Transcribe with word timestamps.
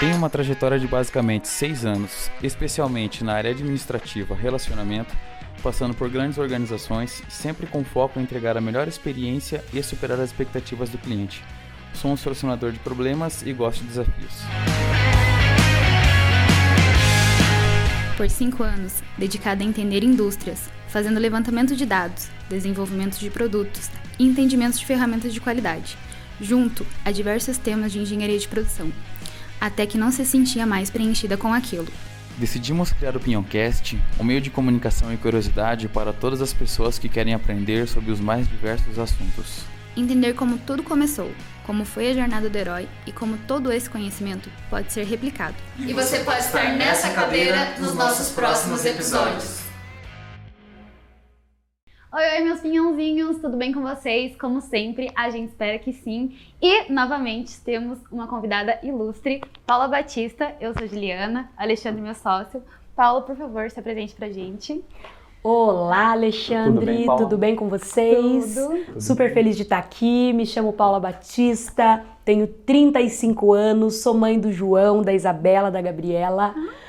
Tem 0.00 0.14
uma 0.14 0.30
trajetória 0.30 0.78
de 0.78 0.86
basicamente 0.86 1.48
seis 1.48 1.84
anos, 1.84 2.30
especialmente 2.40 3.24
na 3.24 3.32
área 3.32 3.50
administrativa, 3.50 4.32
relacionamento, 4.32 5.12
passando 5.60 5.92
por 5.92 6.08
grandes 6.08 6.38
organizações, 6.38 7.20
sempre 7.28 7.66
com 7.66 7.82
foco 7.82 8.20
em 8.20 8.22
entregar 8.22 8.56
a 8.56 8.60
melhor 8.60 8.86
experiência 8.86 9.64
e 9.74 9.82
superar 9.82 10.20
as 10.20 10.30
expectativas 10.30 10.88
do 10.88 10.98
cliente. 10.98 11.42
Sou 11.94 12.12
um 12.12 12.16
solucionador 12.16 12.70
de 12.70 12.78
problemas 12.78 13.42
e 13.42 13.52
gosto 13.52 13.80
de 13.80 13.88
desafios. 13.88 14.34
Por 18.16 18.30
cinco 18.30 18.62
anos, 18.62 19.02
dedicada 19.18 19.64
a 19.64 19.66
entender 19.66 20.04
indústrias, 20.04 20.70
fazendo 20.86 21.18
levantamento 21.18 21.74
de 21.74 21.84
dados, 21.84 22.28
desenvolvimento 22.48 23.18
de 23.18 23.30
produtos 23.30 23.90
e 24.16 24.24
entendimento 24.24 24.78
de 24.78 24.86
ferramentas 24.86 25.34
de 25.34 25.40
qualidade, 25.40 25.98
junto 26.40 26.86
a 27.04 27.10
diversos 27.10 27.58
temas 27.58 27.90
de 27.90 27.98
engenharia 27.98 28.38
de 28.38 28.46
produção 28.46 28.92
até 29.60 29.86
que 29.86 29.98
não 29.98 30.10
se 30.10 30.24
sentia 30.24 30.66
mais 30.66 30.90
preenchida 30.90 31.36
com 31.36 31.52
aquilo. 31.52 31.88
Decidimos 32.38 32.92
criar 32.92 33.16
o 33.16 33.20
Pinhoncast, 33.20 34.00
um 34.18 34.22
meio 34.22 34.40
de 34.40 34.48
comunicação 34.48 35.12
e 35.12 35.16
curiosidade 35.16 35.88
para 35.88 36.12
todas 36.12 36.40
as 36.40 36.52
pessoas 36.52 36.98
que 36.98 37.08
querem 37.08 37.34
aprender 37.34 37.88
sobre 37.88 38.12
os 38.12 38.20
mais 38.20 38.46
diversos 38.48 38.96
assuntos. 38.98 39.62
Entender 39.96 40.34
como 40.34 40.56
tudo 40.58 40.84
começou, 40.84 41.32
como 41.66 41.84
foi 41.84 42.10
a 42.10 42.14
jornada 42.14 42.48
do 42.48 42.56
herói 42.56 42.88
e 43.04 43.10
como 43.10 43.36
todo 43.38 43.72
esse 43.72 43.90
conhecimento 43.90 44.48
pode 44.70 44.92
ser 44.92 45.04
replicado. 45.04 45.56
E 45.78 45.92
você 45.92 46.20
pode 46.20 46.38
estar 46.38 46.76
nessa 46.76 47.10
cadeira 47.10 47.74
nos 47.80 47.94
nossos 47.94 48.28
próximos 48.28 48.84
episódios. 48.84 49.67
Oi, 52.10 52.22
oi, 52.38 52.40
meus 52.42 52.60
pinhãozinhos, 52.60 53.38
tudo 53.38 53.58
bem 53.58 53.70
com 53.70 53.82
vocês? 53.82 54.34
Como 54.34 54.62
sempre, 54.62 55.12
a 55.14 55.28
gente 55.28 55.50
espera 55.50 55.78
que 55.78 55.92
sim. 55.92 56.34
E, 56.60 56.90
novamente, 56.90 57.60
temos 57.60 57.98
uma 58.10 58.26
convidada 58.26 58.78
ilustre, 58.82 59.42
Paula 59.66 59.86
Batista. 59.86 60.54
Eu 60.58 60.72
sou 60.72 60.88
Juliana, 60.88 61.50
Alexandre, 61.54 62.00
meu 62.00 62.14
sócio. 62.14 62.62
Paulo, 62.96 63.26
por 63.26 63.36
favor, 63.36 63.70
se 63.70 63.78
apresente 63.78 64.14
pra 64.14 64.30
gente. 64.30 64.82
Olá, 65.42 66.12
Alexandre, 66.12 66.70
tudo 66.70 66.86
bem, 66.86 67.16
tudo 67.18 67.38
bem 67.38 67.54
com 67.54 67.68
vocês? 67.68 68.54
Tudo. 68.54 69.02
Super 69.02 69.34
feliz 69.34 69.54
de 69.54 69.64
estar 69.64 69.78
aqui. 69.78 70.32
Me 70.32 70.46
chamo 70.46 70.72
Paula 70.72 70.98
Batista, 70.98 72.06
tenho 72.24 72.46
35 72.46 73.52
anos, 73.52 73.96
sou 73.96 74.14
mãe 74.14 74.40
do 74.40 74.50
João, 74.50 75.02
da 75.02 75.12
Isabela, 75.12 75.70
da 75.70 75.82
Gabriela. 75.82 76.54
Ah 76.56 76.87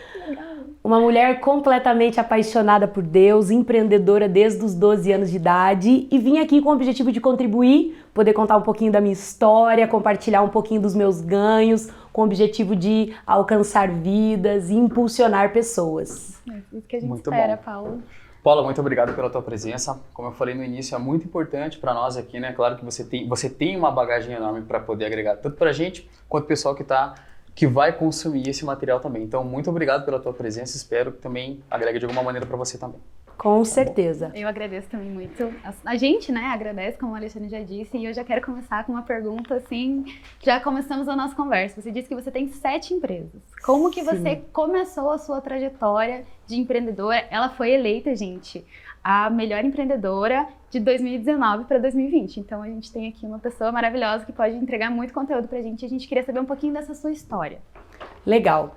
uma 0.83 0.99
mulher 0.99 1.41
completamente 1.41 2.19
apaixonada 2.19 2.87
por 2.87 3.03
Deus, 3.03 3.51
empreendedora 3.51 4.29
desde 4.29 4.63
os 4.63 4.73
12 4.73 5.11
anos 5.11 5.29
de 5.29 5.35
idade 5.35 6.07
e 6.09 6.17
vim 6.17 6.39
aqui 6.39 6.61
com 6.61 6.69
o 6.69 6.73
objetivo 6.73 7.11
de 7.11 7.19
contribuir, 7.19 8.03
poder 8.13 8.33
contar 8.33 8.57
um 8.57 8.61
pouquinho 8.61 8.91
da 8.91 9.01
minha 9.01 9.13
história, 9.13 9.87
compartilhar 9.87 10.41
um 10.41 10.49
pouquinho 10.49 10.81
dos 10.81 10.95
meus 10.95 11.21
ganhos, 11.21 11.89
com 12.13 12.21
o 12.21 12.25
objetivo 12.25 12.75
de 12.75 13.13
alcançar 13.27 13.89
vidas 13.89 14.69
e 14.69 14.75
impulsionar 14.75 15.51
pessoas. 15.51 16.41
É 16.49 16.57
isso 16.77 16.87
que 16.87 16.95
a 16.95 16.99
gente 16.99 17.09
muito 17.09 17.29
espera, 17.29 17.57
bom. 17.57 17.63
Paulo. 17.63 18.03
Paula, 18.41 18.63
muito 18.63 18.79
obrigado 18.79 19.13
pela 19.13 19.29
tua 19.29 19.41
presença. 19.41 19.99
Como 20.13 20.29
eu 20.29 20.31
falei 20.31 20.55
no 20.55 20.63
início, 20.63 20.95
é 20.95 20.97
muito 20.97 21.25
importante 21.25 21.77
para 21.77 21.93
nós 21.93 22.15
aqui, 22.15 22.39
né? 22.39 22.53
Claro 22.53 22.77
que 22.77 22.85
você 22.85 23.03
tem, 23.03 23.27
você 23.27 23.49
tem 23.49 23.75
uma 23.75 23.91
bagagem 23.91 24.33
enorme 24.33 24.61
para 24.61 24.79
poder 24.79 25.05
agregar 25.05 25.35
tanto 25.35 25.57
para 25.57 25.71
a 25.71 25.73
gente 25.73 26.09
quanto 26.27 26.45
o 26.45 26.47
pessoal 26.47 26.73
que 26.73 26.81
está 26.81 27.15
que 27.55 27.67
vai 27.67 27.91
consumir 27.91 28.47
esse 28.49 28.63
material 28.65 28.99
também. 28.99 29.23
Então, 29.23 29.43
muito 29.43 29.69
obrigado 29.69 30.05
pela 30.05 30.19
tua 30.19 30.33
presença. 30.33 30.77
Espero 30.77 31.11
que 31.11 31.19
também 31.19 31.61
agregue 31.69 31.99
de 31.99 32.05
alguma 32.05 32.23
maneira 32.23 32.45
para 32.45 32.57
você 32.57 32.77
também. 32.77 32.99
Com 33.39 33.63
certeza. 33.63 34.33
Eu 34.35 34.49
agradeço 34.49 34.89
também 34.89 35.09
muito. 35.09 35.49
A 35.85 35.95
gente, 35.95 36.29
né, 36.29 36.47
agradece, 36.47 36.97
como 36.97 37.13
o 37.13 37.15
Alexandre 37.15 37.47
já 37.47 37.61
disse, 37.61 37.97
e 37.97 38.03
eu 38.03 38.13
já 38.13 38.21
quero 38.21 38.41
começar 38.41 38.85
com 38.85 38.91
uma 38.91 39.01
pergunta 39.01 39.55
assim. 39.55 40.03
Já 40.41 40.59
começamos 40.59 41.07
a 41.07 41.15
nossa 41.15 41.33
conversa. 41.33 41.81
Você 41.81 41.89
disse 41.89 42.09
que 42.09 42.15
você 42.15 42.29
tem 42.29 42.49
sete 42.49 42.93
empresas. 42.93 43.41
Como 43.63 43.89
que 43.91 44.03
você 44.03 44.35
Sim. 44.35 44.43
começou 44.51 45.09
a 45.09 45.17
sua 45.17 45.39
trajetória 45.39 46.25
de 46.45 46.57
empreendedora? 46.57 47.25
Ela 47.31 47.47
foi 47.47 47.71
eleita, 47.71 48.13
gente, 48.13 48.65
a 49.03 49.29
melhor 49.29 49.63
empreendedora 49.63 50.47
de 50.69 50.79
2019 50.79 51.65
para 51.65 51.79
2020. 51.79 52.39
Então 52.39 52.61
a 52.61 52.67
gente 52.67 52.91
tem 52.91 53.07
aqui 53.07 53.25
uma 53.25 53.39
pessoa 53.39 53.71
maravilhosa 53.71 54.25
que 54.25 54.31
pode 54.31 54.55
entregar 54.55 54.91
muito 54.91 55.13
conteúdo 55.13 55.47
para 55.47 55.59
a 55.59 55.61
gente. 55.61 55.85
A 55.85 55.89
gente 55.89 56.07
queria 56.07 56.23
saber 56.23 56.39
um 56.39 56.45
pouquinho 56.45 56.73
dessa 56.73 56.93
sua 56.93 57.11
história. 57.11 57.59
Legal. 58.25 58.75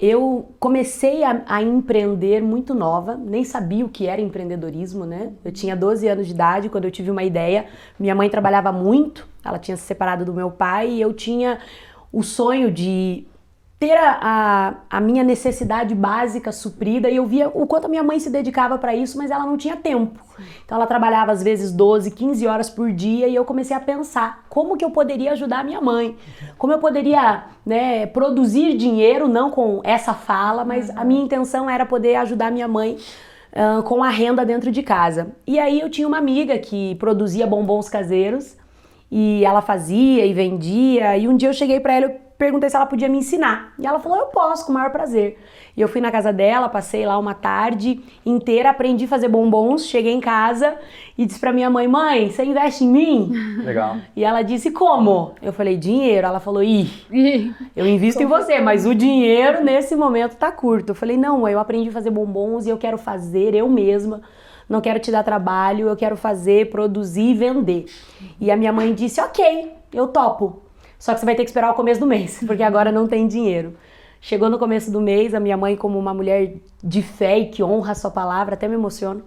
Eu 0.00 0.52
comecei 0.58 1.22
a, 1.22 1.42
a, 1.46 1.62
empreender 1.62 2.42
muito 2.42 2.74
nova, 2.74 3.14
nem 3.14 3.44
sabia 3.44 3.84
o 3.84 3.88
que 3.88 4.06
era 4.08 4.20
empreendedorismo, 4.20 5.06
né? 5.06 5.32
Eu 5.44 5.52
tinha 5.52 5.76
12 5.76 6.08
anos 6.08 6.26
de 6.26 6.32
idade 6.32 6.68
quando 6.68 6.86
eu 6.86 6.90
tive 6.90 7.10
uma 7.10 7.22
ideia. 7.22 7.66
Minha 8.00 8.14
mãe 8.14 8.28
trabalhava 8.28 8.72
muito, 8.72 9.28
ela 9.44 9.60
tinha 9.60 9.76
se 9.76 9.84
separado 9.84 10.24
do 10.24 10.34
meu 10.34 10.50
pai 10.50 10.90
e 10.90 11.00
eu 11.00 11.12
tinha 11.12 11.60
o 12.10 12.22
sonho 12.22 12.70
de 12.70 13.26
ter 13.82 13.96
a, 13.98 14.16
a, 14.22 14.74
a, 14.98 15.00
minha 15.00 15.24
necessidade 15.24 15.92
básica 15.92 16.52
suprida 16.52 17.10
e 17.10 17.16
eu 17.16 17.26
via 17.26 17.48
o 17.48 17.66
quanto 17.66 17.86
a 17.86 17.88
minha 17.88 18.04
mãe 18.04 18.20
se 18.20 18.30
dedicava 18.30 18.78
para 18.78 18.94
isso, 18.94 19.18
mas 19.18 19.28
ela 19.28 19.44
não 19.44 19.56
tinha 19.56 19.74
tempo. 19.74 20.24
Então 20.64 20.76
ela 20.78 20.86
trabalhava 20.86 21.32
às 21.32 21.42
vezes 21.42 21.72
12, 21.72 22.12
15 22.12 22.46
horas 22.46 22.70
por 22.70 22.92
dia 22.92 23.26
e 23.26 23.34
eu 23.34 23.44
comecei 23.44 23.76
a 23.76 23.80
pensar 23.80 24.44
como 24.48 24.76
que 24.76 24.84
eu 24.84 24.90
poderia 24.92 25.32
ajudar 25.32 25.58
a 25.58 25.64
minha 25.64 25.80
mãe, 25.80 26.16
como 26.56 26.72
eu 26.72 26.78
poderia 26.78 27.46
né, 27.66 28.06
produzir 28.06 28.76
dinheiro, 28.76 29.26
não 29.26 29.50
com 29.50 29.80
essa 29.82 30.14
fala, 30.14 30.64
mas 30.64 30.88
a 30.96 31.04
minha 31.04 31.24
intenção 31.24 31.68
era 31.68 31.84
poder 31.84 32.14
ajudar 32.14 32.46
a 32.46 32.50
minha 32.52 32.68
mãe 32.68 32.98
uh, 33.52 33.82
com 33.82 34.04
a 34.04 34.10
renda 34.10 34.46
dentro 34.46 34.70
de 34.70 34.84
casa. 34.84 35.34
E 35.44 35.58
aí 35.58 35.80
eu 35.80 35.90
tinha 35.90 36.06
uma 36.06 36.18
amiga 36.18 36.56
que 36.56 36.94
produzia 37.00 37.48
bombons 37.48 37.88
caseiros 37.88 38.56
e 39.10 39.44
ela 39.44 39.60
fazia 39.60 40.24
e 40.24 40.32
vendia 40.32 41.16
e 41.16 41.26
um 41.26 41.36
dia 41.36 41.48
eu 41.48 41.52
cheguei 41.52 41.80
para 41.80 41.94
ela 41.94 42.22
perguntei 42.42 42.68
se 42.68 42.74
ela 42.74 42.86
podia 42.86 43.08
me 43.08 43.18
ensinar. 43.18 43.72
E 43.78 43.86
ela 43.86 44.00
falou: 44.00 44.18
Eu 44.18 44.26
posso, 44.26 44.66
com 44.66 44.72
o 44.72 44.74
maior 44.74 44.90
prazer. 44.90 45.38
E 45.76 45.80
eu 45.80 45.86
fui 45.86 46.00
na 46.00 46.10
casa 46.10 46.32
dela, 46.32 46.68
passei 46.68 47.06
lá 47.06 47.16
uma 47.16 47.34
tarde 47.34 48.00
inteira, 48.26 48.70
aprendi 48.70 49.04
a 49.04 49.08
fazer 49.08 49.28
bombons, 49.28 49.86
cheguei 49.86 50.12
em 50.12 50.20
casa 50.20 50.74
e 51.16 51.24
disse 51.24 51.38
pra 51.38 51.52
minha 51.52 51.70
mãe: 51.70 51.86
Mãe, 51.86 52.30
você 52.30 52.44
investe 52.44 52.82
em 52.82 52.88
mim? 52.88 53.32
Legal. 53.62 53.96
E 54.16 54.24
ela 54.24 54.42
disse: 54.42 54.72
Como? 54.72 55.34
Eu 55.40 55.52
falei: 55.52 55.76
Dinheiro. 55.76 56.26
Ela 56.26 56.40
falou: 56.40 56.64
Ih, 56.64 56.90
eu 57.76 57.86
invisto 57.86 58.20
em 58.20 58.26
você, 58.26 58.60
mas 58.60 58.86
o 58.86 58.94
dinheiro 58.94 59.62
nesse 59.62 59.94
momento 59.94 60.36
tá 60.36 60.50
curto. 60.50 60.90
Eu 60.90 60.94
falei: 60.96 61.16
Não, 61.16 61.48
eu 61.48 61.60
aprendi 61.60 61.90
a 61.90 61.92
fazer 61.92 62.10
bombons 62.10 62.66
e 62.66 62.70
eu 62.70 62.76
quero 62.76 62.98
fazer 62.98 63.54
eu 63.54 63.68
mesma 63.68 64.20
não 64.68 64.80
quero 64.80 64.98
te 64.98 65.10
dar 65.10 65.22
trabalho, 65.22 65.88
eu 65.88 65.96
quero 65.96 66.16
fazer, 66.16 66.70
produzir 66.70 67.32
e 67.32 67.34
vender. 67.34 67.84
E 68.40 68.50
a 68.50 68.56
minha 68.56 68.72
mãe 68.72 68.94
disse: 68.94 69.20
Ok, 69.20 69.70
eu 69.92 70.08
topo. 70.08 70.61
Só 71.02 71.14
que 71.14 71.18
você 71.18 71.26
vai 71.26 71.34
ter 71.34 71.42
que 71.42 71.50
esperar 71.50 71.68
o 71.72 71.74
começo 71.74 71.98
do 71.98 72.06
mês, 72.06 72.38
porque 72.46 72.62
agora 72.62 72.92
não 72.92 73.08
tem 73.08 73.26
dinheiro. 73.26 73.76
Chegou 74.20 74.48
no 74.48 74.56
começo 74.56 74.88
do 74.88 75.00
mês, 75.00 75.34
a 75.34 75.40
minha 75.40 75.56
mãe, 75.56 75.74
como 75.74 75.98
uma 75.98 76.14
mulher 76.14 76.54
de 76.80 77.02
fé 77.02 77.40
e 77.40 77.46
que 77.46 77.60
honra 77.60 77.90
a 77.90 77.94
sua 77.96 78.08
palavra, 78.08 78.54
até 78.54 78.68
me 78.68 78.74
emociono. 78.74 79.24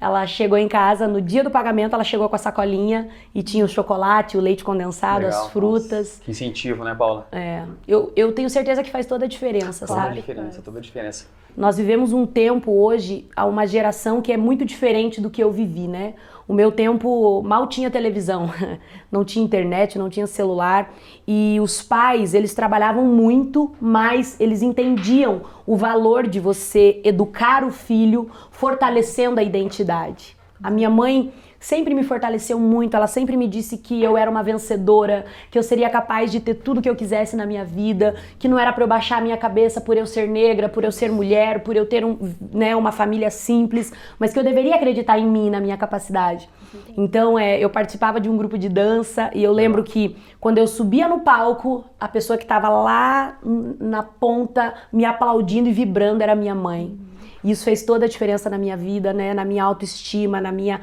Ela 0.00 0.26
chegou 0.26 0.56
em 0.56 0.66
casa, 0.66 1.06
no 1.06 1.20
dia 1.20 1.44
do 1.44 1.50
pagamento, 1.50 1.92
ela 1.92 2.02
chegou 2.02 2.30
com 2.30 2.36
a 2.36 2.38
sacolinha 2.38 3.10
e 3.34 3.42
tinha 3.42 3.62
o 3.62 3.68
chocolate, 3.68 4.38
o 4.38 4.40
leite 4.40 4.64
condensado, 4.64 5.26
Legal, 5.26 5.44
as 5.44 5.52
frutas. 5.52 6.08
Nossa, 6.12 6.22
que 6.22 6.30
incentivo, 6.30 6.82
né, 6.82 6.94
Paula? 6.94 7.28
É. 7.30 7.62
Eu, 7.86 8.10
eu 8.16 8.32
tenho 8.32 8.48
certeza 8.48 8.82
que 8.82 8.90
faz 8.90 9.04
toda 9.04 9.26
a 9.26 9.28
diferença, 9.28 9.86
toda 9.86 10.00
sabe? 10.00 10.08
Toda 10.08 10.18
a 10.18 10.20
diferença, 10.20 10.62
toda 10.62 10.78
a 10.78 10.80
diferença. 10.80 11.26
Nós 11.56 11.76
vivemos 11.76 12.12
um 12.12 12.24
tempo 12.24 12.70
hoje, 12.70 13.26
a 13.34 13.44
uma 13.44 13.66
geração 13.66 14.22
que 14.22 14.32
é 14.32 14.36
muito 14.36 14.64
diferente 14.64 15.20
do 15.20 15.28
que 15.28 15.42
eu 15.42 15.50
vivi, 15.50 15.88
né? 15.88 16.14
O 16.46 16.54
meu 16.54 16.72
tempo 16.72 17.42
mal 17.42 17.66
tinha 17.66 17.90
televisão, 17.90 18.50
não 19.12 19.24
tinha 19.24 19.44
internet, 19.44 19.98
não 19.98 20.08
tinha 20.08 20.26
celular 20.26 20.94
e 21.26 21.58
os 21.60 21.82
pais, 21.82 22.32
eles 22.32 22.54
trabalhavam 22.54 23.04
muito, 23.04 23.72
mas 23.80 24.40
eles 24.40 24.62
entendiam 24.62 25.42
o 25.66 25.76
valor 25.76 26.26
de 26.26 26.40
você 26.40 27.02
educar 27.04 27.64
o 27.64 27.70
filho 27.70 28.30
fortalecendo 28.50 29.38
a 29.38 29.42
identidade. 29.42 30.36
A 30.62 30.70
minha 30.70 30.88
mãe 30.88 31.32
sempre 31.60 31.94
me 31.94 32.02
fortaleceu 32.02 32.58
muito. 32.58 32.96
Ela 32.96 33.06
sempre 33.06 33.36
me 33.36 33.48
disse 33.48 33.78
que 33.78 34.02
eu 34.02 34.16
era 34.16 34.30
uma 34.30 34.42
vencedora, 34.42 35.24
que 35.50 35.58
eu 35.58 35.62
seria 35.62 35.90
capaz 35.90 36.30
de 36.30 36.40
ter 36.40 36.54
tudo 36.54 36.80
que 36.82 36.88
eu 36.88 36.96
quisesse 36.96 37.36
na 37.36 37.46
minha 37.46 37.64
vida, 37.64 38.14
que 38.38 38.48
não 38.48 38.58
era 38.58 38.72
para 38.72 38.84
eu 38.84 38.88
baixar 38.88 39.18
a 39.18 39.20
minha 39.20 39.36
cabeça 39.36 39.80
por 39.80 39.96
eu 39.96 40.06
ser 40.06 40.28
negra, 40.28 40.68
por 40.68 40.84
eu 40.84 40.92
ser 40.92 41.10
mulher, 41.10 41.62
por 41.62 41.76
eu 41.76 41.86
ter 41.86 42.04
um, 42.04 42.18
né, 42.52 42.74
uma 42.76 42.92
família 42.92 43.30
simples, 43.30 43.92
mas 44.18 44.32
que 44.32 44.38
eu 44.38 44.44
deveria 44.44 44.76
acreditar 44.76 45.18
em 45.18 45.26
mim, 45.26 45.50
na 45.50 45.60
minha 45.60 45.76
capacidade. 45.76 46.48
Então, 46.96 47.38
é, 47.38 47.58
eu 47.58 47.70
participava 47.70 48.20
de 48.20 48.28
um 48.28 48.36
grupo 48.36 48.58
de 48.58 48.68
dança 48.68 49.30
e 49.34 49.42
eu 49.42 49.52
lembro 49.52 49.82
que 49.82 50.16
quando 50.40 50.58
eu 50.58 50.66
subia 50.66 51.08
no 51.08 51.20
palco, 51.20 51.84
a 51.98 52.06
pessoa 52.06 52.36
que 52.36 52.44
estava 52.44 52.68
lá 52.68 53.38
na 53.80 54.02
ponta 54.02 54.74
me 54.92 55.04
aplaudindo 55.04 55.68
e 55.68 55.72
vibrando 55.72 56.22
era 56.22 56.34
minha 56.34 56.54
mãe. 56.54 56.98
Isso 57.42 57.64
fez 57.64 57.84
toda 57.84 58.04
a 58.04 58.08
diferença 58.08 58.50
na 58.50 58.58
minha 58.58 58.76
vida, 58.76 59.12
né, 59.12 59.32
na 59.32 59.44
minha 59.44 59.64
autoestima, 59.64 60.40
na 60.40 60.52
minha 60.52 60.80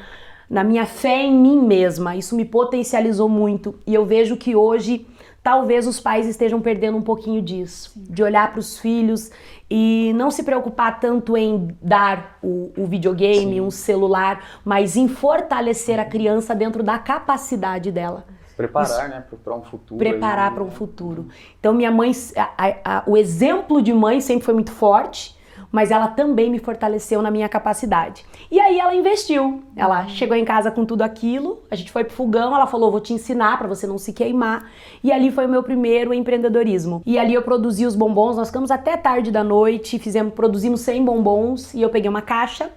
na 0.49 0.63
minha 0.63 0.85
fé 0.85 1.23
em 1.23 1.37
mim 1.37 1.61
mesma. 1.61 2.15
Isso 2.15 2.35
me 2.35 2.45
potencializou 2.45 3.29
muito 3.29 3.75
e 3.85 3.93
eu 3.93 4.05
vejo 4.05 4.37
que 4.37 4.55
hoje 4.55 5.05
talvez 5.45 5.85
os 5.85 5.99
pais 5.99 6.27
estejam 6.27 6.59
perdendo 6.59 6.97
um 6.97 7.03
pouquinho 7.03 7.39
disso, 7.39 7.91
Sim. 7.91 8.03
de 8.09 8.23
olhar 8.23 8.51
para 8.51 8.59
os 8.59 8.79
filhos 8.79 9.29
e 9.69 10.11
não 10.15 10.31
se 10.31 10.41
preocupar 10.43 10.99
tanto 10.99 11.37
em 11.37 11.75
dar 11.79 12.39
o, 12.41 12.71
o 12.75 12.85
videogame, 12.87 13.53
Sim. 13.53 13.61
um 13.61 13.69
celular, 13.69 14.43
mas 14.65 14.95
em 14.95 15.07
fortalecer 15.07 15.99
a 15.99 16.05
criança 16.05 16.55
dentro 16.55 16.81
da 16.81 16.97
capacidade 16.97 17.91
dela. 17.91 18.25
Preparar, 18.57 19.09
né, 19.09 19.23
para 19.43 19.53
um 19.53 19.61
futuro. 19.61 19.97
Preparar 19.99 20.53
para 20.53 20.63
um 20.63 20.71
futuro. 20.71 21.27
Então, 21.59 21.73
minha 21.73 21.91
mãe, 21.91 22.11
a, 22.35 22.75
a, 22.83 23.03
o 23.05 23.17
exemplo 23.17 23.81
de 23.81 23.93
mãe 23.93 24.21
sempre 24.21 24.45
foi 24.45 24.53
muito 24.53 24.71
forte, 24.71 25.34
mas 25.75 25.91
ela 25.91 26.07
também 26.07 26.49
me 26.49 26.57
fortaleceu 26.57 27.21
na 27.21 27.29
minha 27.29 27.49
capacidade. 27.49 28.25
E 28.49 28.61
aí 28.61 28.79
ela 28.79 28.95
investiu. 28.95 29.61
Ela 29.75 30.03
uhum. 30.03 30.09
chegou 30.09 30.37
em 30.37 30.45
casa 30.45 30.71
com 30.71 30.85
tudo 30.85 31.01
aquilo, 31.01 31.59
a 31.69 31.75
gente 31.75 31.91
foi 31.91 32.05
pro 32.05 32.15
fogão, 32.15 32.55
ela 32.55 32.65
falou: 32.65 32.89
"Vou 32.89 33.01
te 33.01 33.11
ensinar 33.11 33.57
para 33.57 33.67
você 33.67 33.85
não 33.85 33.97
se 33.97 34.13
queimar". 34.13 34.71
E 35.03 35.11
ali 35.11 35.29
foi 35.29 35.45
o 35.45 35.49
meu 35.49 35.61
primeiro 35.61 36.13
empreendedorismo. 36.13 37.01
E 37.05 37.19
ali 37.19 37.33
eu 37.33 37.41
produzi 37.41 37.85
os 37.85 37.93
bombons, 37.93 38.37
nós 38.37 38.47
ficamos 38.47 38.71
até 38.71 38.95
tarde 38.95 39.31
da 39.31 39.43
noite, 39.43 39.99
fizemos, 39.99 40.33
produzimos 40.33 40.79
100 40.79 41.03
bombons 41.03 41.73
e 41.73 41.81
eu 41.81 41.89
peguei 41.89 42.09
uma 42.09 42.21
caixa 42.21 42.71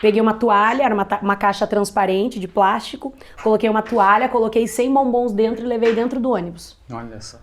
Peguei 0.00 0.20
uma 0.20 0.34
toalha, 0.34 0.82
era 0.82 0.94
uma, 0.94 1.08
uma, 1.22 1.36
caixa 1.36 1.66
transparente 1.66 2.38
de 2.38 2.46
plástico, 2.46 3.14
coloquei 3.42 3.68
uma 3.68 3.80
toalha, 3.80 4.28
coloquei 4.28 4.66
100 4.68 4.92
bombons 4.92 5.32
dentro 5.32 5.64
e 5.64 5.66
levei 5.66 5.94
dentro 5.94 6.20
do 6.20 6.32
ônibus. 6.32 6.76
Olha 6.92 7.18
só. 7.20 7.38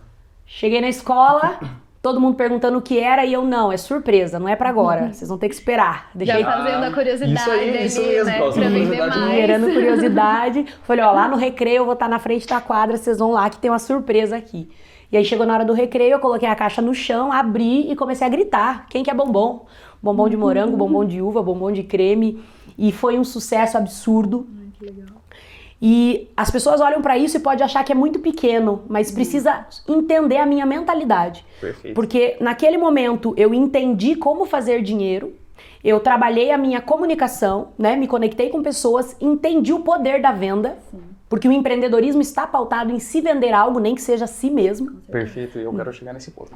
Cheguei 0.46 0.80
na 0.80 0.88
escola, 0.88 1.60
todo 2.04 2.20
mundo 2.20 2.36
perguntando 2.36 2.78
o 2.78 2.82
que 2.82 3.00
era 3.00 3.26
e 3.26 3.32
eu 3.32 3.46
não, 3.46 3.72
é 3.72 3.78
surpresa, 3.78 4.38
não 4.38 4.50
é 4.50 4.58
para 4.58 4.68
agora. 4.68 5.14
Vocês 5.14 5.30
vão 5.30 5.38
ter 5.38 5.48
que 5.48 5.56
esperar. 5.56 6.10
Deixei... 6.14 6.44
Já 6.44 6.52
fazendo 6.52 6.84
a 6.84 6.92
curiosidade 6.92 7.34
isso 7.34 7.50
aí, 7.50 7.70
ali, 7.70 7.86
isso 7.86 8.02
mesmo, 8.02 8.26
né? 8.26 8.38
Pra 8.38 8.50
vender 8.50 8.98
mais. 8.98 9.32
Gerando 9.32 9.74
curiosidade. 9.74 10.66
Falei, 10.84 11.06
ó, 11.06 11.14
lá 11.14 11.30
no 11.30 11.38
recreio 11.38 11.78
eu 11.78 11.86
vou 11.86 11.94
estar 11.94 12.10
na 12.10 12.20
frente 12.20 12.46
da 12.46 12.60
quadra, 12.60 12.98
vocês 12.98 13.20
vão 13.20 13.32
lá 13.32 13.50
que 13.50 13.58
tem 13.58 13.72
uma 13.72 13.80
surpresa 13.80 14.36
aqui. 14.36 14.70
E 15.10 15.16
aí 15.16 15.24
chegou 15.24 15.46
na 15.46 15.54
hora 15.54 15.64
do 15.64 15.72
recreio, 15.72 16.12
eu 16.12 16.20
coloquei 16.20 16.50
a 16.50 16.56
caixa 16.56 16.82
no 16.82 16.94
chão, 16.94 17.32
abri 17.32 17.90
e 17.90 17.96
comecei 17.96 18.28
a 18.28 18.30
gritar. 18.30 18.86
Quem 18.90 19.02
quer 19.02 19.16
bombom? 19.16 19.66
Bombom 20.02 20.28
de 20.28 20.36
morango, 20.36 20.76
bombom 20.76 21.06
de 21.06 21.22
uva, 21.22 21.42
bombom 21.42 21.72
de 21.72 21.84
creme. 21.84 22.44
E 22.78 22.92
foi 22.92 23.18
um 23.18 23.24
sucesso 23.24 23.78
absurdo. 23.78 24.46
Ai, 24.60 24.68
que 24.78 24.86
legal. 24.86 25.24
E 25.86 26.30
as 26.38 26.50
pessoas 26.50 26.80
olham 26.80 27.02
para 27.02 27.18
isso 27.18 27.36
e 27.36 27.42
pode 27.42 27.62
achar 27.62 27.84
que 27.84 27.92
é 27.92 27.96
muito 27.96 28.20
pequeno, 28.20 28.84
mas 28.88 29.10
uhum. 29.10 29.16
precisa 29.16 29.66
entender 29.86 30.38
a 30.38 30.46
minha 30.46 30.66
mentalidade. 30.66 31.46
Perfeito. 31.60 31.94
Porque 31.94 32.38
naquele 32.40 32.78
momento 32.78 33.34
eu 33.36 33.54
entendi 33.54 34.16
como 34.16 34.46
fazer 34.46 34.82
dinheiro, 34.82 35.34
eu 35.84 36.00
trabalhei 36.00 36.52
a 36.52 36.58
minha 36.58 36.80
comunicação, 36.80 37.74
né? 37.78 37.98
Me 37.98 38.08
conectei 38.08 38.50
com 38.50 38.64
pessoas, 38.64 39.18
entendi 39.20 39.74
o 39.74 39.82
poder 39.82 40.22
da 40.22 40.32
venda. 40.32 40.78
Sim. 40.90 41.02
Porque 41.28 41.50
o 41.50 41.52
empreendedorismo 41.52 42.22
está 42.22 42.48
pautado 42.48 42.90
em 42.92 43.00
se 43.00 43.20
vender 43.20 43.52
algo, 43.52 43.80
nem 43.80 43.94
que 43.94 44.02
seja 44.02 44.24
a 44.24 44.28
si 44.28 44.50
mesmo. 44.50 45.02
Perfeito, 45.12 45.60
eu 45.60 45.74
quero 45.74 45.92
chegar 45.92 46.14
nesse 46.14 46.32
ponto. 46.32 46.54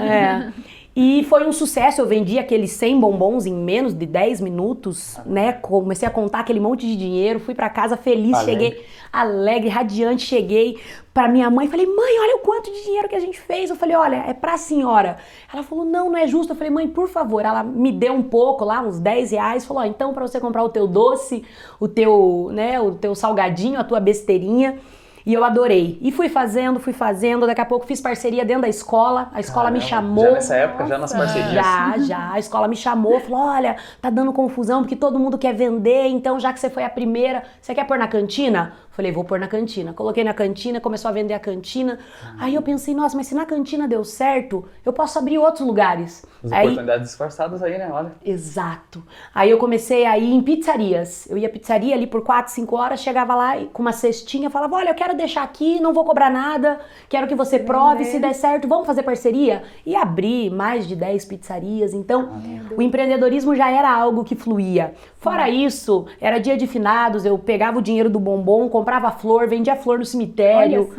É. 0.00 0.52
E 0.94 1.24
foi 1.28 1.46
um 1.46 1.52
sucesso, 1.52 2.00
eu 2.00 2.06
vendi 2.06 2.38
aqueles 2.38 2.72
100 2.72 2.98
bombons 2.98 3.46
em 3.46 3.54
menos 3.54 3.94
de 3.94 4.04
10 4.06 4.40
minutos, 4.40 5.18
né? 5.24 5.52
Comecei 5.52 6.06
a 6.06 6.10
contar 6.10 6.40
aquele 6.40 6.58
monte 6.58 6.84
de 6.84 6.96
dinheiro, 6.96 7.38
fui 7.38 7.54
para 7.54 7.70
casa 7.70 7.96
feliz, 7.96 8.34
alegre. 8.34 8.52
cheguei 8.52 8.86
alegre, 9.12 9.68
radiante, 9.68 10.26
cheguei 10.26 10.78
para 11.14 11.28
minha 11.28 11.48
mãe, 11.48 11.68
falei: 11.68 11.86
"Mãe, 11.86 12.20
olha 12.20 12.36
o 12.36 12.40
quanto 12.40 12.72
de 12.72 12.82
dinheiro 12.82 13.08
que 13.08 13.14
a 13.14 13.20
gente 13.20 13.40
fez". 13.40 13.70
Eu 13.70 13.76
falei: 13.76 13.96
"Olha, 13.96 14.16
é 14.16 14.34
para 14.34 14.54
a 14.54 14.58
senhora". 14.58 15.18
Ela 15.52 15.62
falou: 15.62 15.84
"Não, 15.84 16.10
não 16.10 16.16
é 16.16 16.26
justo". 16.26 16.52
Eu 16.52 16.56
falei: 16.56 16.72
"Mãe, 16.72 16.88
por 16.88 17.08
favor". 17.08 17.44
Ela 17.44 17.62
me 17.62 17.92
deu 17.92 18.12
um 18.12 18.22
pouco 18.22 18.64
lá, 18.64 18.80
uns 18.82 18.98
10 18.98 19.30
reais, 19.30 19.64
falou: 19.64 19.84
"Então 19.84 20.12
para 20.12 20.26
você 20.26 20.40
comprar 20.40 20.64
o 20.64 20.68
teu 20.68 20.88
doce, 20.88 21.44
o 21.78 21.86
teu, 21.86 22.50
né, 22.52 22.80
o 22.80 22.92
teu 22.96 23.14
salgadinho, 23.14 23.78
a 23.78 23.84
tua 23.84 24.00
besteirinha". 24.00 24.80
E 25.24 25.34
eu 25.34 25.44
adorei. 25.44 25.98
E 26.00 26.10
fui 26.10 26.28
fazendo, 26.28 26.80
fui 26.80 26.92
fazendo. 26.92 27.46
Daqui 27.46 27.60
a 27.60 27.66
pouco 27.66 27.86
fiz 27.86 28.00
parceria 28.00 28.44
dentro 28.44 28.62
da 28.62 28.68
escola. 28.68 29.30
A 29.32 29.40
escola 29.40 29.64
Caramba, 29.64 29.82
me 29.82 29.88
chamou. 29.88 30.24
Já 30.24 30.32
nessa 30.32 30.56
época, 30.56 30.82
Nossa. 30.82 30.94
já 30.94 30.98
nas 30.98 31.12
parcerias? 31.12 31.52
Já, 31.52 31.94
já. 31.98 32.32
A 32.32 32.38
escola 32.38 32.68
me 32.68 32.76
chamou, 32.76 33.20
falou: 33.20 33.40
olha, 33.40 33.76
tá 34.00 34.10
dando 34.10 34.32
confusão 34.32 34.82
porque 34.82 34.96
todo 34.96 35.18
mundo 35.18 35.38
quer 35.38 35.54
vender, 35.54 36.06
então 36.06 36.38
já 36.38 36.52
que 36.52 36.60
você 36.60 36.70
foi 36.70 36.84
a 36.84 36.90
primeira, 36.90 37.42
você 37.60 37.74
quer 37.74 37.86
pôr 37.86 37.98
na 37.98 38.08
cantina? 38.08 38.72
Falei, 39.00 39.12
vou 39.12 39.24
pôr 39.24 39.38
na 39.38 39.48
cantina. 39.48 39.94
Coloquei 39.94 40.22
na 40.22 40.34
cantina, 40.34 40.78
começou 40.78 41.08
a 41.08 41.12
vender 41.12 41.32
a 41.32 41.38
cantina. 41.38 41.98
Aí 42.38 42.54
eu 42.54 42.60
pensei, 42.60 42.94
nossa, 42.94 43.16
mas 43.16 43.28
se 43.28 43.34
na 43.34 43.46
cantina 43.46 43.88
deu 43.88 44.04
certo, 44.04 44.68
eu 44.84 44.92
posso 44.92 45.18
abrir 45.18 45.38
outros 45.38 45.66
lugares. 45.66 46.26
As 46.44 46.52
aí, 46.52 46.66
oportunidades 46.66 47.08
disfarçadas 47.08 47.62
aí, 47.62 47.78
né? 47.78 47.88
Olha. 47.90 48.12
Exato. 48.22 49.02
Aí 49.34 49.50
eu 49.50 49.56
comecei 49.58 50.04
a 50.04 50.18
ir 50.18 50.30
em 50.30 50.42
pizzarias. 50.42 51.26
Eu 51.30 51.38
ia 51.38 51.48
pizzaria 51.48 51.94
ali 51.94 52.06
por 52.06 52.22
4, 52.22 52.52
5 52.52 52.76
horas, 52.76 53.00
chegava 53.00 53.34
lá 53.34 53.56
com 53.72 53.80
uma 53.80 53.92
cestinha, 53.92 54.50
falava, 54.50 54.76
olha, 54.76 54.90
eu 54.90 54.94
quero 54.94 55.09
deixar 55.14 55.42
aqui, 55.42 55.80
não 55.80 55.92
vou 55.92 56.04
cobrar 56.04 56.30
nada, 56.30 56.80
quero 57.08 57.26
que 57.26 57.34
você 57.34 57.58
prove, 57.58 58.04
se 58.04 58.18
der 58.18 58.34
certo, 58.34 58.68
vamos 58.68 58.86
fazer 58.86 59.02
parceria? 59.02 59.62
E 59.84 59.94
abri 59.94 60.50
mais 60.50 60.86
de 60.86 60.96
10 60.96 61.24
pizzarias. 61.24 61.94
Então, 61.94 62.30
ah, 62.32 62.74
o 62.76 62.82
empreendedorismo 62.82 63.54
já 63.54 63.70
era 63.70 63.90
algo 63.90 64.24
que 64.24 64.34
fluía. 64.34 64.94
Fora 65.18 65.48
isso, 65.48 66.06
era 66.20 66.38
dia 66.38 66.56
de 66.56 66.66
finados, 66.66 67.24
eu 67.24 67.38
pegava 67.38 67.78
o 67.78 67.82
dinheiro 67.82 68.10
do 68.10 68.20
bombom, 68.20 68.68
comprava 68.68 69.10
flor, 69.10 69.48
vendia 69.48 69.76
flor 69.76 69.98
no 69.98 70.04
cemitério. 70.04 70.92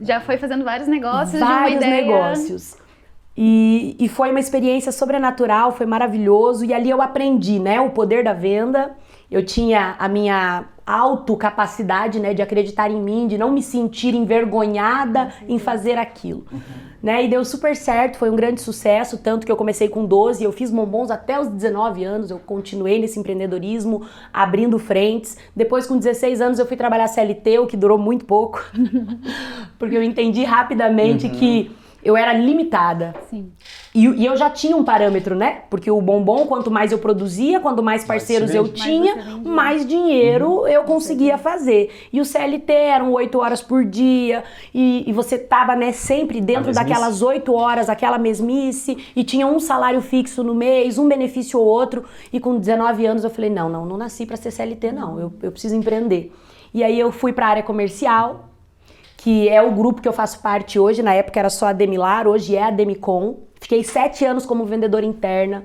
Já 0.00 0.20
foi 0.20 0.36
fazendo 0.36 0.64
vários 0.64 0.88
negócios 0.88 1.40
vários 1.40 1.78
de 1.78 1.86
uma 1.86 1.86
ideia. 1.86 2.02
negócios. 2.02 2.76
E, 3.36 3.96
e 3.98 4.08
foi 4.08 4.30
uma 4.30 4.38
experiência 4.38 4.92
sobrenatural, 4.92 5.72
foi 5.72 5.86
maravilhoso. 5.86 6.64
E 6.64 6.72
ali 6.72 6.88
eu 6.90 7.02
aprendi, 7.02 7.58
né, 7.58 7.80
o 7.80 7.90
poder 7.90 8.22
da 8.22 8.32
venda. 8.32 8.92
Eu 9.30 9.44
tinha 9.44 9.96
a 9.98 10.08
minha 10.08 10.66
autocapacidade, 10.86 12.20
né, 12.20 12.34
de 12.34 12.42
acreditar 12.42 12.90
em 12.90 13.00
mim, 13.00 13.26
de 13.26 13.38
não 13.38 13.50
me 13.50 13.62
sentir 13.62 14.14
envergonhada 14.14 15.32
em 15.48 15.58
fazer 15.58 15.96
aquilo. 15.96 16.44
Uhum. 16.52 16.60
Né, 17.02 17.24
e 17.24 17.28
deu 17.28 17.44
super 17.44 17.76
certo, 17.76 18.16
foi 18.16 18.30
um 18.30 18.36
grande 18.36 18.62
sucesso, 18.62 19.18
tanto 19.18 19.44
que 19.44 19.52
eu 19.52 19.56
comecei 19.56 19.88
com 19.88 20.06
12, 20.06 20.42
eu 20.42 20.50
fiz 20.50 20.70
bombons 20.70 21.10
até 21.10 21.38
os 21.38 21.48
19 21.48 22.02
anos, 22.02 22.30
eu 22.30 22.38
continuei 22.38 22.98
nesse 22.98 23.18
empreendedorismo, 23.18 24.06
abrindo 24.32 24.78
frentes. 24.78 25.36
Depois, 25.54 25.86
com 25.86 25.98
16 25.98 26.40
anos, 26.40 26.58
eu 26.58 26.64
fui 26.64 26.78
trabalhar 26.78 27.06
CLT, 27.08 27.58
o 27.58 27.66
que 27.66 27.76
durou 27.76 27.98
muito 27.98 28.24
pouco, 28.24 28.64
porque 29.78 29.96
eu 29.96 30.02
entendi 30.02 30.44
rapidamente 30.44 31.26
uhum. 31.26 31.32
que 31.34 31.70
eu 32.04 32.16
era 32.16 32.32
limitada. 32.32 33.14
Sim. 33.30 33.50
E, 33.94 34.06
e, 34.06 34.26
eu 34.26 34.36
já 34.36 34.50
tinha 34.50 34.76
um 34.76 34.84
parâmetro, 34.84 35.34
né? 35.34 35.62
Porque 35.70 35.90
o 35.90 36.00
bombom, 36.00 36.46
quanto 36.46 36.70
mais 36.70 36.92
eu 36.92 36.98
produzia, 36.98 37.60
quanto 37.60 37.82
mais 37.82 38.04
parceiros 38.04 38.50
mais 38.50 38.54
eu 38.54 38.72
tinha, 38.72 39.16
mais, 39.16 39.42
mais 39.42 39.86
dinheiro 39.86 40.50
uhum. 40.50 40.68
eu 40.68 40.84
conseguia 40.84 41.38
fazer. 41.38 41.90
E 42.12 42.20
o 42.20 42.24
CLT 42.24 42.72
eram 42.72 43.12
oito 43.12 43.38
horas 43.38 43.62
por 43.62 43.84
dia, 43.84 44.44
e, 44.74 45.08
e 45.08 45.12
você 45.12 45.38
tava, 45.38 45.74
né, 45.74 45.92
sempre 45.92 46.40
dentro 46.40 46.72
daquelas 46.72 47.22
oito 47.22 47.54
horas, 47.54 47.88
aquela 47.88 48.18
mesmice, 48.18 48.98
e 49.16 49.24
tinha 49.24 49.46
um 49.46 49.58
salário 49.58 50.02
fixo 50.02 50.44
no 50.44 50.54
mês, 50.54 50.98
um 50.98 51.08
benefício 51.08 51.58
ou 51.58 51.66
outro. 51.66 52.04
E 52.32 52.38
com 52.38 52.58
19 52.58 53.06
anos 53.06 53.24
eu 53.24 53.30
falei: 53.30 53.48
não, 53.48 53.68
não, 53.68 53.86
não 53.86 53.96
nasci 53.96 54.26
para 54.26 54.36
ser 54.36 54.50
CLT, 54.50 54.92
não. 54.92 55.18
Eu, 55.18 55.32
eu 55.42 55.50
preciso 55.50 55.74
empreender. 55.74 56.32
E 56.74 56.82
aí 56.82 56.98
eu 56.98 57.12
fui 57.12 57.32
para 57.32 57.46
a 57.46 57.50
área 57.50 57.62
comercial 57.62 58.53
que 59.24 59.48
é 59.48 59.62
o 59.62 59.72
grupo 59.72 60.02
que 60.02 60.08
eu 60.08 60.12
faço 60.12 60.38
parte 60.40 60.78
hoje. 60.78 61.02
Na 61.02 61.14
época 61.14 61.40
era 61.40 61.48
só 61.48 61.68
a 61.68 61.72
Demilar, 61.72 62.28
hoje 62.28 62.56
é 62.56 62.62
a 62.62 62.70
Demicon. 62.70 63.38
Fiquei 63.58 63.82
sete 63.82 64.22
anos 64.22 64.44
como 64.44 64.66
vendedora 64.66 65.06
interna. 65.06 65.64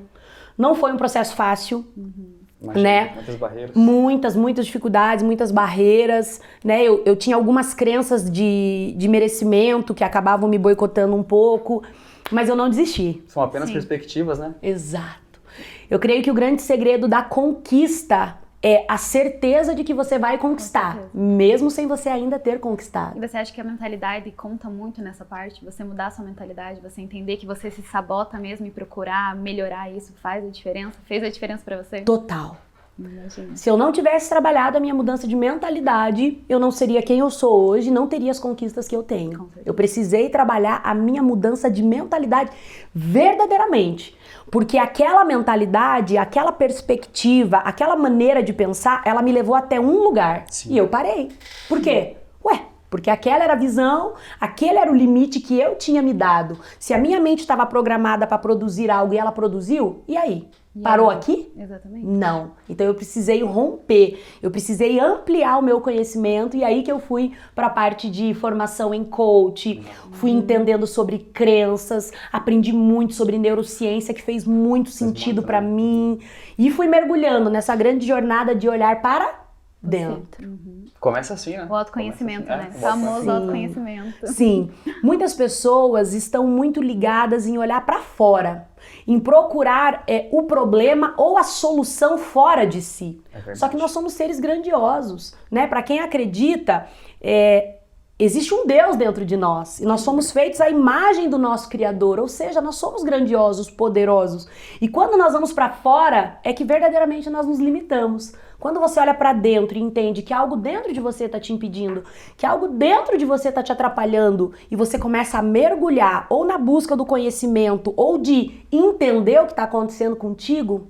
Não 0.58 0.74
foi 0.74 0.94
um 0.94 0.96
processo 0.96 1.36
fácil. 1.36 1.86
Uhum. 1.98 2.36
Imagina, 2.62 2.84
né? 2.90 3.12
Muitas 3.16 3.36
barreiras. 3.36 3.76
Muitas, 3.76 4.36
muitas 4.38 4.66
dificuldades, 4.66 5.26
muitas 5.26 5.52
barreiras, 5.52 6.40
né? 6.64 6.82
Eu, 6.82 7.04
eu 7.06 7.18
tinha 7.18 7.36
algumas 7.36 7.74
crenças 7.74 8.32
de, 8.32 8.94
de 8.96 9.08
merecimento 9.10 9.94
que 9.94 10.06
acabavam 10.06 10.48
me 10.48 10.58
boicotando 10.58 11.14
um 11.14 11.24
pouco, 11.24 11.84
mas 12.32 12.48
eu 12.48 12.56
não 12.56 12.70
desisti. 12.70 13.22
São 13.28 13.44
apenas 13.44 13.68
Sim. 13.68 13.74
perspectivas, 13.74 14.40
né? 14.40 14.56
Exato. 14.64 15.42
Eu 15.90 16.00
creio 16.00 16.24
que 16.24 16.32
o 16.32 16.34
grande 16.34 16.62
segredo 16.62 17.10
da 17.10 17.22
conquista 17.22 18.38
é 18.62 18.86
a 18.88 18.98
certeza 18.98 19.74
de 19.74 19.84
que 19.84 19.94
você 19.94 20.20
vai 20.20 20.38
conquistar, 20.38 20.98
mesmo 21.14 21.72
sem 21.72 21.88
você 21.88 22.10
ainda 22.10 22.38
ter 22.38 22.60
conquistado. 22.60 23.18
E 23.18 23.28
você 23.28 23.38
acha 23.38 23.54
que 23.54 23.62
a 23.62 23.64
mentalidade 23.64 24.30
conta 24.32 24.70
muito 24.70 25.02
nessa 25.02 25.24
parte? 25.24 25.64
Você 25.64 25.84
mudar 25.84 26.08
a 26.08 26.12
sua 26.12 26.26
mentalidade, 26.26 26.82
você 26.82 27.02
entender 27.02 27.38
que 27.38 27.46
você 27.46 27.72
se 27.72 27.82
sabota 27.84 28.38
mesmo 28.38 28.66
e 28.66 28.70
procurar 28.72 29.36
melhorar 29.36 29.90
isso 29.90 30.14
faz 30.22 30.44
a 30.44 30.50
diferença? 30.50 31.00
Fez 31.06 31.24
a 31.24 31.30
diferença 31.30 31.64
para 31.64 31.82
você? 31.82 32.02
Total. 32.02 32.58
Imagina. 33.00 33.56
Se 33.56 33.70
eu 33.70 33.78
não 33.78 33.94
tivesse 33.94 34.30
trabalhado 34.30 34.78
a 34.78 34.80
minha 34.82 34.94
mudança 34.94 35.26
de 35.26 35.34
mentalidade, 35.34 36.44
eu 36.50 36.60
não 36.60 36.70
seria 36.70 37.02
quem 37.02 37.20
eu 37.20 37.30
sou 37.30 37.66
hoje, 37.66 37.90
não 37.90 38.08
teria 38.08 38.30
as 38.30 38.40
conquistas 38.40 38.90
que 38.90 38.96
eu 38.96 39.02
tenho. 39.02 39.50
Eu 39.66 39.74
precisei 39.74 40.28
trabalhar 40.28 40.82
a 40.84 40.94
minha 40.94 41.24
mudança 41.24 41.72
de 41.72 41.82
mentalidade 41.82 42.52
verdadeiramente. 42.94 44.18
Porque 44.52 44.78
aquela 44.78 45.24
mentalidade, 45.24 46.18
aquela 46.18 46.52
perspectiva, 46.52 47.58
aquela 47.58 47.96
maneira 47.96 48.42
de 48.42 48.54
pensar, 48.54 49.02
ela 49.06 49.22
me 49.22 49.32
levou 49.32 49.56
até 49.56 49.80
um 49.80 50.04
lugar. 50.04 50.46
Sim. 50.50 50.74
E 50.74 50.78
eu 50.78 50.88
parei. 50.88 51.30
Por 51.68 51.82
quê? 51.82 52.18
Ué, 52.44 52.64
porque 52.90 53.10
aquela 53.10 53.44
era 53.44 53.54
a 53.54 53.58
visão, 53.58 54.14
aquele 54.40 54.78
era 54.78 54.92
o 54.92 54.96
limite 54.96 55.40
que 55.40 55.60
eu 55.60 55.76
tinha 55.76 56.02
me 56.02 56.14
dado. 56.14 56.60
Se 56.80 56.94
a 56.94 56.98
minha 56.98 57.20
mente 57.20 57.40
estava 57.40 57.66
programada 57.66 58.26
para 58.26 58.38
produzir 58.38 58.90
algo 58.90 59.14
e 59.14 59.18
ela 59.18 59.32
produziu, 59.32 60.04
e 60.08 60.18
aí? 60.18 60.48
E 60.76 60.82
Parou 60.82 61.10
aí? 61.10 61.18
aqui? 61.18 61.52
Exatamente. 61.58 62.06
Não. 62.06 62.52
Então 62.70 62.86
eu 62.86 62.94
precisei 62.94 63.44
romper, 63.44 64.22
eu 64.42 64.52
precisei 64.52 65.00
ampliar 65.00 65.58
o 65.58 65.64
meu 65.64 65.82
conhecimento 65.82 66.56
e 66.56 66.64
aí 66.64 66.84
que 66.84 66.92
eu 66.92 67.00
fui 67.00 67.34
para 67.56 67.68
a 67.68 67.70
parte 67.72 68.10
de 68.10 68.34
formação 68.36 68.94
em 68.94 69.04
coach, 69.04 69.84
fui 70.12 70.30
entendendo 70.30 70.86
sobre 70.86 71.20
crenças, 71.20 72.12
aprendi 72.32 72.72
muito 72.72 73.16
sobre 73.16 73.40
neurociência 73.40 74.14
que 74.14 74.22
fez 74.22 74.46
muito 74.46 74.92
sentido 74.92 75.42
para 75.42 75.60
mim 75.60 76.20
e 76.58 76.70
fui 76.70 76.88
mergulhando 76.88 77.50
nessa 77.50 77.76
grande 77.76 78.06
jornada 78.06 78.54
de 78.54 78.70
olhar 78.70 79.02
para 79.02 79.39
dentro. 79.82 80.46
Uhum. 80.46 80.86
Começa 81.00 81.34
assim, 81.34 81.56
né? 81.56 81.66
O 81.70 81.74
autoconhecimento, 81.74 82.48
Começa 82.48 82.64
né? 82.64 82.70
assim, 82.70 82.78
O 82.78 82.88
é, 82.88 82.90
famoso 82.92 83.24
Sim. 83.24 83.30
autoconhecimento. 83.30 84.28
Sim, 84.28 84.72
muitas 85.02 85.34
pessoas 85.34 86.14
estão 86.14 86.46
muito 86.46 86.82
ligadas 86.82 87.48
em 87.48 87.58
olhar 87.58 87.86
para 87.86 88.00
fora, 88.00 88.68
em 89.08 89.20
procurar 89.20 90.04
é, 90.06 90.28
o 90.32 90.44
problema 90.44 91.14
ou 91.18 91.38
a 91.38 91.44
solução 91.44 92.18
fora 92.18 92.66
de 92.66 92.82
si. 92.82 93.22
É. 93.48 93.56
Só 93.56 93.70
que 93.70 93.78
nós 93.78 93.92
somos 93.92 94.14
seres 94.14 94.40
grandiosos, 94.40 95.34
né? 95.50 95.66
Para 95.66 95.82
quem 95.82 96.02
acredita, 96.02 96.88
é, 97.22 97.78
existe 98.20 98.54
um 98.54 98.68
Deus 98.68 98.98
dentro 98.98 99.26
de 99.26 99.38
nós 99.38 99.80
e 99.80 99.86
nós 99.86 100.02
somos 100.02 100.30
feitos 100.30 100.60
à 100.60 100.70
imagem 100.70 101.30
do 101.30 101.38
nosso 101.38 101.70
Criador, 101.70 102.20
ou 102.20 102.28
seja, 102.28 102.60
nós 102.60 102.76
somos 102.76 103.02
grandiosos, 103.02 103.72
poderosos. 103.72 104.46
E 104.82 104.90
quando 104.90 105.18
nós 105.18 105.32
vamos 105.32 105.54
para 105.54 105.70
fora, 105.70 106.38
é 106.44 106.52
que 106.52 106.66
verdadeiramente 106.66 107.30
nós 107.30 107.48
nos 107.48 107.60
limitamos. 107.60 108.34
Quando 108.60 108.80
você 108.80 109.00
olha 109.00 109.14
para 109.14 109.32
dentro 109.32 109.78
e 109.78 109.82
entende 109.82 110.22
que 110.22 110.34
algo 110.34 110.58
dentro 110.58 110.92
de 110.92 111.00
você 111.00 111.26
está 111.26 111.40
te 111.40 111.54
impedindo, 111.54 112.04
que 112.36 112.46
algo 112.46 112.68
dentro 112.68 113.18
de 113.18 113.24
você 113.24 113.50
está 113.50 113.64
te 113.64 113.72
atrapalhando 113.72 114.52
e 114.70 114.76
você 114.76 115.00
começa 115.00 115.38
a 115.40 115.42
mergulhar 115.42 116.28
ou 116.30 116.44
na 116.44 116.58
busca 116.58 116.96
do 116.96 117.06
conhecimento 117.06 117.94
ou 117.96 118.18
de 118.18 118.66
entender 118.70 119.40
o 119.40 119.46
que 119.46 119.54
está 119.54 119.64
acontecendo 119.64 120.16
contigo, 120.16 120.88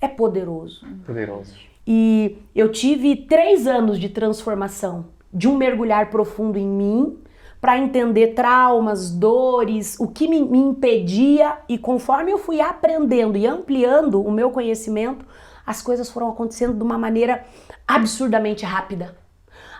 é 0.00 0.08
poderoso. 0.08 0.86
Poderoso. 1.04 1.54
E 1.86 2.38
eu 2.54 2.72
tive 2.72 3.14
três 3.16 3.66
anos 3.66 3.98
de 3.98 4.08
transformação, 4.08 5.06
de 5.32 5.48
um 5.48 5.56
mergulhar 5.56 6.10
profundo 6.10 6.58
em 6.58 6.66
mim, 6.66 7.18
para 7.60 7.78
entender 7.78 8.34
traumas, 8.34 9.10
dores, 9.12 9.96
o 10.00 10.08
que 10.08 10.26
me, 10.26 10.40
me 10.42 10.58
impedia, 10.58 11.58
e 11.68 11.78
conforme 11.78 12.32
eu 12.32 12.38
fui 12.38 12.60
aprendendo 12.60 13.38
e 13.38 13.46
ampliando 13.46 14.20
o 14.20 14.32
meu 14.32 14.50
conhecimento, 14.50 15.24
as 15.66 15.82
coisas 15.82 16.10
foram 16.10 16.28
acontecendo 16.30 16.74
de 16.74 16.82
uma 16.82 16.98
maneira 16.98 17.44
absurdamente 17.86 18.64
rápida. 18.64 19.16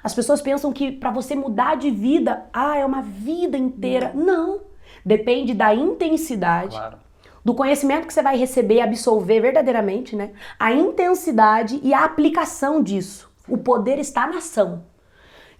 As 0.02 0.14
pessoas 0.14 0.40
pensam 0.40 0.72
que 0.72 0.90
para 0.90 1.10
você 1.10 1.34
mudar 1.34 1.76
de 1.76 1.90
vida, 1.90 2.44
ah, 2.52 2.76
é 2.76 2.84
uma 2.84 3.02
vida 3.02 3.56
inteira. 3.56 4.12
Não. 4.14 4.60
Depende 5.04 5.54
da 5.54 5.74
intensidade, 5.74 6.76
Claro. 6.76 6.98
do 7.44 7.54
conhecimento 7.54 8.06
que 8.06 8.12
você 8.14 8.22
vai 8.22 8.36
receber 8.36 8.74
e 8.76 8.80
absorver 8.80 9.40
verdadeiramente, 9.40 10.14
né? 10.16 10.30
A 10.58 10.72
intensidade 10.72 11.80
e 11.82 11.94
a 11.94 12.04
aplicação 12.04 12.82
disso. 12.82 13.30
O 13.48 13.58
poder 13.58 13.98
está 13.98 14.26
na 14.26 14.38
ação. 14.38 14.84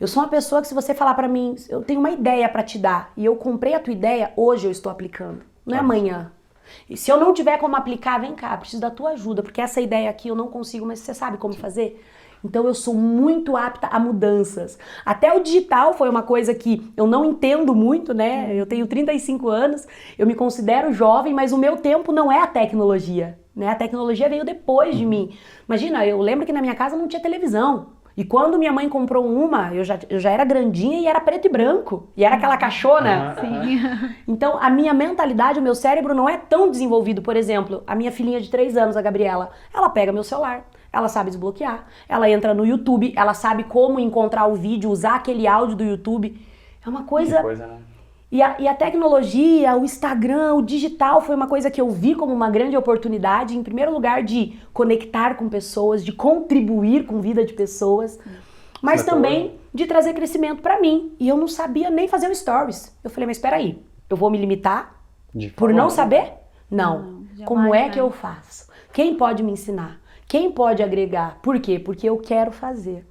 Eu 0.00 0.08
sou 0.08 0.22
uma 0.22 0.28
pessoa 0.28 0.60
que 0.60 0.66
se 0.68 0.74
você 0.74 0.94
falar 0.94 1.14
pra 1.14 1.28
mim, 1.28 1.54
eu 1.68 1.82
tenho 1.82 2.00
uma 2.00 2.10
ideia 2.10 2.48
pra 2.48 2.62
te 2.64 2.78
dar 2.78 3.12
e 3.16 3.24
eu 3.24 3.36
comprei 3.36 3.74
a 3.74 3.80
tua 3.80 3.92
ideia, 3.92 4.32
hoje 4.36 4.66
eu 4.66 4.70
estou 4.72 4.90
aplicando, 4.90 5.42
não 5.64 5.76
é 5.76 5.80
amanhã. 5.80 6.32
E 6.88 6.96
se 6.96 7.10
eu 7.10 7.18
não 7.18 7.32
tiver 7.32 7.58
como 7.58 7.76
aplicar, 7.76 8.18
vem 8.18 8.34
cá, 8.34 8.56
preciso 8.56 8.80
da 8.80 8.90
tua 8.90 9.10
ajuda, 9.10 9.42
porque 9.42 9.60
essa 9.60 9.80
ideia 9.80 10.10
aqui 10.10 10.28
eu 10.28 10.34
não 10.34 10.48
consigo, 10.48 10.86
mas 10.86 11.00
você 11.00 11.14
sabe 11.14 11.38
como 11.38 11.54
fazer? 11.54 12.02
Então 12.44 12.66
eu 12.66 12.74
sou 12.74 12.94
muito 12.94 13.56
apta 13.56 13.86
a 13.86 13.98
mudanças. 13.98 14.78
Até 15.04 15.32
o 15.32 15.40
digital 15.40 15.94
foi 15.94 16.08
uma 16.08 16.22
coisa 16.22 16.54
que 16.54 16.92
eu 16.96 17.06
não 17.06 17.24
entendo 17.24 17.74
muito, 17.74 18.12
né? 18.12 18.52
Eu 18.54 18.66
tenho 18.66 18.86
35 18.86 19.48
anos, 19.48 19.86
eu 20.18 20.26
me 20.26 20.34
considero 20.34 20.92
jovem, 20.92 21.32
mas 21.32 21.52
o 21.52 21.58
meu 21.58 21.76
tempo 21.76 22.12
não 22.12 22.30
é 22.32 22.40
a 22.40 22.46
tecnologia, 22.46 23.38
né? 23.54 23.68
A 23.68 23.74
tecnologia 23.74 24.28
veio 24.28 24.44
depois 24.44 24.96
de 24.96 25.06
mim. 25.06 25.36
Imagina, 25.68 26.04
eu 26.04 26.20
lembro 26.20 26.44
que 26.44 26.52
na 26.52 26.60
minha 26.60 26.74
casa 26.74 26.96
não 26.96 27.06
tinha 27.06 27.22
televisão. 27.22 27.91
E 28.16 28.24
quando 28.24 28.58
minha 28.58 28.72
mãe 28.72 28.88
comprou 28.88 29.24
uma, 29.26 29.72
eu 29.74 29.82
já, 29.84 29.98
eu 30.10 30.18
já 30.20 30.30
era 30.30 30.44
grandinha 30.44 30.98
e 31.00 31.06
era 31.06 31.20
preto 31.20 31.46
e 31.46 31.48
branco. 31.50 32.08
E 32.16 32.24
era 32.24 32.36
aquela 32.36 32.56
caixona. 32.56 33.34
Aham, 33.38 33.40
Sim. 33.40 33.80
Então, 34.28 34.58
a 34.60 34.68
minha 34.68 34.92
mentalidade, 34.92 35.58
o 35.58 35.62
meu 35.62 35.74
cérebro 35.74 36.14
não 36.14 36.28
é 36.28 36.36
tão 36.36 36.70
desenvolvido. 36.70 37.22
Por 37.22 37.36
exemplo, 37.36 37.82
a 37.86 37.94
minha 37.94 38.12
filhinha 38.12 38.40
de 38.40 38.50
3 38.50 38.76
anos, 38.76 38.96
a 38.96 39.02
Gabriela, 39.02 39.50
ela 39.74 39.88
pega 39.88 40.12
meu 40.12 40.22
celular, 40.24 40.66
ela 40.92 41.08
sabe 41.08 41.30
desbloquear, 41.30 41.86
ela 42.08 42.28
entra 42.28 42.52
no 42.52 42.66
YouTube, 42.66 43.12
ela 43.16 43.32
sabe 43.34 43.64
como 43.64 43.98
encontrar 43.98 44.46
o 44.46 44.54
vídeo, 44.54 44.90
usar 44.90 45.14
aquele 45.14 45.46
áudio 45.46 45.76
do 45.76 45.84
YouTube. 45.84 46.38
É 46.84 46.88
uma 46.88 47.02
Que 47.02 47.08
coisa. 47.08 47.40
coisa, 47.42 47.66
né? 47.66 47.78
E 48.32 48.40
a, 48.40 48.56
e 48.58 48.66
a 48.66 48.74
tecnologia, 48.74 49.76
o 49.76 49.84
Instagram, 49.84 50.54
o 50.54 50.62
digital 50.62 51.20
foi 51.20 51.36
uma 51.36 51.46
coisa 51.46 51.70
que 51.70 51.78
eu 51.78 51.90
vi 51.90 52.14
como 52.14 52.32
uma 52.32 52.48
grande 52.48 52.74
oportunidade, 52.74 53.54
em 53.58 53.62
primeiro 53.62 53.92
lugar, 53.92 54.22
de 54.22 54.58
conectar 54.72 55.34
com 55.34 55.50
pessoas, 55.50 56.02
de 56.02 56.12
contribuir 56.12 57.04
com 57.04 57.18
a 57.18 57.20
vida 57.20 57.44
de 57.44 57.52
pessoas, 57.52 58.18
mas 58.80 59.04
também 59.04 59.60
de 59.74 59.84
trazer 59.84 60.14
crescimento 60.14 60.62
pra 60.62 60.80
mim. 60.80 61.12
E 61.20 61.28
eu 61.28 61.36
não 61.36 61.46
sabia 61.46 61.90
nem 61.90 62.08
fazer 62.08 62.30
um 62.30 62.34
stories. 62.34 62.96
Eu 63.04 63.10
falei, 63.10 63.26
mas 63.26 63.36
espera 63.36 63.56
aí, 63.56 63.84
eu 64.08 64.16
vou 64.16 64.30
me 64.30 64.38
limitar 64.38 64.98
De 65.34 65.48
por 65.48 65.68
forma 65.68 65.82
não 65.82 65.90
saber? 65.90 66.32
Não. 66.70 67.26
Não, 67.36 67.44
Como 67.44 67.74
é 67.74 67.82
né? 67.82 67.90
que 67.90 68.00
eu 68.00 68.10
faço? 68.10 68.66
Quem 68.94 69.14
pode 69.14 69.42
me 69.42 69.52
ensinar? 69.52 70.00
Quem 70.26 70.50
pode 70.50 70.82
agregar? 70.82 71.38
Por 71.42 71.60
quê? 71.60 71.78
Porque 71.78 72.08
eu 72.08 72.16
quero 72.16 72.50
fazer. 72.50 73.06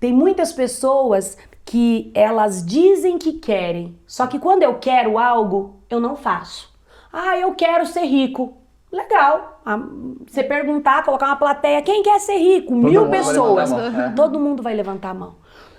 Tem 0.00 0.12
muitas 0.12 0.52
pessoas 0.52 1.36
que 1.68 2.10
elas 2.14 2.64
dizem 2.64 3.18
que 3.18 3.34
querem, 3.34 3.94
só 4.06 4.26
que 4.26 4.38
quando 4.38 4.62
eu 4.62 4.78
quero 4.78 5.18
algo, 5.18 5.76
eu 5.90 6.00
não 6.00 6.16
faço. 6.16 6.72
Ah, 7.12 7.36
eu 7.36 7.52
quero 7.54 7.84
ser 7.86 8.04
rico. 8.04 8.56
Legal. 8.90 9.60
Ah, 9.66 9.78
Você 10.26 10.42
perguntar, 10.42 11.04
colocar 11.04 11.26
uma 11.26 11.36
plateia, 11.36 11.82
quem 11.82 12.02
quer 12.02 12.18
ser 12.20 12.38
rico? 12.38 12.74
Mil 12.74 13.02
mundo 13.02 13.10
vai 13.10 13.18
pessoas. 13.18 13.70
Todo 14.16 14.40
mundo 14.40 14.62
vai 14.62 14.74
levantar 14.74 15.10
a 15.10 15.14
mão. 15.14 15.34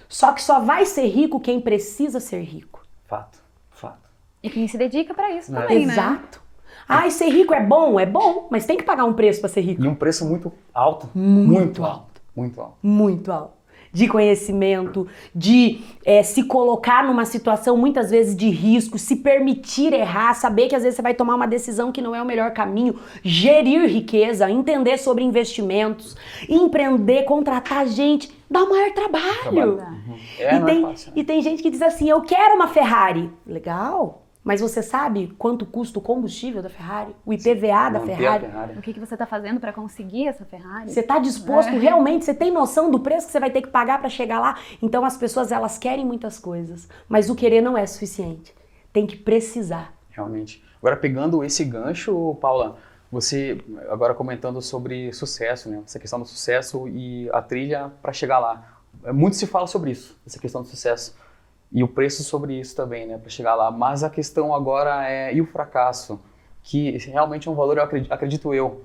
Só 0.08 0.32
que 0.32 0.44
só 0.44 0.60
vai 0.60 0.86
ser 0.86 1.08
rico 1.08 1.40
quem 1.40 1.60
precisa 1.60 2.20
ser 2.20 2.42
rico. 2.42 2.84
Fato, 3.08 3.40
fato. 3.72 4.10
E 4.44 4.50
quem 4.50 4.68
se 4.68 4.78
dedica 4.78 5.14
pra 5.16 5.32
isso 5.32 5.56
É. 5.56 5.62
também, 5.62 5.88
né? 5.88 5.94
Exato. 5.94 6.40
Ai, 6.88 7.10
ser 7.10 7.30
rico 7.30 7.54
é 7.54 7.64
bom? 7.64 8.00
É 8.00 8.06
bom, 8.06 8.48
mas 8.52 8.66
tem 8.66 8.78
que 8.78 8.84
pagar 8.84 9.06
um 9.06 9.14
preço 9.14 9.40
para 9.40 9.50
ser 9.50 9.62
rico. 9.62 9.84
E 9.84 9.88
um 9.88 9.96
preço 9.96 10.24
muito 10.28 10.52
alto. 10.74 11.10
Muito 11.16 11.84
alto. 11.84 12.22
Muito 12.36 12.62
alto. 12.62 12.78
Muito 12.84 13.32
alto. 13.32 13.54
De 13.92 14.08
conhecimento, 14.08 15.08
de 15.34 15.82
eh, 16.06 16.22
se 16.22 16.44
colocar 16.44 17.04
numa 17.04 17.26
situação 17.26 17.76
muitas 17.76 18.12
vezes 18.12 18.36
de 18.36 18.50
risco, 18.50 19.00
se 19.00 19.16
permitir 19.16 19.94
errar, 19.94 20.34
saber 20.36 20.68
que 20.68 20.76
às 20.76 20.84
vezes 20.84 20.96
você 20.96 21.02
vai 21.02 21.14
tomar 21.14 21.36
uma 21.36 21.48
decisão 21.48 21.92
que 21.92 22.02
não 22.02 22.14
é 22.14 22.22
o 22.22 22.26
melhor 22.26 22.52
caminho, 22.52 22.96
gerir 23.24 23.90
riqueza, 23.90 24.50
entender 24.50 24.98
sobre 24.98 25.24
investimentos, 25.24 26.16
empreender, 26.48 27.24
contratar 27.24 27.88
gente, 27.88 28.30
dá 28.50 28.64
o 28.64 28.70
maior 28.70 28.92
trabalho. 28.94 29.78
Trabalho. 29.78 30.00
É, 30.38 30.56
e, 30.56 30.60
não 30.60 30.66
tem, 30.66 30.78
é 30.84 30.88
fácil. 30.88 31.08
né? 31.08 31.14
e 31.16 31.24
tem 31.24 31.42
gente 31.42 31.64
que 31.64 31.70
diz 31.70 31.82
assim: 31.82 32.10
eu 32.10 32.22
quero 32.22 32.56
uma 32.56 32.68
Ferrari. 32.68 33.30
Legal. 33.46 34.29
Mas 34.44 34.62
você 34.62 34.82
sabe 34.82 35.34
quanto 35.38 35.66
custa 35.66 36.00
o 36.00 36.02
combustível 36.02 36.64
da 36.64 36.70
Ferrari? 36.70 37.14
O 37.26 37.34
IPVA 37.34 37.90
da 37.92 38.00
Ferrari? 38.00 38.46
Ferrari. 38.46 38.78
O 38.78 38.82
que, 38.82 38.94
que 38.94 39.00
você 39.00 39.18
tá 39.18 39.26
fazendo 39.26 39.60
pra 39.60 39.74
conseguir 39.74 40.28
essa 40.28 40.46
Ferrari? 40.46 40.90
Você 40.90 41.02
está 41.02 41.20
disposto 41.20 41.72
realmente? 41.72 42.26
Você 42.26 42.34
tem 42.34 42.50
noção 42.50 42.90
do 42.90 43.00
preço 43.00 43.28
que 43.28 43.34
você 43.34 43.40
vai 43.40 43.52
ter 43.52 43.62
que 43.62 43.68
pagar 43.68 44.00
para 44.00 44.10
chegar 44.10 44.40
lá? 44.40 44.58
Então 44.82 45.04
as 45.04 45.18
pessoas 45.18 45.52
elas 45.52 45.78
querem 45.78 46.06
muitas 46.06 46.40
coisas, 46.40 46.88
mas 47.08 47.30
o 47.30 47.36
querer 47.36 47.62
não 47.62 47.78
é 47.78 47.86
suficiente. 47.86 48.54
Tem 48.94 49.06
que 49.06 49.18
precisar. 49.18 49.94
Realmente. 50.10 50.64
Agora, 50.82 50.96
pegando 50.96 51.44
esse 51.44 51.64
gancho, 51.66 52.36
Paula, 52.40 52.78
você 53.12 53.62
agora 53.90 54.14
comentando 54.14 54.62
sobre 54.62 55.12
sucesso, 55.12 55.70
né? 55.70 55.82
Essa 55.86 56.00
questão 56.00 56.20
do 56.20 56.26
sucesso 56.26 56.88
e 56.88 57.30
a 57.32 57.42
trilha 57.42 57.92
para 58.02 58.14
chegar 58.14 58.40
lá. 58.40 58.80
Muito 59.14 59.36
se 59.36 59.46
fala 59.46 59.68
sobre 59.68 59.92
isso, 59.92 60.18
essa 60.26 60.40
questão 60.40 60.62
do 60.62 60.68
sucesso. 60.68 61.16
E 61.72 61.84
o 61.84 61.88
preço 61.88 62.24
sobre 62.24 62.60
isso 62.60 62.76
também, 62.76 63.06
né? 63.06 63.18
Para 63.18 63.30
chegar 63.30 63.56
lá. 63.56 63.70
Mas 63.70 64.04
a 64.04 64.10
questão 64.10 64.54
agora 64.54 65.08
é. 65.08 65.34
E 65.34 65.42
o 65.42 65.46
fracasso? 65.46 66.20
Que 66.64 66.98
realmente 66.98 67.48
é 67.48 67.52
um 67.52 67.56
valor, 67.56 67.78
eu 67.78 67.84
acredito, 67.84 68.12
acredito 68.12 68.54
eu, 68.54 68.84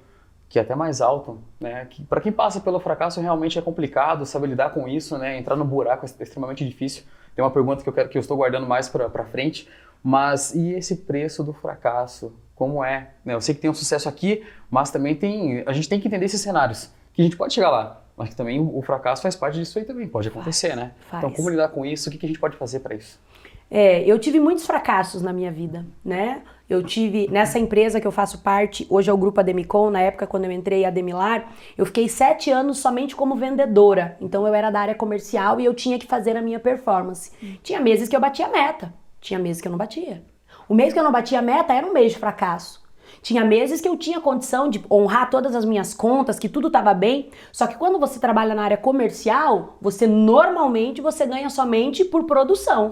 que 0.49 0.59
é 0.59 0.63
até 0.63 0.75
mais 0.75 1.01
alto, 1.01 1.41
né? 1.59 1.87
Que 1.87 2.05
para 2.05 2.21
quem 2.21 2.31
passa 2.31 2.61
pelo 2.61 2.79
fracasso 2.79 3.21
realmente 3.21 3.59
é 3.59 3.63
complicado 3.63 4.25
saber 4.25 4.47
lidar 4.49 4.71
com 4.71 4.87
isso, 4.87 5.19
né? 5.19 5.37
Entrar 5.39 5.57
no 5.57 5.65
buraco 5.65 6.07
é 6.07 6.23
extremamente 6.23 6.65
difícil. 6.65 7.05
Tem 7.35 7.45
uma 7.45 7.51
pergunta 7.51 7.83
que 7.83 7.89
eu 7.89 7.93
quero 7.93 8.09
que 8.09 8.17
eu 8.17 8.21
estou 8.21 8.37
guardando 8.37 8.67
mais 8.67 8.89
para 8.89 9.25
frente, 9.25 9.69
mas 10.03 10.55
e 10.55 10.73
esse 10.73 10.99
preço 10.99 11.43
do 11.43 11.53
fracasso? 11.53 12.33
Como 12.55 12.85
é? 12.85 13.11
Né, 13.25 13.35
Eu 13.35 13.41
sei 13.41 13.55
que 13.55 13.61
tem 13.61 13.71
um 13.71 13.75
sucesso 13.75 14.09
aqui, 14.09 14.47
mas 14.71 14.91
também 14.91 15.17
tem. 15.17 15.65
A 15.67 15.73
gente 15.73 15.89
tem 15.89 15.99
que 15.99 16.07
entender 16.07 16.27
esses 16.27 16.41
cenários. 16.41 16.91
Que 17.13 17.23
a 17.23 17.25
gente 17.25 17.37
pode 17.37 17.53
chegar 17.53 17.71
lá, 17.71 18.04
mas 18.17 18.31
que 18.31 18.37
também 18.37 18.61
o 18.61 18.81
fracasso 18.83 19.23
faz 19.23 19.35
parte 19.35 19.59
disso 19.59 19.79
aí 19.79 19.85
também. 19.85 20.07
Pode 20.09 20.29
acontecer, 20.29 20.77
né? 20.77 20.93
faz. 21.11 21.23
Então, 21.23 21.35
como 21.35 21.51
lidar 21.51 21.69
com 21.69 21.85
isso? 21.85 22.09
O 22.09 22.13
que 22.13 22.19
que 22.19 22.27
a 22.27 22.29
gente 22.29 22.39
pode 22.39 22.57
fazer 22.57 22.81
para 22.81 22.95
isso? 22.95 23.21
É, 23.71 24.03
eu 24.05 24.19
tive 24.19 24.39
muitos 24.39 24.67
fracassos 24.67 25.23
na 25.23 25.33
minha 25.33 25.51
vida, 25.51 25.85
né? 26.05 26.43
Eu 26.69 26.83
tive 26.83 27.29
nessa 27.31 27.59
empresa 27.59 28.01
que 28.01 28.07
eu 28.07 28.13
faço 28.13 28.39
parte, 28.39 28.87
hoje 28.89 29.11
é 29.11 29.13
o 29.13 29.17
grupo 29.17 29.41
Ademicon, 29.41 29.91
na 29.91 30.01
época 30.01 30.27
quando 30.27 30.45
eu 30.45 30.53
entrei 30.53 30.85
a 30.85 30.89
Ademilar, 30.89 31.53
eu 31.77 31.85
fiquei 31.85 32.09
sete 32.09 32.51
anos 32.51 32.79
somente 32.79 33.17
como 33.17 33.35
vendedora. 33.35 34.17
Então 34.21 34.47
eu 34.47 34.55
era 34.55 34.71
da 34.71 34.81
área 34.81 34.95
comercial 34.95 35.61
e 35.61 35.65
eu 35.65 35.75
tinha 35.75 35.99
que 35.99 36.07
fazer 36.07 36.37
a 36.37 36.43
minha 36.43 36.61
performance. 36.61 37.33
Tinha 37.63 37.81
meses 37.81 38.09
que 38.09 38.15
eu 38.15 38.21
batia 38.21 38.49
meta, 38.49 38.95
tinha 39.21 39.39
meses 39.39 39.61
que 39.61 39.69
eu 39.69 39.73
não 39.73 39.79
batia. 39.79 40.23
O 40.69 40.75
mês 40.75 40.93
que 40.93 40.99
eu 40.99 41.05
não 41.05 41.13
batia 41.13 41.43
meta 41.43 41.75
era 41.75 41.87
um 41.87 41.93
mês 41.93 42.13
de 42.13 42.19
fracasso. 42.19 42.84
Tinha 43.25 43.43
meses 43.43 43.81
que 43.81 43.89
eu 43.89 43.97
tinha 43.97 44.21
condição 44.21 44.69
de 44.69 44.85
honrar 44.91 45.31
todas 45.31 45.57
as 45.57 45.65
minhas 45.65 45.95
contas, 45.95 46.39
que 46.39 46.47
tudo 46.47 46.67
estava 46.67 46.93
bem. 46.93 47.31
Só 47.51 47.67
que 47.67 47.79
quando 47.79 47.99
você 47.99 48.21
trabalha 48.21 48.55
na 48.55 48.63
área 48.63 48.77
comercial, 48.77 49.79
você 49.81 50.07
normalmente 50.07 51.01
você 51.01 51.25
ganha 51.25 51.49
somente 51.49 52.05
por 52.05 52.25
produção. 52.25 52.91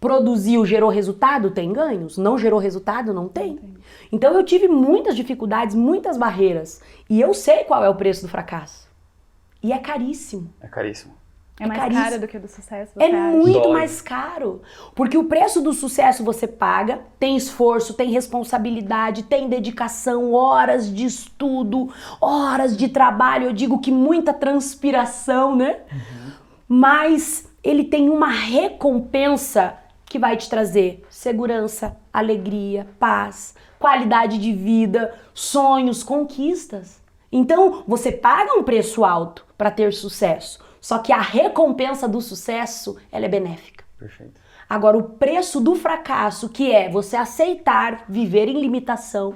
Produziu, 0.00 0.64
gerou 0.64 0.88
resultado, 0.88 1.50
tem 1.50 1.70
ganhos. 1.70 2.16
Não 2.16 2.38
gerou 2.38 2.58
resultado, 2.58 3.12
não 3.12 3.28
tem. 3.28 3.60
Então 4.10 4.32
eu 4.32 4.42
tive 4.42 4.68
muitas 4.68 5.14
dificuldades, 5.14 5.74
muitas 5.74 6.16
barreiras. 6.16 6.80
E 7.10 7.20
eu 7.20 7.34
sei 7.34 7.64
qual 7.64 7.84
é 7.84 7.88
o 7.90 7.94
preço 7.94 8.22
do 8.22 8.28
fracasso. 8.28 8.88
E 9.62 9.70
é 9.70 9.78
caríssimo. 9.78 10.50
É 10.62 10.66
caríssimo. 10.66 11.12
É 11.60 11.66
mais 11.66 11.80
caríssimo. 11.80 12.04
caro 12.04 12.20
do 12.20 12.26
que 12.28 12.36
o 12.36 12.40
do 12.40 12.48
sucesso, 12.48 12.92
você 12.94 13.04
É 13.04 13.14
acha? 13.14 13.36
muito 13.36 13.60
Dói. 13.60 13.72
mais 13.72 14.00
caro. 14.00 14.60
Porque 14.94 15.16
o 15.16 15.24
preço 15.24 15.60
do 15.60 15.72
sucesso 15.72 16.24
você 16.24 16.48
paga, 16.48 17.00
tem 17.18 17.36
esforço, 17.36 17.94
tem 17.94 18.10
responsabilidade, 18.10 19.22
tem 19.22 19.48
dedicação, 19.48 20.32
horas 20.32 20.92
de 20.92 21.04
estudo, 21.04 21.88
horas 22.20 22.76
de 22.76 22.88
trabalho. 22.88 23.46
Eu 23.46 23.52
digo 23.52 23.78
que 23.78 23.92
muita 23.92 24.32
transpiração, 24.32 25.54
né? 25.54 25.78
Mas 26.68 27.48
ele 27.62 27.84
tem 27.84 28.10
uma 28.10 28.28
recompensa 28.30 29.74
que 30.06 30.18
vai 30.18 30.36
te 30.36 30.48
trazer 30.48 31.04
segurança, 31.08 31.96
alegria, 32.12 32.86
paz, 32.98 33.54
qualidade 33.78 34.38
de 34.38 34.52
vida, 34.52 35.14
sonhos, 35.32 36.02
conquistas. 36.02 37.00
Então, 37.30 37.82
você 37.86 38.12
paga 38.12 38.54
um 38.54 38.62
preço 38.62 39.04
alto 39.04 39.44
para 39.58 39.70
ter 39.70 39.92
sucesso, 39.92 40.58
só 40.84 40.98
que 40.98 41.14
a 41.14 41.20
recompensa 41.20 42.06
do 42.06 42.20
sucesso, 42.20 42.98
ela 43.10 43.24
é 43.24 43.28
benéfica. 43.28 43.82
Perfeito. 43.98 44.38
Agora, 44.68 44.98
o 44.98 45.02
preço 45.02 45.58
do 45.58 45.74
fracasso, 45.74 46.50
que 46.50 46.70
é 46.70 46.90
você 46.90 47.16
aceitar 47.16 48.04
viver 48.06 48.48
em 48.48 48.60
limitação, 48.60 49.34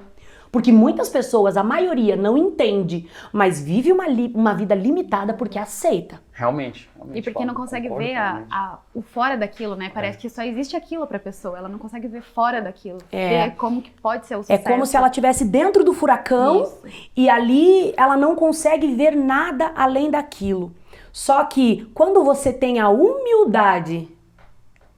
porque 0.52 0.70
muitas 0.70 1.08
pessoas, 1.08 1.56
a 1.56 1.62
maioria, 1.62 2.16
não 2.16 2.36
entende, 2.36 3.08
mas 3.32 3.62
vive 3.62 3.90
uma, 3.92 4.06
li- 4.06 4.30
uma 4.34 4.52
vida 4.54 4.74
limitada 4.74 5.32
porque 5.32 5.58
aceita. 5.58 6.20
Realmente. 6.32 6.88
realmente 6.94 7.18
E 7.18 7.22
porque 7.22 7.44
não 7.46 7.54
consegue 7.54 7.88
concordo 7.88 8.08
ver 8.08 8.14
a- 8.16 8.44
a- 8.50 8.78
o 8.94 9.00
fora 9.00 9.34
daquilo, 9.36 9.74
né? 9.74 9.90
Parece 9.92 10.18
que 10.18 10.28
só 10.28 10.42
existe 10.42 10.76
aquilo 10.76 11.06
pra 11.06 11.18
pessoa. 11.18 11.56
Ela 11.56 11.68
não 11.68 11.78
consegue 11.78 12.08
ver 12.08 12.22
fora 12.22 12.60
daquilo. 12.60 12.98
É. 13.10 13.44
Ver 13.48 13.54
como 13.56 13.80
que 13.80 13.90
pode 13.90 14.26
ser 14.26 14.36
o 14.36 14.40
É 14.40 14.42
sucesso. 14.42 14.64
como 14.64 14.84
se 14.84 14.96
ela 14.98 15.06
estivesse 15.08 15.46
dentro 15.46 15.82
do 15.82 15.94
furacão 15.94 16.62
Isso. 16.62 16.82
e 17.16 17.28
ali 17.30 17.94
ela 17.96 18.16
não 18.18 18.34
consegue 18.36 18.94
ver 18.94 19.16
nada 19.16 19.72
além 19.74 20.10
daquilo. 20.10 20.74
Só 21.12 21.44
que 21.44 21.90
quando 21.94 22.24
você 22.24 22.52
tem 22.52 22.78
a 22.78 22.88
humildade 22.88 24.08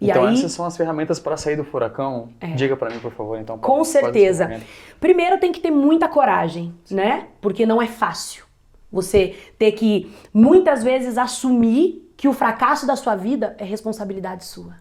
e 0.01 0.11
então 0.11 0.25
aí 0.25 0.35
essas 0.35 0.53
são 0.53 0.65
as 0.65 0.77
ferramentas 0.77 1.21
para 1.21 1.37
sair 1.37 1.57
do 1.57 1.65
furacão. 1.65 2.31
É. 2.41 2.49
Diga 2.55 2.75
para 2.75 2.89
mim, 2.91 2.99
por 3.01 3.13
favor, 3.13 3.39
então. 3.39 3.59
Com 3.59 3.85
certeza. 3.85 4.61
Primeiro 4.99 5.39
tem 5.39 5.53
que 5.53 5.61
ter 5.61 5.71
muita 5.71 6.09
coragem, 6.09 6.75
né? 6.91 7.29
Porque 7.41 7.67
não 7.67 7.83
é 7.83 7.87
fácil. 7.87 8.45
Você 8.91 9.37
ter 9.59 9.73
que 9.73 10.11
muitas 10.33 10.83
vezes 10.83 11.19
assumir 11.19 12.13
que 12.17 12.27
o 12.27 12.33
fracasso 12.33 12.87
da 12.87 12.97
sua 12.97 13.15
vida 13.15 13.55
é 13.59 13.65
responsabilidade 13.65 14.45
sua. 14.45 14.75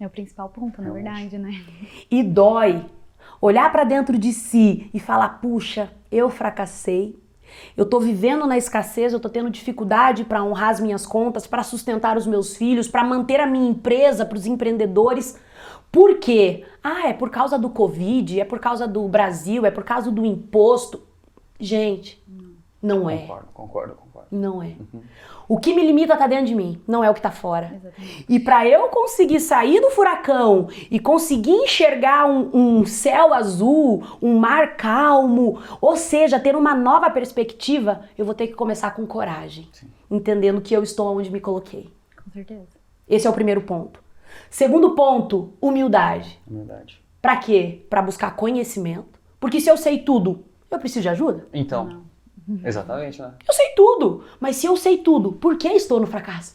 É 0.00 0.06
o 0.06 0.10
principal 0.10 0.48
ponto, 0.48 0.82
na 0.82 0.90
verdade, 0.90 1.38
né? 1.38 1.62
E 2.10 2.22
dói 2.22 2.84
olhar 3.40 3.70
pra 3.70 3.84
dentro 3.84 4.18
de 4.18 4.32
si 4.32 4.90
e 4.92 4.98
falar: 4.98 5.40
"Puxa, 5.40 5.90
eu 6.10 6.28
fracassei. 6.30 7.18
Eu 7.76 7.86
tô 7.86 8.00
vivendo 8.00 8.46
na 8.46 8.56
escassez, 8.56 9.12
eu 9.12 9.20
tô 9.20 9.28
tendo 9.28 9.50
dificuldade 9.50 10.24
para 10.24 10.42
honrar 10.42 10.70
as 10.70 10.80
minhas 10.80 11.06
contas, 11.06 11.46
para 11.46 11.62
sustentar 11.62 12.16
os 12.16 12.26
meus 12.26 12.56
filhos, 12.56 12.88
para 12.88 13.04
manter 13.04 13.40
a 13.40 13.46
minha 13.46 13.68
empresa 13.68 14.24
para 14.24 14.36
os 14.36 14.46
empreendedores. 14.46 15.38
Por 15.90 16.18
quê? 16.18 16.64
Ah, 16.82 17.08
é 17.08 17.12
por 17.12 17.30
causa 17.30 17.58
do 17.58 17.70
Covid, 17.70 18.40
é 18.40 18.44
por 18.44 18.58
causa 18.58 18.86
do 18.86 19.06
Brasil, 19.08 19.64
é 19.64 19.70
por 19.70 19.84
causa 19.84 20.10
do 20.10 20.24
imposto. 20.24 21.02
Gente, 21.58 22.22
não 22.82 23.08
é. 23.08 23.18
Concordo, 23.18 23.48
concordo, 23.52 23.94
concordo. 23.94 24.28
Não 24.30 24.62
é. 24.62 24.76
O 25.48 25.58
que 25.58 25.74
me 25.74 25.86
limita 25.86 26.16
tá 26.16 26.26
dentro 26.26 26.46
de 26.46 26.54
mim, 26.54 26.80
não 26.88 27.04
é 27.04 27.10
o 27.10 27.14
que 27.14 27.20
tá 27.20 27.30
fora. 27.30 27.72
Exatamente. 27.74 28.26
E 28.28 28.40
para 28.40 28.66
eu 28.66 28.88
conseguir 28.88 29.38
sair 29.40 29.80
do 29.80 29.90
furacão 29.90 30.68
e 30.90 30.98
conseguir 30.98 31.52
enxergar 31.52 32.26
um, 32.26 32.50
um 32.80 32.86
céu 32.86 33.32
azul, 33.32 34.02
um 34.20 34.38
mar 34.38 34.76
calmo, 34.76 35.60
ou 35.80 35.96
seja, 35.96 36.40
ter 36.40 36.56
uma 36.56 36.74
nova 36.74 37.08
perspectiva, 37.10 38.02
eu 38.18 38.24
vou 38.24 38.34
ter 38.34 38.48
que 38.48 38.54
começar 38.54 38.90
com 38.92 39.06
coragem, 39.06 39.68
entendendo 40.10 40.60
que 40.60 40.74
eu 40.74 40.82
estou 40.82 41.16
onde 41.16 41.30
me 41.30 41.40
coloquei. 41.40 41.90
Com 42.24 42.30
certeza. 42.30 42.66
Esse 43.08 43.26
é 43.26 43.30
o 43.30 43.34
primeiro 43.34 43.60
ponto. 43.60 44.02
Segundo 44.50 44.94
ponto, 44.94 45.54
humildade. 45.60 46.40
Humildade. 46.46 47.00
Para 47.22 47.36
quê? 47.36 47.86
Para 47.88 48.02
buscar 48.02 48.34
conhecimento. 48.34 49.20
Porque 49.38 49.60
se 49.60 49.70
eu 49.70 49.76
sei 49.76 50.00
tudo, 50.00 50.44
eu 50.70 50.78
preciso 50.78 51.02
de 51.02 51.08
ajuda? 51.08 51.46
Então, 51.52 52.02
exatamente, 52.64 53.20
né? 53.20 53.32
Eu 53.46 53.52
sei 53.54 53.68
tudo, 53.74 54.24
mas 54.40 54.56
se 54.56 54.66
eu 54.66 54.76
sei 54.76 54.98
tudo, 54.98 55.32
por 55.32 55.56
que 55.56 55.68
estou 55.68 55.98
no 56.00 56.06
fracasso? 56.06 56.54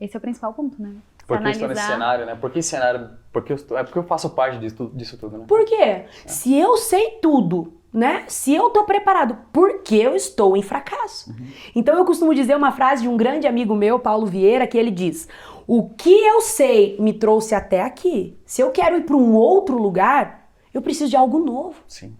Esse 0.00 0.16
é 0.16 0.18
o 0.18 0.20
principal 0.20 0.52
ponto, 0.52 0.80
né? 0.80 0.94
Se 1.20 1.26
Por 1.26 1.38
que 1.40 1.46
eu 1.46 1.50
estou 1.50 1.68
nesse 1.68 1.80
cenário, 1.86 2.26
né? 2.26 2.34
Por 2.34 2.50
que 2.50 2.58
esse 2.58 2.68
cenário? 2.68 3.10
Porque 3.32 3.52
eu 3.52 3.56
estou, 3.56 3.76
é 3.78 3.82
porque 3.82 3.98
eu 3.98 4.02
faço 4.04 4.30
parte 4.30 4.58
disso, 4.58 4.76
tudo- 4.76 4.96
disso 4.96 5.16
tudo, 5.18 5.38
né? 5.38 5.44
Por 5.48 5.64
quê? 5.64 6.04
Se 6.26 6.54
eu 6.54 6.76
sei 6.76 7.18
tudo, 7.22 7.72
né? 7.92 8.24
Se 8.28 8.54
eu 8.54 8.70
tô 8.70 8.84
preparado, 8.84 9.36
por 9.52 9.82
que 9.82 9.98
eu 10.00 10.14
estou 10.14 10.56
em 10.56 10.62
fracasso? 10.62 11.34
Então 11.74 11.96
eu 11.96 12.04
costumo 12.04 12.34
dizer 12.34 12.54
uma 12.56 12.72
frase 12.72 13.02
de 13.02 13.08
um 13.08 13.16
grande 13.16 13.46
amigo 13.46 13.74
meu, 13.74 13.98
Paulo 13.98 14.26
Vieira, 14.26 14.66
que 14.66 14.76
ele 14.78 14.90
diz: 14.90 15.26
"O 15.66 15.88
que 15.90 16.10
eu 16.26 16.40
sei 16.42 16.96
me 17.00 17.12
trouxe 17.14 17.54
até 17.54 17.82
aqui. 17.82 18.38
Se 18.44 18.60
eu 18.60 18.70
quero 18.70 18.96
ir 18.98 19.04
para 19.04 19.16
um 19.16 19.34
outro 19.34 19.78
lugar, 19.78 20.50
eu 20.74 20.82
preciso 20.82 21.08
de 21.10 21.16
algo 21.16 21.38
novo." 21.38 21.74
Sim. 21.88 22.14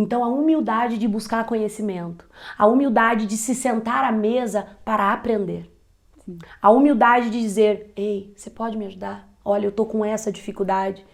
Então, 0.00 0.22
a 0.22 0.28
humildade 0.28 0.96
de 0.96 1.08
buscar 1.08 1.44
conhecimento, 1.44 2.24
a 2.56 2.68
humildade 2.68 3.26
de 3.26 3.36
se 3.36 3.52
sentar 3.52 4.04
à 4.04 4.12
mesa 4.12 4.78
para 4.84 5.12
aprender, 5.12 5.68
a 6.62 6.70
humildade 6.70 7.30
de 7.30 7.40
dizer: 7.40 7.92
Ei, 7.96 8.32
você 8.36 8.48
pode 8.48 8.76
me 8.76 8.86
ajudar? 8.86 9.28
Olha, 9.48 9.64
eu 9.64 9.72
tô 9.72 9.86
com 9.86 10.04
essa 10.04 10.30
dificuldade. 10.30 11.06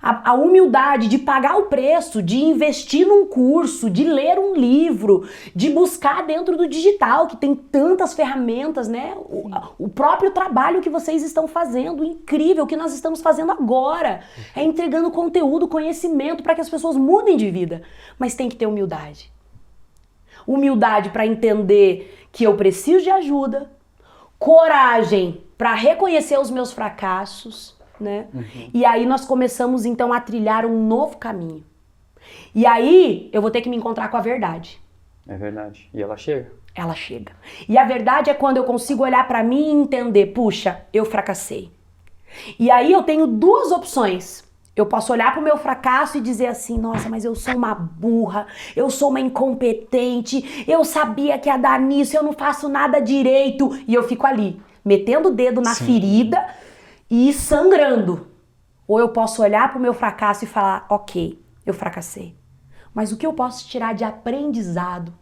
A, 0.00 0.30
a 0.30 0.32
humildade 0.32 1.08
de 1.08 1.18
pagar 1.18 1.58
o 1.58 1.66
preço, 1.66 2.22
de 2.22 2.42
investir 2.42 3.06
num 3.06 3.26
curso, 3.26 3.90
de 3.90 4.02
ler 4.02 4.38
um 4.38 4.54
livro, 4.54 5.28
de 5.54 5.68
buscar 5.68 6.26
dentro 6.26 6.56
do 6.56 6.66
digital, 6.66 7.26
que 7.26 7.36
tem 7.36 7.54
tantas 7.54 8.14
ferramentas, 8.14 8.88
né? 8.88 9.14
O, 9.16 9.50
o 9.78 9.88
próprio 9.90 10.30
trabalho 10.30 10.80
que 10.80 10.88
vocês 10.88 11.22
estão 11.22 11.46
fazendo, 11.46 12.02
incrível, 12.02 12.66
que 12.66 12.78
nós 12.78 12.94
estamos 12.94 13.20
fazendo 13.20 13.52
agora. 13.52 14.22
É 14.56 14.64
entregando 14.64 15.10
conteúdo, 15.10 15.68
conhecimento 15.68 16.42
para 16.42 16.54
que 16.54 16.62
as 16.62 16.70
pessoas 16.70 16.96
mudem 16.96 17.36
de 17.36 17.50
vida. 17.50 17.82
Mas 18.18 18.34
tem 18.34 18.48
que 18.48 18.56
ter 18.56 18.66
humildade. 18.66 19.30
Humildade 20.46 21.10
para 21.10 21.26
entender 21.26 22.26
que 22.32 22.42
eu 22.44 22.56
preciso 22.56 23.04
de 23.04 23.10
ajuda, 23.10 23.70
coragem 24.38 25.44
para 25.58 25.74
reconhecer 25.74 26.40
os 26.40 26.50
meus 26.50 26.72
fracassos, 26.72 27.80
né? 28.02 28.26
E 28.74 28.84
aí 28.84 29.06
nós 29.06 29.24
começamos 29.24 29.84
então 29.84 30.12
a 30.12 30.20
trilhar 30.20 30.66
um 30.66 30.86
novo 30.86 31.16
caminho. 31.16 31.64
E 32.54 32.66
aí 32.66 33.30
eu 33.32 33.40
vou 33.40 33.50
ter 33.50 33.62
que 33.62 33.68
me 33.68 33.76
encontrar 33.76 34.08
com 34.08 34.16
a 34.16 34.20
verdade. 34.20 34.80
É 35.26 35.36
verdade. 35.36 35.88
E 35.94 36.02
ela 36.02 36.16
chega. 36.16 36.50
Ela 36.74 36.94
chega. 36.94 37.32
E 37.68 37.76
a 37.78 37.84
verdade 37.84 38.30
é 38.30 38.34
quando 38.34 38.56
eu 38.56 38.64
consigo 38.64 39.02
olhar 39.02 39.26
para 39.28 39.42
mim 39.42 39.68
e 39.68 39.82
entender, 39.82 40.26
puxa, 40.26 40.82
eu 40.92 41.04
fracassei. 41.04 41.70
E 42.58 42.70
aí 42.70 42.90
eu 42.90 43.02
tenho 43.02 43.26
duas 43.26 43.70
opções. 43.70 44.42
Eu 44.74 44.86
posso 44.86 45.12
olhar 45.12 45.32
pro 45.32 45.42
meu 45.42 45.58
fracasso 45.58 46.16
e 46.16 46.20
dizer 46.20 46.46
assim: 46.46 46.78
nossa, 46.78 47.08
mas 47.08 47.26
eu 47.26 47.34
sou 47.34 47.54
uma 47.54 47.74
burra, 47.74 48.46
eu 48.74 48.88
sou 48.88 49.10
uma 49.10 49.20
incompetente, 49.20 50.64
eu 50.66 50.82
sabia 50.82 51.38
que 51.38 51.48
ia 51.48 51.58
dar 51.58 51.78
nisso, 51.78 52.16
eu 52.16 52.22
não 52.22 52.32
faço 52.32 52.70
nada 52.70 52.98
direito. 52.98 53.78
E 53.86 53.92
eu 53.92 54.02
fico 54.02 54.26
ali, 54.26 54.58
metendo 54.82 55.28
o 55.28 55.34
dedo 55.34 55.60
na 55.60 55.74
Sim. 55.74 55.84
ferida 55.84 56.42
e 57.12 57.30
sangrando. 57.30 58.28
Ou 58.88 58.98
eu 58.98 59.10
posso 59.10 59.42
olhar 59.42 59.70
pro 59.70 59.78
meu 59.78 59.92
fracasso 59.92 60.44
e 60.44 60.48
falar: 60.48 60.86
ok, 60.88 61.38
eu 61.66 61.74
fracassei. 61.74 62.34
Mas 62.94 63.12
o 63.12 63.18
que 63.18 63.26
eu 63.26 63.34
posso 63.34 63.68
tirar 63.68 63.94
de 63.94 64.02
aprendizado? 64.02 65.12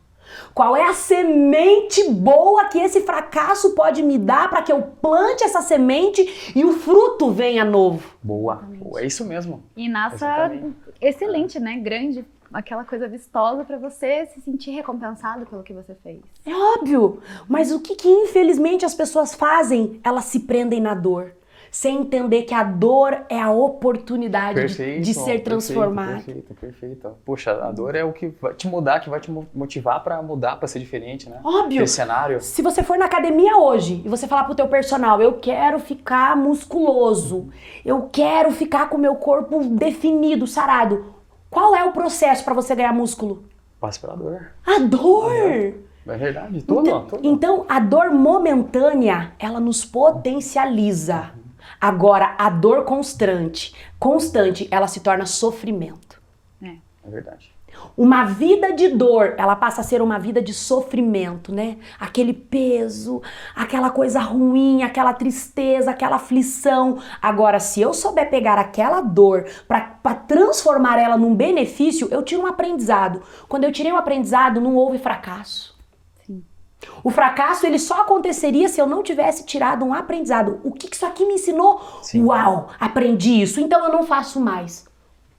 Qual 0.54 0.76
é 0.76 0.84
a 0.84 0.94
semente 0.94 2.08
boa 2.08 2.66
que 2.66 2.78
esse 2.78 3.00
fracasso 3.00 3.74
pode 3.74 4.00
me 4.00 4.16
dar 4.16 4.48
para 4.48 4.62
que 4.62 4.70
eu 4.70 4.80
plante 4.80 5.42
essa 5.42 5.60
semente 5.60 6.52
e 6.54 6.64
o 6.64 6.74
fruto 6.74 7.32
venha 7.32 7.64
novo? 7.64 8.16
Boa. 8.22 8.62
É 8.98 9.06
isso 9.06 9.24
mesmo. 9.24 9.64
E 9.76 9.88
nasça 9.88 10.52
excelente, 11.00 11.58
né? 11.58 11.78
Grande, 11.78 12.24
aquela 12.52 12.84
coisa 12.84 13.08
vistosa 13.08 13.64
pra 13.64 13.76
você 13.76 14.26
se 14.26 14.40
sentir 14.40 14.70
recompensado 14.70 15.46
pelo 15.46 15.64
que 15.64 15.72
você 15.72 15.96
fez. 15.96 16.20
É 16.46 16.54
óbvio, 16.54 17.20
mas 17.48 17.72
o 17.72 17.80
que, 17.80 17.96
que 17.96 18.08
infelizmente 18.08 18.84
as 18.84 18.94
pessoas 18.94 19.34
fazem? 19.34 20.00
Elas 20.04 20.26
se 20.26 20.40
prendem 20.40 20.80
na 20.80 20.94
dor, 20.94 21.34
sem 21.70 22.00
entender 22.00 22.42
que 22.42 22.52
a 22.54 22.62
dor 22.64 23.16
é 23.28 23.40
a 23.40 23.50
oportunidade 23.50 24.54
de, 24.54 24.60
Perfeito. 24.60 25.02
de 25.04 25.14
ser 25.14 25.20
perfeito, 25.24 25.44
transformado. 25.44 26.14
Perfeito, 26.24 26.54
perfeito. 26.54 27.08
Puxa, 27.24 27.52
a 27.52 27.70
dor 27.70 27.94
é 27.94 28.02
o 28.04 28.12
que 28.12 28.28
vai 28.40 28.52
te 28.54 28.66
mudar, 28.66 29.00
que 29.00 29.08
vai 29.08 29.20
te 29.20 29.30
mo- 29.30 29.46
motivar 29.54 30.02
pra 30.02 30.20
mudar, 30.20 30.56
pra 30.56 30.66
ser 30.66 30.80
diferente, 30.80 31.28
né? 31.30 31.40
Óbvio. 31.44 31.82
Esse 31.84 31.94
cenário. 31.94 32.40
Se 32.40 32.60
você 32.62 32.82
for 32.82 32.98
na 32.98 33.04
academia 33.04 33.56
hoje 33.56 34.02
e 34.04 34.08
você 34.08 34.26
falar 34.26 34.44
pro 34.44 34.54
teu 34.54 34.66
personal, 34.68 35.20
eu 35.22 35.34
quero 35.34 35.78
ficar 35.78 36.36
musculoso, 36.36 37.48
eu 37.84 38.08
quero 38.12 38.50
ficar 38.50 38.88
com 38.88 38.96
o 38.96 39.00
meu 39.00 39.14
corpo 39.16 39.62
definido, 39.64 40.46
sarado. 40.46 41.14
Qual 41.48 41.74
é 41.76 41.84
o 41.84 41.92
processo 41.92 42.44
para 42.44 42.54
você 42.54 42.74
ganhar 42.74 42.92
músculo? 42.92 43.44
Passa 43.80 44.00
pela 44.00 44.16
dor. 44.16 44.50
A 44.66 44.78
dor! 44.80 45.74
É 46.06 46.16
verdade. 46.16 46.62
Tudo, 46.62 46.80
Então, 46.88 47.06
tudo. 47.06 47.20
então, 47.22 47.64
a 47.68 47.78
dor 47.78 48.10
momentânea, 48.10 49.32
ela 49.38 49.60
nos 49.60 49.84
potencializa. 49.84 51.30
Agora, 51.80 52.34
a 52.38 52.50
dor 52.50 52.84
constante, 52.84 53.74
constante, 53.98 54.68
ela 54.70 54.86
se 54.86 55.00
torna 55.00 55.26
sofrimento. 55.26 56.20
É 57.06 57.10
verdade. 57.10 57.50
Uma 57.96 58.24
vida 58.24 58.72
de 58.72 58.88
dor, 58.88 59.34
ela 59.38 59.56
passa 59.56 59.80
a 59.80 59.84
ser 59.84 60.02
uma 60.02 60.18
vida 60.18 60.42
de 60.42 60.52
sofrimento, 60.52 61.54
né? 61.54 61.78
Aquele 61.98 62.34
peso, 62.34 63.22
aquela 63.54 63.90
coisa 63.90 64.20
ruim, 64.20 64.82
aquela 64.82 65.14
tristeza, 65.14 65.90
aquela 65.90 66.16
aflição. 66.16 66.98
Agora, 67.22 67.58
se 67.58 67.80
eu 67.80 67.94
souber 67.94 68.28
pegar 68.28 68.58
aquela 68.58 69.00
dor 69.00 69.46
para 69.66 70.14
transformar 70.26 70.98
ela 70.98 71.16
num 71.16 71.34
benefício, 71.34 72.08
eu 72.10 72.22
tiro 72.22 72.42
um 72.42 72.46
aprendizado. 72.46 73.22
Quando 73.48 73.64
eu 73.64 73.72
tirei 73.72 73.92
um 73.92 73.96
aprendizado, 73.96 74.60
não 74.60 74.74
houve 74.74 74.98
fracasso. 74.98 75.79
O 77.02 77.10
fracasso 77.10 77.66
ele 77.66 77.78
só 77.78 78.02
aconteceria 78.02 78.68
se 78.68 78.80
eu 78.80 78.86
não 78.86 79.02
tivesse 79.02 79.44
tirado 79.44 79.84
um 79.84 79.94
aprendizado. 79.94 80.60
O 80.64 80.72
que 80.72 80.88
isso 80.94 81.06
aqui 81.06 81.24
me 81.24 81.34
ensinou? 81.34 81.80
Sim. 82.02 82.24
Uau, 82.24 82.68
aprendi 82.78 83.40
isso, 83.42 83.60
então 83.60 83.84
eu 83.84 83.92
não 83.92 84.02
faço 84.02 84.40
mais. 84.40 84.86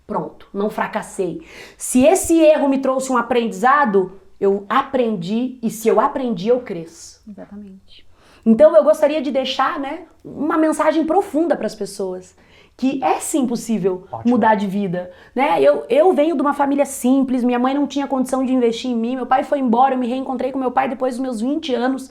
Pronto, 0.05 0.47
não 0.53 0.69
fracassei. 0.69 1.41
Se 1.77 2.03
esse 2.05 2.39
erro 2.39 2.67
me 2.67 2.79
trouxe 2.79 3.11
um 3.11 3.17
aprendizado, 3.17 4.19
eu 4.39 4.65
aprendi 4.67 5.57
e 5.61 5.69
se 5.69 5.87
eu 5.87 5.99
aprendi, 5.99 6.49
eu 6.49 6.61
cresço. 6.61 7.21
Exatamente. 7.27 8.05
Então 8.45 8.75
eu 8.75 8.83
gostaria 8.83 9.21
de 9.21 9.31
deixar, 9.31 9.79
né, 9.79 10.05
uma 10.25 10.57
mensagem 10.57 11.05
profunda 11.05 11.55
para 11.55 11.67
as 11.67 11.75
pessoas 11.75 12.35
que 12.81 12.99
é 13.03 13.19
sim 13.19 13.45
possível 13.45 14.05
Ótimo. 14.11 14.31
mudar 14.31 14.55
de 14.55 14.65
vida, 14.65 15.11
né? 15.35 15.61
Eu, 15.61 15.85
eu 15.87 16.11
venho 16.13 16.35
de 16.35 16.41
uma 16.41 16.51
família 16.51 16.83
simples, 16.83 17.43
minha 17.43 17.59
mãe 17.59 17.75
não 17.75 17.85
tinha 17.85 18.07
condição 18.07 18.43
de 18.43 18.51
investir 18.51 18.89
em 18.89 18.95
mim, 18.95 19.17
meu 19.17 19.27
pai 19.27 19.43
foi 19.43 19.59
embora, 19.59 19.93
eu 19.93 19.99
me 19.99 20.07
reencontrei 20.07 20.51
com 20.51 20.57
meu 20.57 20.71
pai 20.71 20.89
depois 20.89 21.13
dos 21.13 21.21
meus 21.21 21.41
20 21.41 21.75
anos. 21.75 22.09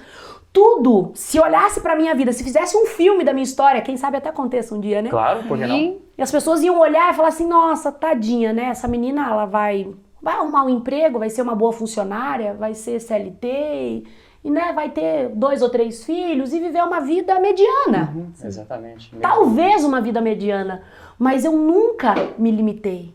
Tudo, 0.52 1.10
se 1.12 1.40
olhasse 1.40 1.80
para 1.80 1.96
minha 1.96 2.14
vida, 2.14 2.32
se 2.32 2.44
fizesse 2.44 2.76
um 2.76 2.86
filme 2.86 3.24
da 3.24 3.32
minha 3.32 3.42
história, 3.42 3.80
quem 3.80 3.96
sabe 3.96 4.18
até 4.18 4.28
aconteça 4.28 4.72
um 4.72 4.80
dia, 4.80 5.02
né? 5.02 5.10
Claro, 5.10 5.42
por 5.42 5.58
que 5.58 5.66
não? 5.66 5.76
E 5.76 6.00
E 6.16 6.22
as 6.22 6.30
pessoas 6.30 6.62
iam 6.62 6.78
olhar 6.78 7.12
e 7.12 7.16
falar 7.16 7.28
assim: 7.30 7.48
nossa, 7.48 7.90
tadinha, 7.90 8.52
né? 8.52 8.66
Essa 8.66 8.86
menina, 8.86 9.28
ela 9.28 9.46
vai, 9.46 9.88
vai 10.22 10.34
arrumar 10.34 10.62
um 10.66 10.68
emprego, 10.68 11.18
vai 11.18 11.30
ser 11.30 11.42
uma 11.42 11.56
boa 11.56 11.72
funcionária, 11.72 12.54
vai 12.54 12.74
ser 12.74 13.00
CLT, 13.00 14.04
e, 14.42 14.50
né, 14.50 14.72
vai 14.72 14.90
ter 14.90 15.28
dois 15.28 15.60
ou 15.62 15.68
três 15.68 16.04
filhos 16.04 16.52
e 16.52 16.60
viver 16.60 16.82
uma 16.82 17.00
vida 17.00 17.38
mediana. 17.38 18.12
Uhum, 18.14 18.32
exatamente. 18.42 19.14
Talvez 19.20 19.84
uma 19.84 20.00
vida 20.00 20.20
mediana, 20.20 20.82
mas 21.18 21.44
eu 21.44 21.52
nunca 21.52 22.14
me 22.38 22.50
limitei. 22.50 23.14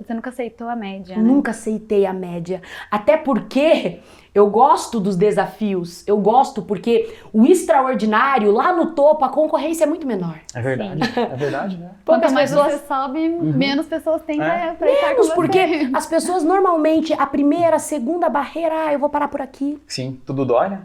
você 0.00 0.14
nunca 0.14 0.30
aceitou 0.30 0.68
a 0.68 0.76
média, 0.76 1.16
né? 1.16 1.22
Nunca 1.22 1.50
aceitei 1.50 2.06
a 2.06 2.12
média. 2.12 2.62
Até 2.90 3.16
porque 3.16 4.00
eu 4.34 4.48
gosto 4.48 4.98
dos 4.98 5.14
desafios. 5.16 6.02
Eu 6.06 6.16
gosto 6.18 6.62
porque 6.62 7.14
o 7.32 7.44
extraordinário, 7.44 8.50
lá 8.50 8.72
no 8.72 8.92
topo, 8.92 9.24
a 9.24 9.28
concorrência 9.28 9.84
é 9.84 9.86
muito 9.86 10.06
menor. 10.06 10.38
É 10.54 10.60
verdade. 10.60 11.00
É 11.16 11.36
verdade, 11.36 11.76
né? 11.76 11.90
Quanto 12.04 12.20
Poucas 12.20 12.32
mais 12.32 12.50
pessoas- 12.50 12.72
você 12.80 12.86
sobe, 12.86 13.28
menos 13.28 13.86
pessoas 13.86 14.22
têm 14.22 14.40
É. 14.42 14.72
pra, 14.72 14.90
estar 14.90 15.08
com 15.08 15.10
Menos 15.12 15.26
você. 15.28 15.34
porque 15.34 15.90
as 15.92 16.06
pessoas 16.06 16.42
normalmente, 16.42 17.12
a 17.12 17.26
primeira, 17.26 17.76
a 17.76 17.78
segunda 17.78 18.28
barreira, 18.28 18.86
ah, 18.86 18.92
eu 18.92 18.98
vou 18.98 19.08
parar 19.10 19.28
por 19.28 19.40
aqui. 19.42 19.80
Sim, 19.86 20.18
tudo 20.26 20.44
dói, 20.44 20.68
né? 20.70 20.80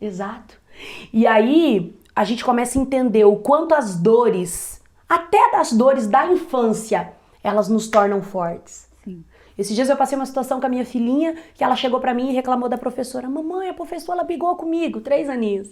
Exato. 0.00 0.54
E 1.12 1.26
aí 1.26 1.94
a 2.14 2.24
gente 2.24 2.44
começa 2.44 2.78
a 2.78 2.82
entender 2.82 3.24
o 3.24 3.36
quanto 3.36 3.74
as 3.74 3.96
dores, 3.96 4.80
até 5.08 5.52
das 5.52 5.72
dores 5.72 6.06
da 6.06 6.26
infância, 6.26 7.12
elas 7.42 7.68
nos 7.68 7.88
tornam 7.88 8.20
fortes. 8.22 8.89
Esses 9.60 9.76
dias 9.76 9.90
eu 9.90 9.96
passei 9.96 10.16
uma 10.16 10.24
situação 10.24 10.58
com 10.58 10.64
a 10.64 10.70
minha 10.70 10.86
filhinha 10.86 11.34
que 11.52 11.62
ela 11.62 11.76
chegou 11.76 12.00
pra 12.00 12.14
mim 12.14 12.30
e 12.30 12.32
reclamou 12.32 12.66
da 12.66 12.78
professora: 12.78 13.28
Mamãe, 13.28 13.68
a 13.68 13.74
professora 13.74 14.20
ela 14.20 14.26
brigou 14.26 14.56
comigo, 14.56 15.02
três 15.02 15.28
aninhos. 15.28 15.68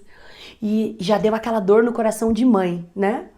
E 0.63 0.95
já 1.01 1.17
deu 1.17 1.35
aquela 1.35 1.59
dor 1.59 1.83
no 1.83 1.91
coração 1.91 2.31
de 2.31 2.45
mãe, 2.45 2.85
né? 2.95 3.31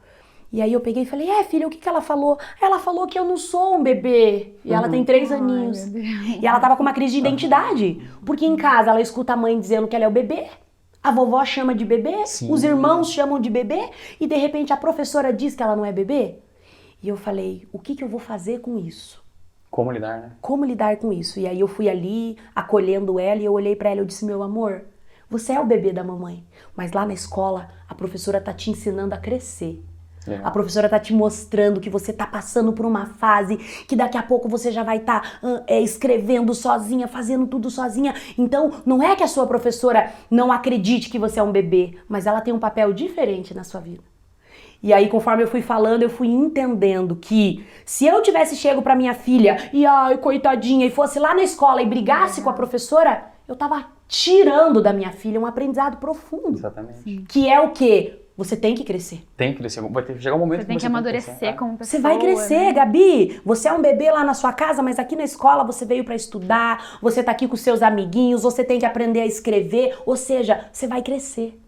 E 0.52 0.60
aí 0.60 0.72
eu 0.72 0.80
peguei 0.80 1.04
e 1.04 1.06
falei: 1.06 1.30
É, 1.30 1.44
filha, 1.44 1.68
o 1.68 1.70
que, 1.70 1.78
que 1.78 1.88
ela 1.88 2.00
falou? 2.00 2.36
Ela 2.60 2.80
falou 2.80 3.06
que 3.06 3.16
eu 3.16 3.24
não 3.24 3.36
sou 3.36 3.76
um 3.76 3.82
bebê. 3.84 4.56
E 4.64 4.74
ela 4.74 4.88
tem 4.88 5.04
três 5.04 5.30
Ai, 5.30 5.38
aninhos. 5.38 5.86
E 5.86 6.44
ela 6.44 6.58
tava 6.58 6.74
com 6.74 6.82
uma 6.82 6.92
crise 6.92 7.12
de 7.12 7.20
identidade. 7.20 8.00
Porque 8.26 8.44
em 8.44 8.56
casa 8.56 8.90
ela 8.90 9.00
escuta 9.00 9.34
a 9.34 9.36
mãe 9.36 9.58
dizendo 9.60 9.86
que 9.86 9.94
ela 9.94 10.06
é 10.06 10.08
o 10.08 10.10
bebê. 10.10 10.48
A 11.00 11.12
vovó 11.12 11.44
chama 11.44 11.76
de 11.76 11.84
bebê, 11.84 12.26
Sim. 12.26 12.52
os 12.52 12.64
irmãos 12.64 13.12
chamam 13.12 13.38
de 13.38 13.48
bebê, 13.48 13.88
e 14.20 14.26
de 14.26 14.36
repente 14.36 14.72
a 14.72 14.76
professora 14.76 15.32
diz 15.32 15.54
que 15.54 15.62
ela 15.62 15.76
não 15.76 15.84
é 15.84 15.92
bebê. 15.92 16.38
E 17.00 17.08
eu 17.08 17.16
falei: 17.16 17.68
o 17.72 17.78
que, 17.78 17.94
que 17.94 18.02
eu 18.02 18.08
vou 18.08 18.18
fazer 18.18 18.58
com 18.60 18.76
isso? 18.76 19.29
Como 19.70 19.92
lidar, 19.92 20.20
né? 20.20 20.32
Como 20.40 20.64
lidar 20.64 20.96
com 20.96 21.12
isso? 21.12 21.38
E 21.38 21.46
aí 21.46 21.60
eu 21.60 21.68
fui 21.68 21.88
ali, 21.88 22.36
acolhendo 22.54 23.20
ela, 23.20 23.40
e 23.40 23.44
eu 23.44 23.52
olhei 23.52 23.76
pra 23.76 23.90
ela 23.90 24.00
e 24.00 24.02
eu 24.02 24.06
disse: 24.06 24.24
meu 24.24 24.42
amor, 24.42 24.82
você 25.28 25.52
é 25.52 25.60
o 25.60 25.64
bebê 25.64 25.92
da 25.92 26.02
mamãe, 26.02 26.44
mas 26.74 26.92
lá 26.92 27.06
na 27.06 27.12
escola 27.14 27.68
a 27.88 27.94
professora 27.94 28.40
tá 28.40 28.52
te 28.52 28.70
ensinando 28.70 29.14
a 29.14 29.18
crescer. 29.18 29.80
Legal. 30.26 30.46
A 30.46 30.50
professora 30.50 30.86
tá 30.86 31.00
te 31.00 31.14
mostrando 31.14 31.80
que 31.80 31.88
você 31.88 32.12
tá 32.12 32.26
passando 32.26 32.74
por 32.74 32.84
uma 32.84 33.06
fase 33.06 33.56
que 33.56 33.96
daqui 33.96 34.18
a 34.18 34.22
pouco 34.22 34.50
você 34.50 34.70
já 34.70 34.82
vai 34.82 34.98
estar 34.98 35.40
escrevendo 35.66 36.52
sozinha, 36.52 37.08
fazendo 37.08 37.46
tudo 37.46 37.70
sozinha. 37.70 38.14
Então, 38.36 38.82
não 38.84 39.02
é 39.02 39.16
que 39.16 39.22
a 39.22 39.28
sua 39.28 39.46
professora 39.46 40.12
não 40.30 40.52
acredite 40.52 41.08
que 41.08 41.18
você 41.18 41.40
é 41.40 41.42
um 41.42 41.52
bebê, 41.52 41.96
mas 42.06 42.26
ela 42.26 42.42
tem 42.42 42.52
um 42.52 42.58
papel 42.58 42.92
diferente 42.92 43.54
na 43.54 43.64
sua 43.64 43.80
vida. 43.80 44.09
E 44.82 44.92
aí, 44.92 45.08
conforme 45.08 45.42
eu 45.42 45.48
fui 45.48 45.60
falando, 45.60 46.02
eu 46.02 46.08
fui 46.08 46.28
entendendo 46.28 47.14
que 47.14 47.64
se 47.84 48.06
eu 48.06 48.22
tivesse 48.22 48.56
chego 48.56 48.80
pra 48.80 48.96
minha 48.96 49.12
filha 49.12 49.68
e 49.72 49.84
ai, 49.84 50.16
coitadinha, 50.16 50.86
e 50.86 50.90
fosse 50.90 51.18
lá 51.18 51.34
na 51.34 51.42
escola 51.42 51.82
e 51.82 51.86
brigasse 51.86 52.40
com 52.40 52.48
a 52.48 52.54
professora, 52.54 53.26
eu 53.46 53.54
tava 53.54 53.84
tirando 54.08 54.82
da 54.82 54.92
minha 54.92 55.12
filha 55.12 55.38
um 55.38 55.46
aprendizado 55.46 55.98
profundo, 55.98 56.58
Exatamente. 56.58 57.24
que 57.28 57.48
é 57.48 57.60
o 57.60 57.70
quê? 57.70 58.16
Você 58.36 58.56
tem 58.56 58.74
que 58.74 58.84
crescer. 58.84 59.22
Tem 59.36 59.52
que 59.52 59.58
crescer. 59.58 59.82
Vai 59.82 60.02
ter 60.02 60.14
que 60.14 60.22
chegar 60.22 60.34
um 60.34 60.38
momento 60.38 60.62
Você 60.62 60.66
tem 60.66 60.76
que 60.76 60.80
você 60.80 60.86
amadurecer 60.86 61.36
crescer. 61.36 61.56
como 61.58 61.76
pessoa. 61.76 61.90
Você 61.90 61.98
vai 61.98 62.18
crescer, 62.18 62.58
né? 62.68 62.72
Gabi. 62.72 63.38
Você 63.44 63.68
é 63.68 63.72
um 63.74 63.82
bebê 63.82 64.10
lá 64.10 64.24
na 64.24 64.32
sua 64.32 64.50
casa, 64.50 64.82
mas 64.82 64.98
aqui 64.98 65.14
na 65.14 65.24
escola 65.24 65.62
você 65.62 65.84
veio 65.84 66.04
pra 66.04 66.14
estudar, 66.14 66.98
você 67.02 67.22
tá 67.22 67.32
aqui 67.32 67.46
com 67.46 67.56
seus 67.56 67.82
amiguinhos, 67.82 68.42
você 68.42 68.64
tem 68.64 68.78
que 68.78 68.86
aprender 68.86 69.20
a 69.20 69.26
escrever, 69.26 69.94
ou 70.06 70.16
seja, 70.16 70.68
você 70.72 70.86
vai 70.86 71.02
crescer. 71.02 71.60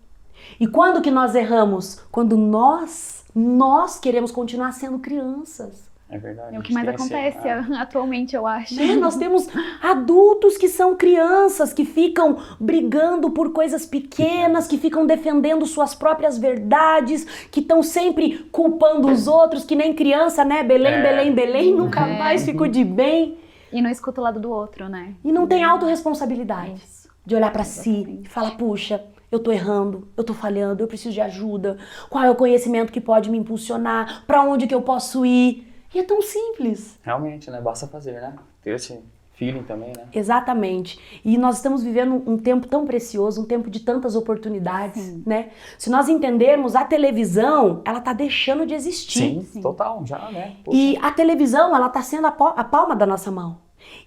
E 0.60 0.66
quando 0.66 1.00
que 1.02 1.10
nós 1.10 1.34
erramos? 1.34 2.00
Quando 2.10 2.36
nós, 2.36 3.24
nós 3.34 3.98
queremos 3.98 4.30
continuar 4.30 4.72
sendo 4.72 4.98
crianças. 4.98 5.90
É 6.10 6.18
verdade. 6.18 6.54
É 6.54 6.58
o 6.58 6.62
que 6.62 6.74
mais 6.74 6.86
esse- 6.86 6.94
acontece 6.96 7.48
atualmente, 7.74 8.36
eu 8.36 8.46
acho. 8.46 8.74
Né? 8.74 8.94
Nós 8.96 9.16
temos 9.16 9.48
adultos 9.82 10.58
que 10.58 10.68
são 10.68 10.94
crianças, 10.94 11.72
que 11.72 11.86
ficam 11.86 12.36
brigando 12.60 13.30
por 13.30 13.50
coisas 13.52 13.86
pequenas, 13.86 14.66
que 14.66 14.76
ficam 14.76 15.06
defendendo 15.06 15.64
suas 15.64 15.94
próprias 15.94 16.36
verdades, 16.36 17.24
que 17.50 17.60
estão 17.60 17.82
sempre 17.82 18.46
culpando 18.52 19.08
os 19.10 19.26
outros, 19.26 19.64
que 19.64 19.74
nem 19.74 19.94
criança, 19.94 20.44
né? 20.44 20.62
Belém, 20.62 20.92
É. 20.92 21.02
Belém, 21.02 21.34
Belém, 21.34 21.74
nunca 21.74 22.06
É. 22.06 22.18
mais 22.18 22.44
fico 22.44 22.68
de 22.68 22.84
bem. 22.84 23.38
E 23.72 23.80
não 23.80 23.88
escuta 23.88 24.20
o 24.20 24.24
lado 24.24 24.38
do 24.38 24.50
outro, 24.50 24.90
né? 24.90 25.14
E 25.24 25.32
não 25.32 25.46
tem 25.46 25.64
autorresponsabilidade 25.64 26.74
Isso. 26.84 27.08
de 27.24 27.34
olhar 27.34 27.50
pra 27.50 27.64
si 27.64 28.20
e 28.22 28.28
falar, 28.28 28.50
puxa, 28.58 29.02
eu 29.32 29.40
tô 29.40 29.50
errando, 29.50 30.06
eu 30.14 30.22
tô 30.22 30.34
falhando, 30.34 30.82
eu 30.82 30.86
preciso 30.86 31.14
de 31.14 31.20
ajuda. 31.22 31.78
Qual 32.10 32.22
é 32.22 32.30
o 32.30 32.36
conhecimento 32.36 32.92
que 32.92 33.00
pode 33.00 33.30
me 33.30 33.38
impulsionar? 33.38 34.24
Pra 34.26 34.42
onde 34.42 34.66
que 34.66 34.74
eu 34.74 34.82
posso 34.82 35.24
ir? 35.24 35.66
E 35.94 35.98
é 35.98 36.02
tão 36.02 36.20
simples. 36.20 36.98
Realmente, 37.02 37.50
né? 37.50 37.58
Basta 37.58 37.86
fazer, 37.88 38.20
né? 38.20 38.34
Ter 38.62 38.74
esse 38.74 39.00
feeling 39.32 39.62
também, 39.62 39.88
né? 39.96 40.04
Exatamente. 40.12 41.00
E 41.24 41.38
nós 41.38 41.56
estamos 41.56 41.82
vivendo 41.82 42.22
um 42.26 42.36
tempo 42.36 42.68
tão 42.68 42.86
precioso, 42.86 43.40
um 43.40 43.46
tempo 43.46 43.70
de 43.70 43.80
tantas 43.80 44.14
oportunidades, 44.14 45.02
Sim. 45.02 45.22
né? 45.26 45.48
Se 45.78 45.88
nós 45.88 46.10
entendermos, 46.10 46.76
a 46.76 46.84
televisão, 46.84 47.80
ela 47.86 48.02
tá 48.02 48.12
deixando 48.12 48.66
de 48.66 48.74
existir. 48.74 49.18
Sim, 49.18 49.42
Sim. 49.50 49.60
total, 49.62 50.04
já, 50.04 50.30
né? 50.30 50.56
Poxa. 50.62 50.76
E 50.76 50.98
a 51.00 51.10
televisão, 51.10 51.74
ela 51.74 51.88
tá 51.88 52.02
sendo 52.02 52.26
a 52.26 52.32
palma 52.64 52.94
da 52.94 53.06
nossa 53.06 53.30
mão. 53.30 53.60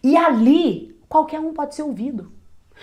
E 0.04 0.16
ali, 0.16 0.96
qualquer 1.10 1.40
um 1.40 1.52
pode 1.52 1.74
ser 1.74 1.82
ouvido. 1.82 2.32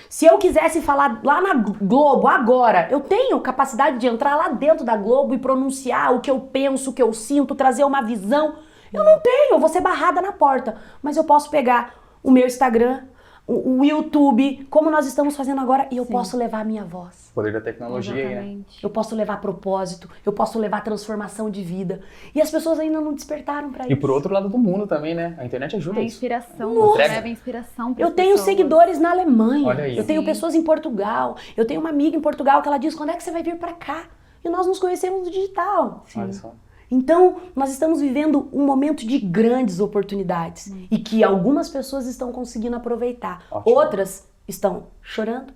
Se 0.09 0.27
eu 0.27 0.39
quisesse 0.39 0.81
falar 0.81 1.21
lá 1.23 1.41
na 1.41 1.55
Globo 1.55 2.29
agora, 2.29 2.89
eu 2.91 3.01
tenho 3.01 3.41
capacidade 3.41 3.99
de 3.99 4.07
entrar 4.07 4.37
lá 4.37 4.49
dentro 4.49 4.85
da 4.85 4.97
Globo 4.97 5.35
e 5.35 5.39
pronunciar 5.39 6.15
o 6.15 6.21
que 6.21 6.31
eu 6.31 6.41
penso, 6.41 6.91
o 6.91 6.93
que 6.93 7.03
eu 7.03 7.13
sinto, 7.13 7.55
trazer 7.55 7.85
uma 7.85 8.03
visão. 8.03 8.57
Eu 8.93 9.05
não 9.05 9.21
tenho, 9.21 9.55
eu 9.55 9.59
vou 9.59 9.69
ser 9.69 9.81
barrada 9.81 10.21
na 10.21 10.33
porta. 10.33 10.77
Mas 11.03 11.17
eu 11.17 11.25
posso 11.25 11.51
pegar 11.51 11.95
o 12.23 12.31
meu 12.31 12.47
Instagram, 12.47 13.05
o, 13.47 13.81
o 13.81 13.85
YouTube, 13.85 14.67
como 14.71 14.91
nós 14.91 15.07
estamos 15.07 15.37
fazendo 15.37 15.61
agora, 15.61 15.89
e 15.91 15.97
eu 15.97 16.05
Sim. 16.05 16.13
posso 16.13 16.37
levar 16.37 16.61
a 16.61 16.65
minha 16.65 16.85
voz. 16.85 17.31
Poder 17.35 17.53
da 17.53 17.61
tecnologia 17.61 18.15
né? 18.15 18.23
Exatamente. 18.33 18.85
Eu 18.85 18.91
posso 18.91 19.15
levar 19.17 19.41
propósito, 19.41 20.09
eu 20.25 20.33
posso 20.33 20.59
levar 20.59 20.83
transformação 20.85 21.51
de 21.51 21.63
vida. 21.63 22.01
E 22.35 22.41
as 22.41 22.51
pessoas 22.51 22.79
ainda 22.79 23.01
não 23.01 23.13
despertaram 23.15 23.73
para 23.73 23.85
isso. 23.85 23.93
E 23.93 23.97
por 23.97 24.11
outro 24.11 24.33
lado 24.33 24.49
do 24.49 24.59
mundo 24.59 24.87
também, 24.87 25.15
né? 25.15 25.35
A 25.39 25.45
internet 25.45 25.75
ajuda 25.77 25.99
A 25.99 26.03
isso. 26.03 26.17
inspiração, 26.17 26.73
Nossa. 26.75 26.99
leva 26.99 27.29
inspiração 27.29 27.95
Eu 27.99 28.13
tenho 28.13 28.31
pessoas. 28.33 28.41
seguidores 28.47 28.99
na 29.01 29.11
Alemanha. 29.11 29.67
Olha 29.67 29.85
aí. 29.85 29.97
Eu 29.97 30.07
tenho 30.07 30.21
Sim. 30.21 30.27
pessoas 30.27 30.55
em 30.55 30.63
Portugal. 30.63 31.37
Eu 31.57 31.67
tenho 31.67 31.81
uma 31.81 31.91
amiga 31.91 32.17
em 32.17 32.21
Portugal 32.21 32.63
que 32.63 32.69
ela 32.69 32.79
diz: 32.79 32.95
quando 32.95 33.11
é 33.11 33.17
que 33.17 33.23
você 33.23 33.31
vai 33.31 33.43
vir 33.43 33.57
pra 33.57 33.73
cá? 33.73 34.05
E 34.45 34.49
nós 34.49 34.67
nos 34.67 34.79
conhecemos 34.79 35.25
no 35.27 35.31
digital. 35.31 36.05
Olha 36.17 36.33
só. 36.33 36.53
Então, 36.95 37.37
nós 37.57 37.71
estamos 37.73 38.03
vivendo 38.03 38.51
um 38.53 38.67
momento 38.67 39.07
de 39.07 39.19
grandes 39.19 39.81
oportunidades 39.81 40.71
e 40.91 40.99
que 40.99 41.25
algumas 41.25 41.71
pessoas 41.71 42.07
estão 42.07 42.31
conseguindo 42.31 42.77
aproveitar. 42.77 43.43
Ótimo. 43.51 43.75
Outras 43.77 44.29
estão 44.47 44.89
chorando, 45.01 45.55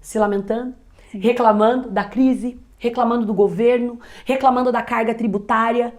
se 0.00 0.18
lamentando, 0.18 0.74
reclamando 1.12 1.90
da 1.90 2.02
crise, 2.02 2.58
reclamando 2.78 3.26
do 3.26 3.34
governo, 3.34 4.00
reclamando 4.24 4.72
da 4.72 4.80
carga 4.82 5.14
tributária, 5.14 5.92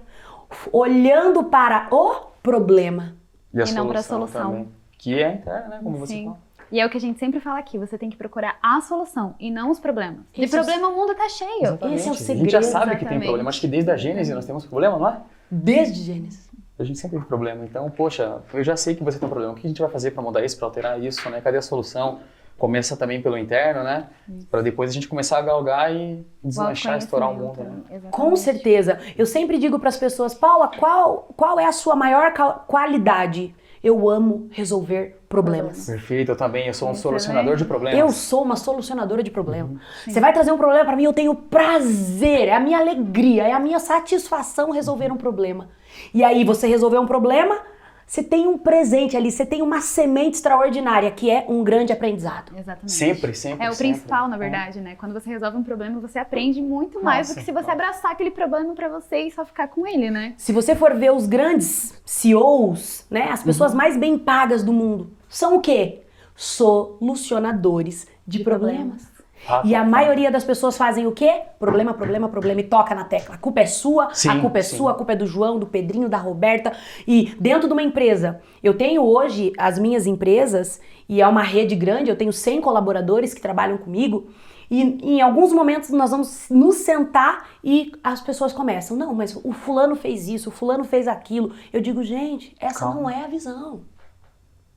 olhando 0.72 1.44
para 1.44 1.88
o 1.92 2.16
problema. 2.42 3.16
E 3.54 3.62
a 3.62 3.66
E 3.66 3.74
não 3.74 3.88
pra 3.88 4.02
solução 4.02 4.28
solução. 4.28 4.52
também. 4.52 4.70
que 4.98 5.22
é 5.22 5.34
interna, 5.36 5.68
né? 5.68 5.80
Como 5.84 5.98
você 5.98 6.14
Sim. 6.14 6.26
fala. 6.26 6.40
E 6.72 6.80
é 6.80 6.86
o 6.86 6.90
que 6.90 6.98
a 6.98 7.02
gente 7.02 7.20
sempre 7.20 7.40
fala 7.40 7.60
aqui, 7.60 7.78
você 7.78 7.98
tem 7.98 8.10
que 8.10 8.16
procurar 8.16 8.58
a 8.64 8.80
solução 8.82 9.36
e 9.40 9.52
não 9.52 9.70
os 9.72 9.80
problemas. 9.80 10.20
De 10.34 10.44
é 10.44 10.48
o- 10.48 10.50
problema 10.50 10.88
o 10.88 10.96
mundo 10.96 11.14
tá 11.16 11.28
cheio. 11.28 11.64
Exatamente. 11.64 11.96
esse 12.00 12.08
é 12.08 12.12
o 12.12 12.14
A 12.14 12.18
gente 12.18 12.50
já 12.50 12.62
segredo, 12.62 12.64
sabe 12.64 12.86
que 12.86 12.90
tem 12.92 13.00
exatamente. 13.00 13.26
problema. 13.26 13.50
Acho 13.50 13.62
que 13.62 13.68
desde 13.68 13.92
a 13.92 13.98
Gênesis 13.98 14.34
nós 14.34 14.46
temos 14.46 14.66
problema, 14.66 14.98
não 14.98 15.08
é? 15.10 15.18
Desde 15.50 16.02
Gênesis. 16.02 16.50
A 16.80 16.84
gente 16.84 16.98
sempre 16.98 17.18
tem 17.20 17.28
problema. 17.28 17.64
Então, 17.66 17.90
poxa, 17.92 18.42
eu 18.54 18.64
já 18.64 18.76
sei 18.78 18.96
que 18.96 19.04
você 19.04 19.20
tem 19.20 19.28
um 19.28 19.30
problema. 19.30 19.54
O 19.54 19.56
que 19.56 19.68
a 19.68 19.70
gente 19.70 19.82
vai 19.82 19.90
fazer 19.92 20.12
para 20.12 20.24
mudar 20.24 20.44
isso, 20.44 20.58
para 20.58 20.66
alterar 20.68 21.00
isso, 21.04 21.30
né? 21.30 21.40
Cadê 21.42 21.58
a 21.58 21.62
solução? 21.62 22.20
Começa 22.58 22.96
também 22.96 23.22
pelo 23.22 23.38
interno, 23.38 23.84
né? 23.84 24.08
Para 24.50 24.62
depois 24.62 24.90
a 24.90 24.94
gente 24.94 25.08
começar 25.08 25.38
a 25.40 25.42
galgar 25.42 25.94
e 25.94 26.26
O 26.44 26.48
deslanchar, 26.48 26.98
estourar 26.98 27.30
o 27.32 27.36
mundo, 27.36 27.60
né? 27.64 27.82
exatamente. 27.90 28.12
Com 28.12 28.36
certeza. 28.36 29.00
Eu 29.18 29.26
sempre 29.26 29.58
digo 29.58 29.78
para 29.78 29.90
as 29.90 29.98
pessoas, 29.98 30.34
Paula, 30.34 30.70
qual, 30.70 31.34
qual 31.36 31.60
é 31.60 31.66
a 31.66 31.72
sua 31.72 31.96
maior 31.96 32.32
qualidade? 32.68 33.54
Eu 33.84 34.10
amo 34.10 34.48
resolver 34.52 35.21
problemas. 35.32 35.88
Perfeito, 35.88 36.32
eu 36.32 36.36
também. 36.36 36.68
Eu 36.68 36.74
sou 36.74 36.90
um 36.90 36.94
Você 36.94 37.02
solucionador 37.02 37.54
também? 37.54 37.58
de 37.58 37.66
problemas. 37.66 38.00
Eu 38.00 38.10
sou 38.12 38.44
uma 38.44 38.56
solucionadora 38.56 39.24
de 39.24 39.32
problema. 39.32 39.82
Você 40.08 40.20
vai 40.20 40.32
trazer 40.32 40.52
um 40.52 40.58
problema 40.58 40.86
para 40.86 40.96
mim, 40.96 41.06
eu 41.06 41.14
tenho 41.14 41.34
prazer, 41.34 42.48
é 42.50 42.54
a 42.54 42.60
minha 42.60 42.78
alegria, 42.78 43.48
é 43.48 43.54
a 43.54 43.60
minha 43.60 43.80
satisfação 43.80 44.70
resolver 44.72 45.12
um 45.12 45.18
problema. 45.18 45.70
E 46.14 46.24
aí 46.24 46.44
você 46.44 46.68
resolveu 46.68 47.02
um 47.02 47.08
problema, 47.08 47.60
você 48.06 48.22
tem 48.22 48.46
um 48.46 48.58
presente 48.58 49.16
ali, 49.16 49.32
você 49.32 49.46
tem 49.46 49.62
uma 49.62 49.80
semente 49.80 50.36
extraordinária 50.36 51.10
que 51.12 51.32
é 51.32 51.46
um 51.48 51.64
grande 51.64 51.94
aprendizado. 51.94 52.52
Exatamente. 52.58 52.92
Sempre, 52.92 53.34
sempre. 53.34 53.66
É 53.66 53.70
o 53.70 53.74
sempre. 53.74 53.94
principal, 53.94 54.28
na 54.28 54.38
verdade, 54.38 54.82
né? 54.82 54.96
Quando 55.00 55.14
você 55.14 55.30
resolve 55.30 55.56
um 55.56 55.64
problema, 55.64 55.98
você 56.02 56.20
aprende 56.20 56.62
muito 56.62 57.02
mais 57.02 57.28
do 57.28 57.36
Nossa, 57.36 57.40
que 57.40 57.46
se 57.46 57.54
você 57.54 57.72
abraçar 57.72 58.12
aquele 58.12 58.32
problema 58.32 58.74
pra 58.74 58.90
você 58.90 59.22
e 59.22 59.32
só 59.32 59.46
ficar 59.46 59.70
com 59.70 59.88
ele, 59.88 60.12
né? 60.12 60.34
Se 60.36 60.52
você 60.52 60.76
for 60.76 60.94
ver 60.94 61.14
os 61.14 61.26
grandes 61.26 62.02
CEOs, 62.06 63.06
né, 63.10 63.30
as 63.32 63.44
pessoas 63.44 63.74
mais 63.74 63.96
bem 63.96 64.18
pagas 64.18 64.62
do 64.62 64.74
mundo, 64.74 65.10
são 65.32 65.56
o 65.56 65.62
quê? 65.62 66.02
Solucionadores 66.36 68.08
de, 68.28 68.44
problemas. 68.44 69.10
Rafa, 69.46 69.68
E 69.68 69.74
a 69.74 69.84
maioria 69.84 70.30
das 70.30 70.44
pessoas 70.44 70.78
fazem 70.78 71.08
o 71.08 71.12
quê? 71.12 71.42
Problema, 71.58 71.94
problema, 71.94 72.30
problema 72.30 72.62
e 72.62 72.64
toca 72.64 72.94
na 72.94 73.06
tecla. 73.06 73.36
A 73.36 73.38
culpa 73.38 73.62
é 73.62 73.66
sua, 73.66 74.14
Sim, 74.14 74.30
a 74.30 74.40
culpa 74.40 74.60
é 74.60 74.62
sim. 74.62 74.78
sua, 74.78 74.92
a 74.92 74.94
culpa 74.94 75.14
é 75.14 75.16
do 75.16 75.26
João, 75.26 75.58
do 75.58 75.66
Pedrinho, 75.66 76.08
da 76.08 76.18
Roberta. 76.18 76.74
E 77.08 77.34
dentro 77.40 77.68
de 77.68 77.74
uma 77.74 77.82
empresa, 77.82 78.40
eu 78.62 78.76
tenho 78.78 79.04
hoje 79.04 79.52
as 79.58 79.80
minhas 79.80 80.06
empresas, 80.06 80.80
e 81.10 81.22
é 81.22 81.28
uma 81.28 81.42
rede 81.42 81.76
grande, 81.76 82.10
eu 82.10 82.16
tenho 82.16 82.32
100 82.32 82.62
colaboradores 82.62 83.34
que 83.34 83.42
trabalham 83.42 83.78
comigo. 83.78 84.30
E 84.70 84.82
em 84.82 85.22
alguns 85.22 85.52
momentos 85.52 85.90
nós 85.90 86.12
vamos 86.12 86.46
nos 86.50 86.76
sentar 86.78 87.50
e 87.64 87.92
as 88.04 88.22
pessoas 88.22 88.54
começam, 88.54 88.96
não, 88.96 89.14
mas 89.14 89.36
o 89.44 89.52
fulano 89.52 89.96
fez 89.96 90.28
isso, 90.30 90.50
o 90.50 90.52
fulano 90.52 90.84
fez 90.84 91.08
aquilo. 91.08 91.52
Eu 91.74 91.82
digo, 91.82 92.04
gente, 92.04 92.56
essa 92.60 92.80
Calma. 92.80 93.02
não 93.02 93.10
é 93.10 93.26
a 93.26 93.28
visão. 93.28 93.82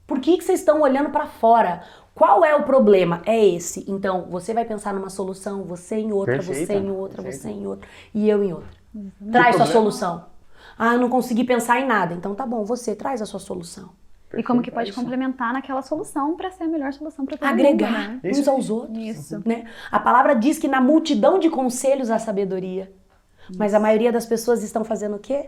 Por 0.06 0.20
que, 0.20 0.36
que 0.36 0.44
vocês 0.44 0.60
estão 0.60 0.80
olhando 0.80 1.10
para 1.10 1.26
fora? 1.26 1.82
Qual 2.14 2.44
é 2.44 2.54
o 2.54 2.62
problema? 2.62 3.22
É 3.26 3.44
esse. 3.44 3.84
Então, 3.90 4.26
você 4.30 4.54
vai 4.54 4.64
pensar 4.64 4.94
numa 4.94 5.10
solução, 5.10 5.64
você 5.64 5.96
em 5.96 6.12
outra, 6.12 6.36
Perfeita, 6.36 6.72
você 6.72 6.78
em 6.78 6.90
outra, 6.90 7.22
perfeita. 7.22 7.48
você 7.48 7.50
em 7.50 7.66
outra 7.66 7.88
e 8.14 8.28
eu 8.28 8.44
em 8.44 8.52
outra. 8.52 8.68
Traz 9.32 9.56
sua 9.56 9.66
solução. 9.66 10.26
Ah, 10.78 10.94
eu 10.94 11.00
não 11.00 11.08
consegui 11.08 11.44
pensar 11.44 11.80
em 11.80 11.86
nada. 11.86 12.14
Então 12.14 12.34
tá 12.34 12.46
bom, 12.46 12.64
você 12.64 12.94
traz 12.94 13.20
a 13.20 13.26
sua 13.26 13.40
solução. 13.40 13.90
E 14.36 14.42
como 14.42 14.62
que 14.62 14.70
pode 14.70 14.88
é 14.88 14.90
isso. 14.90 15.00
complementar 15.00 15.52
naquela 15.52 15.80
solução 15.82 16.36
pra 16.36 16.50
ser 16.50 16.64
a 16.64 16.68
melhor 16.68 16.92
solução 16.92 17.24
pra 17.24 17.36
todo 17.36 17.48
Agregar 17.48 18.08
mundo, 18.10 18.20
né? 18.22 18.30
Isso. 18.30 18.40
uns 18.40 18.48
aos 18.48 18.70
outros. 18.70 18.98
Isso. 18.98 19.42
Né? 19.46 19.64
A 19.90 20.00
palavra 20.00 20.34
diz 20.34 20.58
que 20.58 20.66
na 20.66 20.80
multidão 20.80 21.38
de 21.38 21.48
conselhos 21.48 22.10
há 22.10 22.18
sabedoria. 22.18 22.92
Mas 23.56 23.74
a 23.74 23.80
maioria 23.80 24.10
das 24.10 24.26
pessoas 24.26 24.62
estão 24.62 24.84
fazendo 24.84 25.16
o 25.16 25.18
quê? 25.18 25.46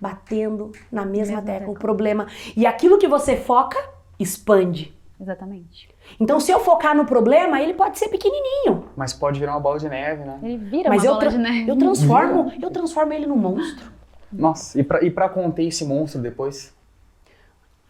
Batendo 0.00 0.72
na 0.90 1.04
mesma, 1.04 1.36
Mesma 1.36 1.42
tecla, 1.42 1.70
o 1.70 1.74
problema. 1.74 2.26
E 2.56 2.66
aquilo 2.66 2.98
que 2.98 3.08
você 3.08 3.36
foca, 3.36 3.78
expande. 4.18 4.94
Exatamente. 5.20 5.88
Então, 6.20 6.38
se 6.38 6.52
eu 6.52 6.60
focar 6.60 6.96
no 6.96 7.04
problema, 7.04 7.60
ele 7.60 7.74
pode 7.74 7.98
ser 7.98 8.08
pequenininho. 8.08 8.84
Mas 8.96 9.12
pode 9.12 9.40
virar 9.40 9.52
uma 9.52 9.60
bola 9.60 9.78
de 9.78 9.88
neve, 9.88 10.24
né? 10.24 10.38
Ele 10.42 10.56
vira 10.58 10.88
Mas 10.88 11.02
uma 11.02 11.10
eu, 11.10 11.14
bola 11.16 11.28
de 11.28 11.38
neve. 11.38 11.68
eu 11.68 11.76
transformo, 11.76 12.52
eu 12.62 12.70
transformo 12.70 13.12
ele 13.12 13.26
num 13.26 13.36
monstro. 13.36 13.90
Nossa, 14.32 14.78
e 14.78 14.84
pra, 14.84 15.02
e 15.02 15.10
pra 15.10 15.28
conter 15.28 15.64
esse 15.66 15.84
monstro 15.84 16.20
depois? 16.20 16.72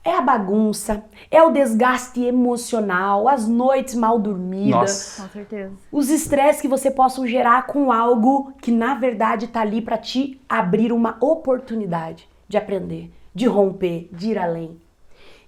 É 0.08 0.14
a 0.14 0.22
bagunça, 0.22 1.04
é 1.30 1.42
o 1.42 1.50
desgaste 1.50 2.24
emocional, 2.24 3.28
as 3.28 3.46
noites 3.46 3.94
mal 3.94 4.18
dormidas, 4.18 5.18
Nossa. 5.18 5.22
Com 5.24 5.28
certeza. 5.28 5.72
os 5.92 6.08
estresses 6.08 6.62
que 6.62 6.66
você 6.66 6.90
possa 6.90 7.26
gerar 7.26 7.66
com 7.66 7.92
algo 7.92 8.54
que 8.62 8.70
na 8.70 8.94
verdade 8.94 9.48
tá 9.48 9.60
ali 9.60 9.82
para 9.82 9.98
te 9.98 10.40
abrir 10.48 10.92
uma 10.92 11.18
oportunidade 11.20 12.26
de 12.48 12.56
aprender, 12.56 13.12
de 13.34 13.46
romper, 13.46 14.08
de 14.10 14.30
ir 14.30 14.38
além. 14.38 14.80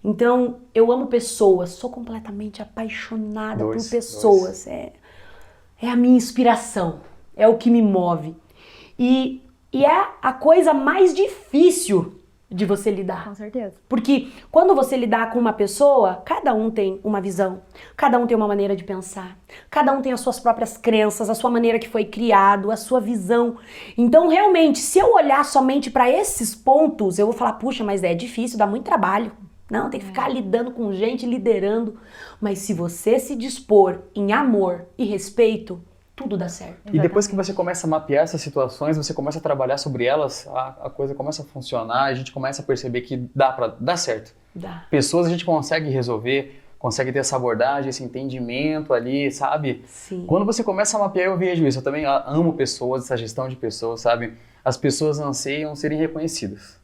Então, 0.05 0.59
eu 0.75 0.93
amo 0.93 1.07
pessoas, 1.07 1.71
sou 1.71 1.89
completamente 1.89 2.61
apaixonada 2.61 3.65
Dois, 3.65 3.85
por 3.85 3.91
pessoas. 3.93 4.67
É, 4.67 4.93
é 5.81 5.89
a 5.89 5.97
minha 5.97 6.19
inspiração, 6.19 7.01
é 7.35 7.49
o 7.49 7.57
que 7.57 7.71
me 7.71 7.81
move. 7.81 8.37
E, 8.99 9.43
e 9.73 9.87
é 9.87 10.09
a 10.21 10.35
coisa 10.35 10.75
mais 10.75 11.15
difícil 11.15 12.20
de 12.51 12.67
você 12.67 12.91
lidar. 12.91 13.25
Com 13.25 13.35
certeza. 13.35 13.77
Porque 13.89 14.29
quando 14.51 14.75
você 14.75 14.97
lidar 14.97 15.31
com 15.31 15.39
uma 15.39 15.53
pessoa, 15.53 16.23
cada 16.25 16.53
um 16.53 16.71
tem 16.71 17.01
uma 17.05 17.21
visão, 17.21 17.63
cada 17.97 18.19
um 18.19 18.27
tem 18.27 18.37
uma 18.37 18.49
maneira 18.49 18.75
de 18.75 18.83
pensar, 18.83 19.39
cada 19.71 19.93
um 19.93 20.03
tem 20.03 20.13
as 20.13 20.21
suas 20.21 20.41
próprias 20.41 20.77
crenças, 20.77 21.31
a 21.31 21.35
sua 21.35 21.51
maneira 21.51 21.79
que 21.79 21.89
foi 21.89 22.05
criado, 22.05 22.71
a 22.71 22.77
sua 22.77 23.01
visão. 23.01 23.57
Então, 23.97 24.29
realmente, 24.29 24.79
se 24.79 24.99
eu 24.99 25.15
olhar 25.15 25.45
somente 25.45 25.91
para 25.91 26.11
esses 26.11 26.55
pontos, 26.55 27.19
eu 27.19 27.27
vou 27.27 27.35
falar, 27.35 27.53
puxa, 27.55 27.85
mas 27.85 28.03
é 28.03 28.15
difícil, 28.15 28.59
dá 28.59 28.67
muito 28.67 28.85
trabalho. 28.85 29.33
Não, 29.71 29.89
tem 29.89 30.01
que 30.01 30.07
ficar 30.07 30.29
lidando 30.29 30.73
com 30.73 30.93
gente, 30.93 31.25
liderando. 31.25 31.97
Mas 32.41 32.59
se 32.59 32.75
você 32.75 33.21
se 33.21 33.37
dispor 33.37 34.01
em 34.17 34.33
amor 34.33 34.87
e 34.99 35.05
respeito, 35.05 35.81
tudo 36.21 36.37
dá 36.37 36.49
certo. 36.49 36.77
E 36.93 36.99
depois 37.01 37.27
que 37.27 37.35
você 37.35 37.53
começa 37.53 37.87
a 37.87 37.91
mapear 37.91 38.25
essas 38.25 38.41
situações, 38.41 38.97
você 38.97 39.15
começa 39.15 39.39
a 39.39 39.41
trabalhar 39.41 39.79
sobre 39.79 40.05
elas, 40.05 40.47
a, 40.49 40.69
a 40.87 40.91
coisa 40.91 41.15
começa 41.15 41.43
a 41.43 41.45
funcionar, 41.45 42.05
a 42.05 42.15
gente 42.15 42.31
começa 42.33 42.61
a 42.61 42.65
perceber 42.65 43.01
que 43.01 43.17
dá 43.35 43.51
para 43.53 43.69
dar 43.69 43.97
certo. 43.97 44.35
Dá. 44.55 44.85
Pessoas 44.91 45.27
a 45.27 45.31
gente 45.31 45.45
consegue 45.45 45.89
resolver, 45.91 46.63
consegue 46.79 47.13
ter 47.13 47.21
essa 47.21 47.37
abordagem, 47.37 47.89
esse 47.91 48.03
entendimento 48.05 48.93
ali, 48.93 49.31
sabe? 49.31 49.83
Sim. 49.87 50.25
Quando 50.27 50.45
você 50.45 50.63
começa 50.65 50.97
a 50.97 51.01
mapear, 51.01 51.27
eu 51.27 51.39
vejo 51.39 51.67
isso. 51.67 51.79
Eu 51.79 51.83
também 51.83 52.05
a- 52.05 52.25
amo 52.27 52.53
pessoas, 52.55 53.05
essa 53.05 53.17
gestão 53.17 53.49
de 53.49 53.57
pessoas, 53.57 54.01
sabe? 54.01 54.35
As 54.65 54.77
pessoas 54.77 55.19
anseiam 55.21 55.75
serem 55.77 55.99
reconhecidas. 55.99 56.80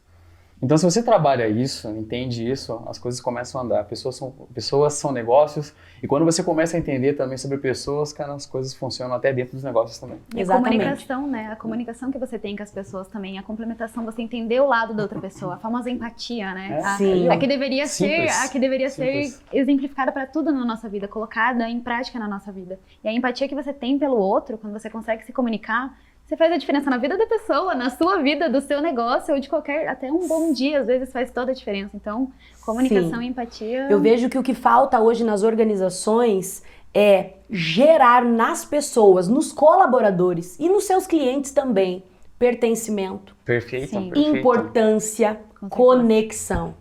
Então, 0.61 0.75
se 0.75 0.83
você 0.83 1.03
trabalha 1.03 1.47
isso, 1.47 1.87
entende 1.89 2.49
isso, 2.49 2.81
as 2.87 2.97
coisas 2.97 3.21
começam 3.21 3.61
a 3.61 3.63
andar. 3.63 3.83
Pessoas 3.83 4.15
são, 4.15 4.31
pessoas 4.53 4.93
são 4.93 5.11
negócios. 5.11 5.73
E 6.01 6.07
quando 6.07 6.25
você 6.25 6.43
começa 6.43 6.75
a 6.75 6.79
entender 6.79 7.13
também 7.13 7.37
sobre 7.37 7.59
pessoas, 7.59 8.11
cara, 8.11 8.33
as 8.33 8.45
coisas 8.47 8.73
funcionam 8.73 9.15
até 9.15 9.31
dentro 9.31 9.53
dos 9.53 9.63
negócios 9.63 9.99
também. 9.99 10.17
E 10.33 10.39
a 10.39 10.41
Exatamente. 10.41 10.77
comunicação, 10.77 11.27
né? 11.27 11.49
A 11.51 11.55
comunicação 11.55 12.11
que 12.11 12.17
você 12.17 12.39
tem 12.39 12.55
com 12.55 12.63
as 12.63 12.71
pessoas 12.71 13.07
também, 13.07 13.37
a 13.37 13.43
complementação, 13.43 14.03
você 14.03 14.21
entender 14.23 14.59
o 14.59 14.67
lado 14.67 14.95
da 14.95 15.03
outra 15.03 15.19
pessoa, 15.19 15.55
a 15.55 15.57
famosa 15.57 15.91
empatia, 15.91 16.51
né? 16.53 16.79
É, 16.81 16.85
A, 16.85 16.97
Sim. 16.97 17.29
a 17.29 17.37
que 17.37 17.45
deveria 17.47 17.85
Simples. 17.85 18.33
ser, 18.33 18.45
a 18.45 18.49
que 18.49 18.59
deveria 18.59 18.89
Simples. 18.89 19.33
ser 19.33 19.57
exemplificada 19.57 20.11
para 20.11 20.25
tudo 20.25 20.51
na 20.51 20.65
nossa 20.65 20.89
vida, 20.89 21.07
colocada 21.07 21.69
em 21.69 21.79
prática 21.79 22.17
na 22.17 22.27
nossa 22.27 22.51
vida. 22.51 22.79
E 23.03 23.07
a 23.07 23.13
empatia 23.13 23.47
que 23.47 23.55
você 23.55 23.71
tem 23.71 23.99
pelo 23.99 24.17
outro, 24.17 24.57
quando 24.57 24.73
você 24.73 24.89
consegue 24.89 25.23
se 25.23 25.31
comunicar, 25.31 25.95
você 26.27 26.35
faz 26.35 26.51
a 26.51 26.57
diferença 26.57 26.89
na 26.89 26.97
vida 26.97 27.17
da 27.17 27.25
pessoa, 27.25 27.73
na 27.73 27.89
sua 27.89 28.17
vida, 28.17 28.49
do 28.49 28.59
seu 28.59 28.81
negócio 28.81 29.33
ou 29.33 29.39
de 29.39 29.47
qualquer, 29.47 29.87
até 29.87 30.11
um 30.11 30.27
bom 30.27 30.51
dia, 30.51 30.81
às 30.81 30.87
vezes 30.87 31.09
faz 31.09 31.31
toda 31.31 31.51
a 31.51 31.55
diferença. 31.55 31.91
Então, 31.95 32.29
comunicação 32.65 33.19
Sim. 33.19 33.25
e 33.25 33.27
empatia. 33.29 33.87
Eu 33.89 34.01
vejo 34.01 34.27
que 34.27 34.37
o 34.37 34.43
que 34.43 34.53
falta 34.53 34.99
hoje 34.99 35.23
nas 35.23 35.43
organizações 35.43 36.63
é 36.93 37.35
gerar 37.49 38.25
nas 38.25 38.65
pessoas, 38.65 39.29
nos 39.29 39.53
colaboradores 39.53 40.59
e 40.59 40.67
nos 40.67 40.83
seus 40.83 41.07
clientes 41.07 41.51
também, 41.51 42.03
pertencimento, 42.37 43.33
Perfeito, 43.45 43.91
perfeito. 43.91 44.19
importância, 44.19 45.39
conexão. 45.69 46.75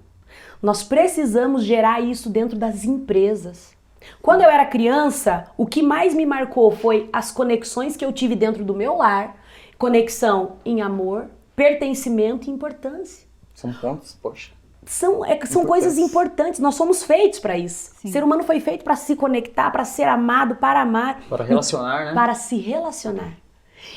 Nós 0.61 0.83
precisamos 0.83 1.63
gerar 1.63 2.01
isso 2.01 2.29
dentro 2.29 2.59
das 2.59 2.85
empresas. 2.85 3.76
Quando 4.23 4.43
eu 4.43 4.51
era 4.51 4.65
criança, 4.67 5.45
o 5.57 5.67
que 5.67 5.83
mais 5.83 6.15
me 6.15 6.27
marcou 6.27 6.71
foi 6.71 7.09
as 7.13 7.31
conexões 7.31 7.97
que 7.97 8.05
eu 8.05 8.13
tive 8.13 8.35
dentro 8.35 8.65
do 8.65 8.75
meu 8.75 8.97
lar, 8.97 9.37
conexão 9.79 10.57
em 10.65 10.81
amor, 10.81 11.29
pertencimento 11.55 12.49
e 12.49 12.53
importância. 12.53 13.27
São 13.55 13.73
pontos, 13.73 14.17
poxa. 14.21 14.53
São, 14.85 15.25
é, 15.25 15.45
são 15.47 15.67
coisas 15.67 15.99
importantes, 15.99 16.61
nós 16.61 16.77
somos 16.77 17.03
feitos 17.03 17.41
para 17.41 17.59
isso. 17.59 17.91
Sim. 17.97 18.09
O 18.09 18.13
ser 18.13 18.23
humano 18.23 18.45
foi 18.45 18.61
feito 18.61 18.85
para 18.85 18.95
se 18.95 19.17
conectar, 19.17 19.71
para 19.71 19.85
ser 19.85 20.05
amado, 20.05 20.57
para 20.57 20.81
amar, 20.81 21.23
Para 21.29 21.45
relacionar, 21.45 22.05
né? 22.05 22.15
para 22.15 22.35
se 22.35 22.57
relacionar. 22.57 23.33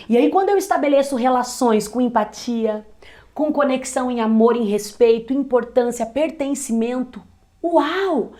E 0.07 0.17
aí, 0.17 0.29
quando 0.29 0.49
eu 0.49 0.57
estabeleço 0.57 1.15
relações 1.15 1.87
com 1.87 2.01
empatia, 2.01 2.85
com 3.33 3.53
conexão 3.53 4.09
em 4.09 4.19
amor, 4.19 4.55
em 4.55 4.65
respeito, 4.65 5.31
importância, 5.31 6.05
pertencimento, 6.05 7.21
uau! 7.63 8.31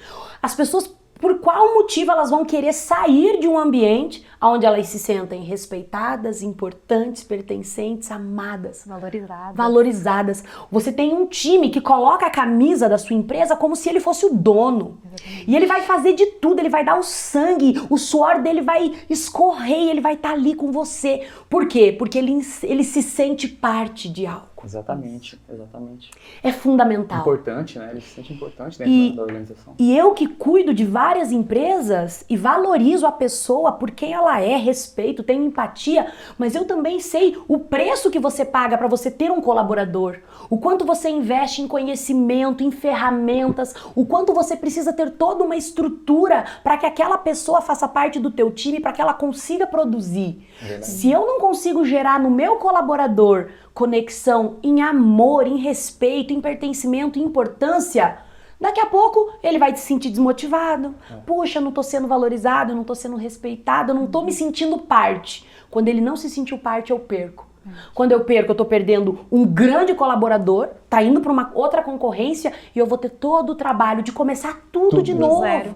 As 0.41 0.55
pessoas 0.55 0.93
por 1.19 1.39
qual 1.39 1.73
motivo 1.73 2.11
elas 2.11 2.29
vão 2.29 2.45
querer 2.45 2.73
sair 2.73 3.39
de 3.39 3.47
um 3.47 3.57
ambiente 3.57 4.25
onde 4.41 4.65
elas 4.65 4.87
se 4.87 4.97
sentem 4.97 5.43
respeitadas, 5.43 6.41
importantes, 6.41 7.23
pertencentes, 7.23 8.09
amadas, 8.09 8.85
Valorizada. 8.87 9.53
valorizadas. 9.53 10.43
Você 10.71 10.93
tem 10.93 11.13
um 11.13 11.25
time 11.25 11.69
que 11.69 11.81
coloca 11.81 12.25
a 12.25 12.29
camisa 12.29 12.87
da 12.87 12.97
sua 12.97 13.17
empresa 13.17 13.55
como 13.55 13.75
se 13.75 13.89
ele 13.89 13.99
fosse 13.99 14.25
o 14.25 14.33
dono. 14.33 14.97
E 15.45 15.55
ele 15.55 15.65
vai 15.65 15.81
fazer 15.81 16.13
de 16.13 16.25
tudo, 16.25 16.59
ele 16.59 16.69
vai 16.69 16.85
dar 16.85 16.97
o 16.97 17.03
sangue, 17.03 17.81
o 17.89 17.97
suor 17.97 18.41
dele 18.41 18.61
vai 18.61 18.93
escorrer 19.09 19.89
ele 19.89 20.01
vai 20.01 20.13
estar 20.13 20.31
ali 20.31 20.55
com 20.55 20.71
você. 20.71 21.27
Por 21.49 21.67
quê? 21.67 21.93
Porque 21.97 22.17
ele, 22.17 22.39
ele 22.63 22.83
se 22.83 23.01
sente 23.01 23.47
parte 23.47 24.09
de 24.09 24.25
algo. 24.25 24.48
Exatamente, 24.63 25.39
exatamente. 25.49 26.11
É 26.43 26.51
fundamental. 26.51 27.19
Importante, 27.19 27.79
né? 27.79 27.89
Ele 27.91 28.01
se 28.01 28.09
sente 28.09 28.33
importante 28.33 28.77
dentro 28.77 28.93
E- 28.93 29.15
da 29.15 29.21
organização. 29.21 29.73
E 29.77 29.97
eu 29.97 30.13
que 30.13 30.27
cuido 30.27 30.73
de 30.73 30.85
várias 30.85 31.31
empresas 31.31 32.25
e 32.29 32.35
valorizo 32.35 33.05
a 33.05 33.11
pessoa 33.11 33.71
por 33.71 33.91
quem 33.91 34.13
ela 34.13 34.41
é, 34.41 34.55
respeito, 34.57 35.23
tenho 35.23 35.43
empatia, 35.43 36.11
mas 36.37 36.55
eu 36.55 36.65
também 36.65 36.99
sei 36.99 37.37
o 37.47 37.59
preço 37.59 38.11
que 38.11 38.19
você 38.19 38.43
paga 38.45 38.77
para 38.77 38.87
você 38.87 39.09
ter 39.09 39.31
um 39.31 39.41
colaborador, 39.41 40.17
o 40.49 40.57
quanto 40.57 40.85
você 40.85 41.09
investe 41.09 41.61
em 41.61 41.67
conhecimento, 41.67 42.63
em 42.63 42.71
ferramentas, 42.71 43.73
o 43.95 44.05
quanto 44.05 44.33
você 44.33 44.55
precisa 44.55 44.93
ter 44.93 45.11
toda 45.11 45.43
uma 45.43 45.55
estrutura 45.55 46.45
para 46.63 46.77
que 46.77 46.85
aquela 46.85 47.17
pessoa 47.17 47.61
faça 47.61 47.87
parte 47.87 48.19
do 48.19 48.31
teu 48.31 48.51
time, 48.51 48.79
para 48.79 48.91
que 48.91 49.01
ela 49.01 49.13
consiga 49.13 49.65
produzir. 49.65 50.47
Se 50.81 51.09
eu 51.11 51.25
não 51.25 51.39
consigo 51.39 51.85
gerar 51.85 52.19
no 52.19 52.29
meu 52.29 52.57
colaborador 52.57 53.47
conexão 53.79 54.57
em 54.61 54.81
amor, 54.81 55.47
em 55.47 55.55
respeito, 55.55 56.33
em 56.33 56.41
pertencimento, 56.41 57.17
em 57.17 57.23
importância, 57.23 58.17
daqui 58.59 58.81
a 58.81 58.85
pouco 58.85 59.31
ele 59.41 59.57
vai 59.57 59.73
se 59.73 59.85
sentir 59.85 60.09
desmotivado. 60.09 60.93
Puxa, 61.25 61.59
eu 61.59 61.63
não 61.63 61.71
tô 61.71 61.81
sendo 61.81 62.05
valorizado, 62.05 62.75
não 62.75 62.83
tô 62.83 62.93
sendo 62.93 63.15
respeitado, 63.15 63.93
não 63.93 64.05
tô 64.05 64.21
me 64.21 64.33
sentindo 64.33 64.79
parte. 64.79 65.47
Quando 65.71 65.87
ele 65.87 66.01
não 66.01 66.17
se 66.17 66.29
sentiu 66.29 66.57
parte, 66.57 66.91
eu 66.91 66.99
perco. 66.99 67.47
Quando 67.93 68.11
eu 68.11 68.25
perco, 68.25 68.51
eu 68.51 68.55
tô 68.55 68.65
perdendo 68.65 69.19
um 69.31 69.45
grande 69.45 69.93
colaborador, 69.93 70.71
tá 70.89 71.01
indo 71.01 71.21
para 71.21 71.31
uma 71.31 71.49
outra 71.55 71.81
concorrência 71.81 72.51
e 72.75 72.79
eu 72.79 72.85
vou 72.85 72.97
ter 72.97 73.09
todo 73.09 73.51
o 73.51 73.55
trabalho 73.55 74.03
de 74.03 74.11
começar 74.11 74.59
tudo, 74.73 74.89
Tudo 74.89 75.03
de 75.03 75.13
novo. 75.13 75.41
zero. 75.41 75.75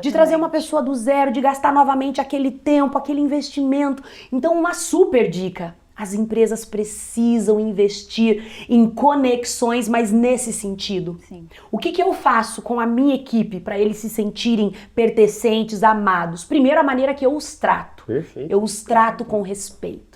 De 0.00 0.10
trazer 0.10 0.34
uma 0.34 0.48
pessoa 0.48 0.82
do 0.82 0.92
zero, 0.92 1.30
de 1.30 1.40
gastar 1.40 1.72
novamente 1.72 2.20
aquele 2.20 2.50
tempo, 2.50 2.98
aquele 2.98 3.20
investimento. 3.20 4.02
Então, 4.32 4.58
uma 4.58 4.74
super 4.74 5.30
dica. 5.30 5.76
As 5.96 6.12
empresas 6.12 6.64
precisam 6.64 7.60
investir 7.60 8.66
em 8.68 8.88
conexões, 8.88 9.88
mas 9.88 10.10
nesse 10.10 10.52
sentido. 10.52 11.18
Sim. 11.28 11.46
O 11.70 11.78
que, 11.78 11.92
que 11.92 12.02
eu 12.02 12.12
faço 12.12 12.62
com 12.62 12.80
a 12.80 12.86
minha 12.86 13.14
equipe 13.14 13.60
para 13.60 13.78
eles 13.78 13.98
se 13.98 14.08
sentirem 14.08 14.72
pertencentes, 14.94 15.82
amados? 15.82 16.44
Primeiro, 16.44 16.80
a 16.80 16.82
maneira 16.82 17.14
que 17.14 17.24
eu 17.24 17.34
os 17.34 17.56
trato. 17.56 18.04
Perfeito. 18.04 18.50
Eu 18.50 18.62
os 18.62 18.82
trato 18.82 19.24
com 19.24 19.42
respeito. 19.42 20.13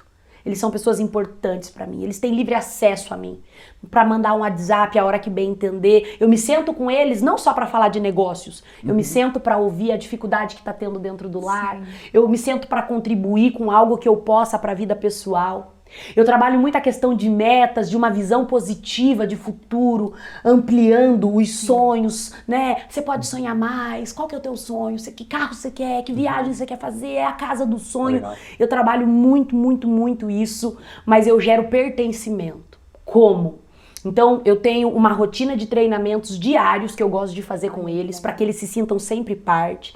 Eles 0.48 0.58
são 0.58 0.70
pessoas 0.70 0.98
importantes 0.98 1.68
para 1.68 1.86
mim. 1.86 2.02
Eles 2.02 2.18
têm 2.18 2.34
livre 2.34 2.54
acesso 2.54 3.12
a 3.12 3.18
mim 3.18 3.38
para 3.90 4.02
mandar 4.02 4.32
um 4.32 4.38
WhatsApp 4.38 4.98
a 4.98 5.04
hora 5.04 5.18
que 5.18 5.28
bem 5.28 5.50
entender. 5.50 6.16
Eu 6.18 6.26
me 6.26 6.38
sento 6.38 6.72
com 6.72 6.90
eles 6.90 7.20
não 7.20 7.36
só 7.36 7.52
para 7.52 7.66
falar 7.66 7.88
de 7.88 8.00
negócios. 8.00 8.64
Eu 8.82 8.94
me 8.94 9.04
sento 9.04 9.38
para 9.38 9.58
ouvir 9.58 9.92
a 9.92 9.98
dificuldade 9.98 10.54
que 10.54 10.62
está 10.62 10.72
tendo 10.72 10.98
dentro 10.98 11.28
do 11.28 11.38
lar. 11.38 11.82
Eu 12.14 12.26
me 12.30 12.38
sento 12.38 12.66
para 12.66 12.80
contribuir 12.80 13.52
com 13.52 13.70
algo 13.70 13.98
que 13.98 14.08
eu 14.08 14.16
possa 14.16 14.58
para 14.58 14.72
a 14.72 14.74
vida 14.74 14.96
pessoal. 14.96 15.74
Eu 16.14 16.24
trabalho 16.24 16.58
muito 16.58 16.76
a 16.76 16.80
questão 16.80 17.14
de 17.14 17.28
metas, 17.28 17.88
de 17.90 17.96
uma 17.96 18.10
visão 18.10 18.44
positiva 18.44 19.26
de 19.26 19.36
futuro, 19.36 20.12
ampliando 20.44 21.34
os 21.34 21.58
sonhos, 21.60 22.32
né? 22.46 22.82
Você 22.88 23.02
pode 23.02 23.26
sonhar 23.26 23.54
mais. 23.54 24.12
Qual 24.12 24.26
que 24.28 24.34
é 24.34 24.38
o 24.38 24.40
teu 24.40 24.56
sonho? 24.56 24.98
Você- 24.98 25.12
Que 25.12 25.24
carro 25.24 25.54
você 25.54 25.70
quer? 25.70 26.02
Que 26.02 26.12
viagem 26.12 26.52
você 26.52 26.64
quer 26.66 26.78
fazer? 26.78 27.12
É 27.12 27.24
a 27.24 27.32
casa 27.32 27.64
do 27.66 27.78
sonho. 27.78 28.16
Legal. 28.16 28.34
Eu 28.58 28.68
trabalho 28.68 29.06
muito, 29.06 29.54
muito, 29.56 29.86
muito 29.88 30.30
isso, 30.30 30.76
mas 31.04 31.26
eu 31.26 31.40
gero 31.40 31.68
pertencimento. 31.68 32.78
Como? 33.04 33.60
Então, 34.04 34.40
eu 34.44 34.56
tenho 34.56 34.88
uma 34.90 35.12
rotina 35.12 35.56
de 35.56 35.66
treinamentos 35.66 36.38
diários 36.38 36.94
que 36.94 37.02
eu 37.02 37.08
gosto 37.08 37.34
de 37.34 37.42
fazer 37.42 37.70
com 37.70 37.88
eles, 37.88 38.20
para 38.20 38.32
que 38.32 38.44
eles 38.44 38.56
se 38.56 38.66
sintam 38.66 38.98
sempre 38.98 39.34
parte. 39.34 39.94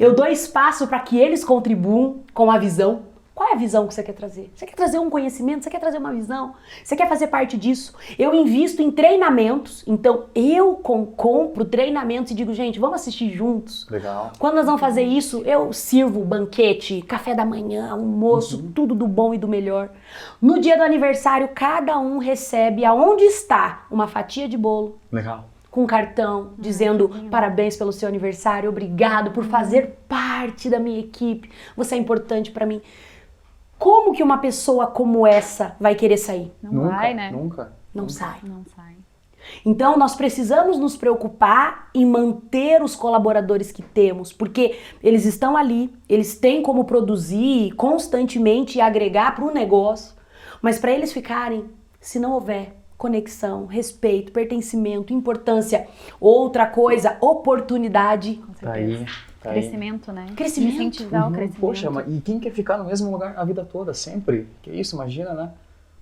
Eu 0.00 0.12
dou 0.14 0.26
espaço 0.26 0.86
para 0.88 0.98
que 0.98 1.16
eles 1.18 1.44
contribuam 1.44 2.16
com 2.34 2.50
a 2.50 2.58
visão. 2.58 3.02
Qual 3.34 3.48
é 3.48 3.54
a 3.54 3.56
visão 3.56 3.88
que 3.88 3.92
você 3.94 4.02
quer 4.04 4.12
trazer? 4.12 4.52
Você 4.54 4.64
quer 4.64 4.76
trazer 4.76 5.00
um 5.00 5.10
conhecimento? 5.10 5.64
Você 5.64 5.70
quer 5.70 5.80
trazer 5.80 5.98
uma 5.98 6.12
visão? 6.12 6.54
Você 6.84 6.94
quer 6.94 7.08
fazer 7.08 7.26
parte 7.26 7.56
disso? 7.56 7.92
Eu 8.16 8.32
invisto 8.32 8.80
em 8.80 8.92
treinamentos, 8.92 9.82
então 9.88 10.26
eu 10.36 10.74
com- 10.76 11.04
compro 11.04 11.64
treinamentos 11.64 12.30
e 12.30 12.34
digo, 12.34 12.54
gente, 12.54 12.78
vamos 12.78 12.94
assistir 13.00 13.30
juntos. 13.32 13.88
Legal. 13.90 14.30
Quando 14.38 14.54
nós 14.54 14.66
vamos 14.66 14.80
fazer 14.80 15.02
isso, 15.02 15.42
eu 15.44 15.72
sirvo 15.72 16.20
banquete, 16.24 17.02
café 17.02 17.34
da 17.34 17.44
manhã, 17.44 17.90
almoço, 17.90 18.62
tudo 18.72 18.94
do 18.94 19.08
bom 19.08 19.34
e 19.34 19.38
do 19.38 19.48
melhor. 19.48 19.88
No 20.40 20.60
dia 20.60 20.76
do 20.76 20.84
aniversário, 20.84 21.48
cada 21.52 21.98
um 21.98 22.18
recebe 22.18 22.84
aonde 22.84 23.24
está 23.24 23.84
uma 23.90 24.06
fatia 24.06 24.48
de 24.48 24.56
bolo 24.56 24.96
Legal. 25.10 25.46
com 25.72 25.84
cartão 25.86 26.52
dizendo 26.56 27.08
parabéns 27.32 27.76
pelo 27.76 27.90
seu 27.92 28.08
aniversário, 28.08 28.70
obrigado 28.70 29.32
por 29.32 29.42
fazer 29.42 29.98
parte 30.08 30.70
da 30.70 30.78
minha 30.78 31.00
equipe, 31.00 31.50
você 31.76 31.96
é 31.96 31.98
importante 31.98 32.52
pra 32.52 32.64
mim. 32.64 32.80
Como 33.84 34.14
que 34.14 34.22
uma 34.22 34.38
pessoa 34.38 34.86
como 34.86 35.26
essa 35.26 35.76
vai 35.78 35.94
querer 35.94 36.16
sair? 36.16 36.50
Não 36.62 36.72
nunca, 36.72 36.88
vai, 36.88 37.12
né? 37.12 37.30
Nunca. 37.30 37.72
Não 37.94 38.08
sai. 38.08 38.38
Não 38.42 38.64
sai. 38.74 38.96
Então, 39.62 39.98
nós 39.98 40.14
precisamos 40.14 40.78
nos 40.78 40.96
preocupar 40.96 41.90
em 41.94 42.06
manter 42.06 42.82
os 42.82 42.96
colaboradores 42.96 43.70
que 43.70 43.82
temos, 43.82 44.32
porque 44.32 44.78
eles 45.02 45.26
estão 45.26 45.54
ali, 45.54 45.94
eles 46.08 46.34
têm 46.38 46.62
como 46.62 46.86
produzir 46.86 47.72
constantemente 47.72 48.78
e 48.78 48.80
agregar 48.80 49.34
para 49.34 49.44
o 49.44 49.52
negócio, 49.52 50.14
mas 50.62 50.78
para 50.78 50.92
eles 50.92 51.12
ficarem, 51.12 51.66
se 52.00 52.18
não 52.18 52.32
houver 52.32 52.74
conexão, 53.04 53.66
respeito, 53.66 54.32
pertencimento, 54.32 55.12
importância, 55.12 55.86
outra 56.18 56.66
coisa, 56.66 57.18
oportunidade, 57.20 58.36
Com 58.36 58.52
Tá 58.54 58.72
certeza. 58.72 58.98
aí. 59.00 59.06
Tá 59.42 59.50
aí. 59.50 59.60
Crescimento, 59.60 60.10
né? 60.10 60.26
Crescimento. 60.34 60.72
Incentivar 60.72 61.24
Uhum. 61.24 61.28
o 61.28 61.32
crescimento. 61.34 61.60
Poxa, 61.60 61.90
mas 61.90 62.06
e 62.08 62.18
quem 62.22 62.40
quer 62.40 62.50
ficar 62.50 62.78
no 62.78 62.84
mesmo 62.86 63.10
lugar 63.10 63.34
a 63.36 63.44
vida 63.44 63.62
toda, 63.62 63.92
sempre? 63.92 64.46
Que 64.62 64.70
isso, 64.70 64.96
imagina, 64.96 65.34
né? 65.34 65.50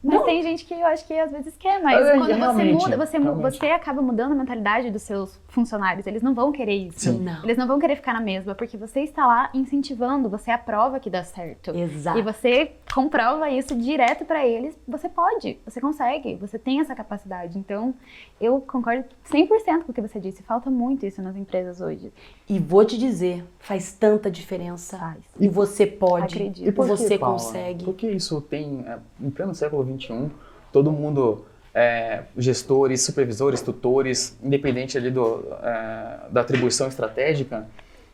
Mas 0.02 0.16
Não. 0.18 0.24
tem 0.24 0.42
gente 0.42 0.64
que 0.64 0.74
eu 0.74 0.84
acho 0.86 1.06
que 1.06 1.14
às 1.16 1.30
vezes 1.30 1.54
quer, 1.56 1.80
mas 1.80 2.04
É, 2.04 2.18
quando 2.18 2.26
você 2.26 2.64
muda, 2.72 2.96
você, 2.96 3.18
realmente. 3.18 3.58
você 3.58 3.66
acaba 3.66 4.02
mudando 4.02 4.32
a 4.32 4.34
mentalidade 4.34 4.90
dos 4.90 5.02
seus 5.02 5.40
funcionários. 5.46 6.06
Eles 6.08 6.22
não 6.22 6.34
vão 6.34 6.50
querer 6.50 6.74
isso. 6.74 6.98
Sim. 7.12 7.20
Não. 7.20 7.44
Eles 7.44 7.56
não 7.56 7.68
vão 7.68 7.78
querer 7.78 7.94
ficar 7.94 8.12
na 8.12 8.20
mesma, 8.20 8.52
porque 8.54 8.76
você 8.76 9.00
está 9.00 9.24
lá 9.26 9.48
incentivando, 9.54 10.28
você 10.28 10.50
aprova 10.50 10.98
que 10.98 11.08
dá 11.08 11.22
certo. 11.22 11.70
Exato. 11.76 12.18
E 12.18 12.22
você 12.22 12.72
comprova 12.92 13.48
isso 13.48 13.76
direto 13.76 14.24
pra 14.24 14.44
eles. 14.46 14.76
Você 14.88 15.08
pode, 15.08 15.58
você 15.64 15.80
consegue, 15.80 16.34
você 16.34 16.58
tem 16.58 16.80
essa 16.80 16.94
capacidade. 16.96 17.56
Então, 17.56 17.94
eu 18.40 18.60
concordo 18.60 19.04
100% 19.30 19.84
com 19.84 19.92
o 19.92 19.94
que 19.94 20.00
você 20.00 20.18
disse. 20.18 20.42
Falta 20.42 20.68
muito 20.68 21.06
isso 21.06 21.22
nas 21.22 21.36
empresas 21.36 21.80
hoje. 21.80 22.12
E 22.48 22.58
vou 22.58 22.84
te 22.84 22.98
dizer, 22.98 23.44
faz 23.60 23.92
tanta 23.92 24.28
diferença. 24.30 24.98
Faz. 24.98 25.18
E 25.38 25.48
você 25.48 25.86
pode. 25.86 26.34
Acredito. 26.34 26.68
E 26.68 26.72
por 26.72 26.86
que, 26.86 26.90
você 26.90 27.16
Paula? 27.18 27.34
consegue. 27.38 27.84
Por 27.84 27.94
que 27.94 28.08
isso 28.10 28.40
tem, 28.40 28.84
é, 28.86 28.98
em 29.20 29.30
pleno 29.30 29.54
século 29.54 29.91
XXI, 29.98 30.30
todo 30.72 30.90
mundo, 30.90 31.44
é, 31.74 32.22
gestores, 32.36 33.02
supervisores, 33.02 33.60
tutores, 33.60 34.36
independente 34.42 34.96
ali 34.98 35.10
do, 35.10 35.44
é, 35.62 36.30
da 36.30 36.40
atribuição 36.42 36.86
estratégica, 36.88 37.66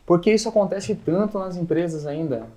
por 0.05 0.19
que 0.19 0.31
isso 0.33 0.49
acontece 0.49 0.95
tanto 0.95 1.37
nas 1.37 1.55
empresas 1.55 2.05
ainda? 2.07 2.47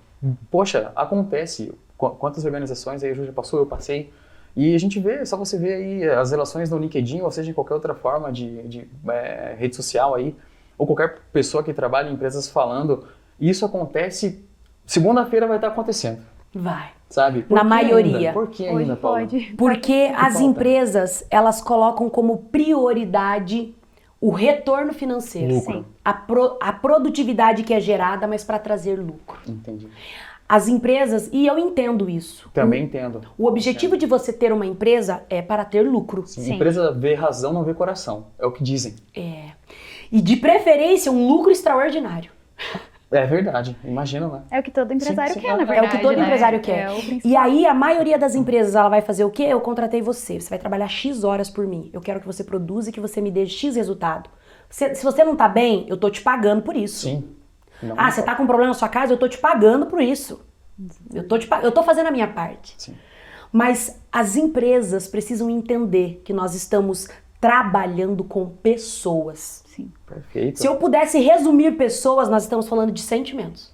Poxa, 0.49 0.91
acontece. 0.95 1.73
Qu- 1.97 2.11
Quantas 2.11 2.43
organizações 2.45 3.03
aí 3.03 3.11
a 3.11 3.13
já 3.13 3.31
passou, 3.31 3.59
eu 3.59 3.65
passei, 3.65 4.11
e 4.55 4.73
a 4.75 4.79
gente 4.79 4.99
vê, 4.99 5.25
só 5.25 5.35
você 5.37 5.57
vê 5.57 5.73
aí 5.73 6.09
as 6.09 6.31
relações 6.31 6.69
no 6.69 6.77
LinkedIn, 6.77 7.21
ou 7.21 7.31
seja, 7.31 7.49
em 7.51 7.53
qualquer 7.53 7.73
outra 7.75 7.93
forma 7.93 8.31
de, 8.31 8.61
de, 8.63 8.87
é, 9.07 9.55
rede 9.57 9.75
social 9.75 10.15
aí, 10.15 10.35
ou 10.77 10.85
qualquer 10.87 11.19
pessoa 11.31 11.63
que 11.63 11.73
trabalha 11.73 12.09
em 12.09 12.13
empresas 12.13 12.47
falando, 12.47 13.07
isso 13.39 13.65
acontece, 13.65 14.43
segunda-feira 14.85 15.47
vai 15.47 15.57
estar 15.57 15.67
acontecendo, 15.69 16.19
Vai. 16.53 16.91
sabe? 17.09 17.43
Por 17.43 17.55
Na 17.55 17.61
que 17.61 17.67
maioria. 17.67 18.17
ainda? 18.17 18.33
Por 18.33 18.47
que 18.49 18.67
ainda, 18.67 18.95
Paula? 18.95 19.19
pode. 19.19 19.53
Porque 19.57 20.11
as 20.15 20.33
falta? 20.33 20.43
empresas, 20.43 21.25
elas 21.29 21.61
colocam 21.61 22.09
como 22.09 22.37
prioridade 22.51 23.75
o 24.19 24.31
retorno 24.31 24.93
financeiro. 24.93 25.53
Lucro. 25.55 25.73
Sim. 25.73 25.85
A, 26.03 26.13
pro- 26.13 26.57
a 26.61 26.71
produtividade 26.71 27.63
que 27.63 27.73
é 27.73 27.79
gerada, 27.79 28.25
mas 28.27 28.43
para 28.43 28.57
trazer 28.59 28.99
lucro. 28.99 29.39
Entendi. 29.47 29.87
As 30.47 30.67
empresas, 30.67 31.29
e 31.31 31.47
eu 31.47 31.57
entendo 31.57 32.09
isso. 32.09 32.49
Também 32.53 32.83
entendo. 32.83 33.21
O 33.37 33.47
objetivo 33.47 33.97
de 33.97 34.05
você 34.05 34.31
ter 34.31 34.51
uma 34.53 34.65
empresa 34.65 35.23
é 35.29 35.41
para 35.41 35.65
ter 35.65 35.81
lucro. 35.81 36.25
Sim, 36.27 36.41
Sim. 36.41 36.55
Empresa 36.55 36.91
vê 36.91 37.13
razão, 37.15 37.51
não 37.53 37.63
vê 37.63 37.73
coração. 37.73 38.27
É 38.37 38.45
o 38.45 38.51
que 38.51 38.63
dizem. 38.63 38.95
É. 39.15 39.51
E 40.11 40.21
de 40.21 40.35
preferência, 40.35 41.11
um 41.11 41.27
lucro 41.27 41.49
extraordinário. 41.51 42.31
É 43.13 43.25
verdade. 43.25 43.77
Imagina, 43.83 44.27
né? 44.27 44.41
É 44.49 44.59
o 44.59 44.63
que 44.63 44.71
todo 44.71 44.91
empresário 44.91 45.33
sim, 45.33 45.39
quer, 45.39 45.47
é. 45.47 45.55
na 45.55 45.61
É 45.61 45.63
o 45.63 45.67
que 45.67 45.73
verdade. 45.73 46.01
todo 46.01 46.17
né? 46.17 46.23
empresário 46.23 46.59
quer. 46.59 46.79
É 46.79 46.91
o 46.91 46.95
principal. 46.95 47.31
E 47.31 47.37
aí, 47.37 47.65
a 47.65 47.73
maioria 47.73 48.17
das 48.17 48.33
empresas, 48.33 48.75
ela 48.75 48.89
vai 48.89 49.01
fazer 49.01 49.23
o 49.23 49.29
quê? 49.29 49.43
Eu 49.43 49.61
contratei 49.61 50.01
você. 50.01 50.39
Você 50.39 50.49
vai 50.49 50.59
trabalhar 50.59 50.87
X 50.87 51.23
horas 51.23 51.49
por 51.49 51.67
mim. 51.67 51.89
Eu 51.93 52.01
quero 52.01 52.19
que 52.19 52.25
você 52.25 52.43
produza 52.43 52.89
e 52.89 52.93
que 52.93 52.99
você 52.99 53.21
me 53.21 53.29
dê 53.29 53.45
X 53.45 53.75
resultado. 53.75 54.29
Se, 54.69 54.95
se 54.95 55.03
você 55.03 55.23
não 55.23 55.35
tá 55.35 55.47
bem, 55.47 55.85
eu 55.87 55.95
tô 55.95 56.09
te 56.09 56.21
pagando 56.21 56.63
por 56.63 56.75
isso. 56.75 57.07
Sim. 57.07 57.23
Não 57.81 57.95
ah, 57.97 58.09
você 58.09 58.23
tá 58.23 58.33
com 58.33 58.47
problema 58.47 58.69
na 58.69 58.73
sua 58.73 58.89
casa, 58.89 59.13
eu 59.13 59.17
tô 59.17 59.27
te 59.27 59.37
pagando 59.37 59.85
por 59.85 60.01
isso. 60.01 60.43
Eu 61.13 61.27
tô, 61.27 61.37
te, 61.37 61.47
eu 61.61 61.71
tô 61.71 61.83
fazendo 61.83 62.07
a 62.07 62.11
minha 62.11 62.27
parte. 62.27 62.73
Sim. 62.77 62.95
Mas 63.51 64.01
as 64.11 64.35
empresas 64.35 65.07
precisam 65.07 65.49
entender 65.49 66.21
que 66.25 66.33
nós 66.33 66.55
estamos 66.55 67.07
trabalhando 67.39 68.23
com 68.23 68.47
pessoas. 68.47 69.62
Sim. 70.13 70.21
Perfeito. 70.21 70.59
Se 70.59 70.67
eu 70.67 70.75
pudesse 70.75 71.19
resumir 71.19 71.77
pessoas, 71.77 72.29
nós 72.29 72.43
estamos 72.43 72.67
falando 72.67 72.91
de 72.91 73.01
sentimentos. 73.01 73.71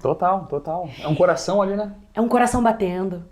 Total, 0.00 0.46
total. 0.48 0.88
É 1.02 1.08
um 1.08 1.14
coração 1.14 1.60
ali, 1.60 1.74
né? 1.76 1.92
É 2.14 2.20
um 2.20 2.28
coração 2.28 2.62
batendo. 2.62 3.24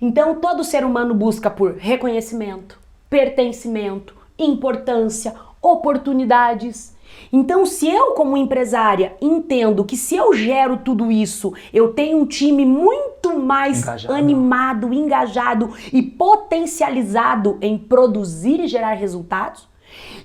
Então 0.00 0.40
todo 0.40 0.64
ser 0.64 0.84
humano 0.84 1.14
busca 1.14 1.48
por 1.50 1.74
reconhecimento, 1.76 2.80
pertencimento, 3.08 4.14
importância, 4.38 5.34
oportunidades. 5.62 6.94
Então, 7.32 7.64
se 7.64 7.88
eu, 7.88 8.12
como 8.12 8.36
empresária, 8.36 9.14
entendo 9.20 9.84
que 9.84 9.96
se 9.96 10.16
eu 10.16 10.34
gero 10.34 10.78
tudo 10.78 11.12
isso, 11.12 11.52
eu 11.72 11.92
tenho 11.92 12.18
um 12.18 12.26
time 12.26 12.66
muito 12.66 13.38
mais 13.38 13.82
Engajado. 13.82 14.14
animado, 14.14 14.92
engajado 14.92 15.72
e 15.92 16.02
potencializado 16.02 17.56
em 17.60 17.78
produzir 17.78 18.60
e 18.60 18.66
gerar 18.68 18.94
resultados, 18.94 19.68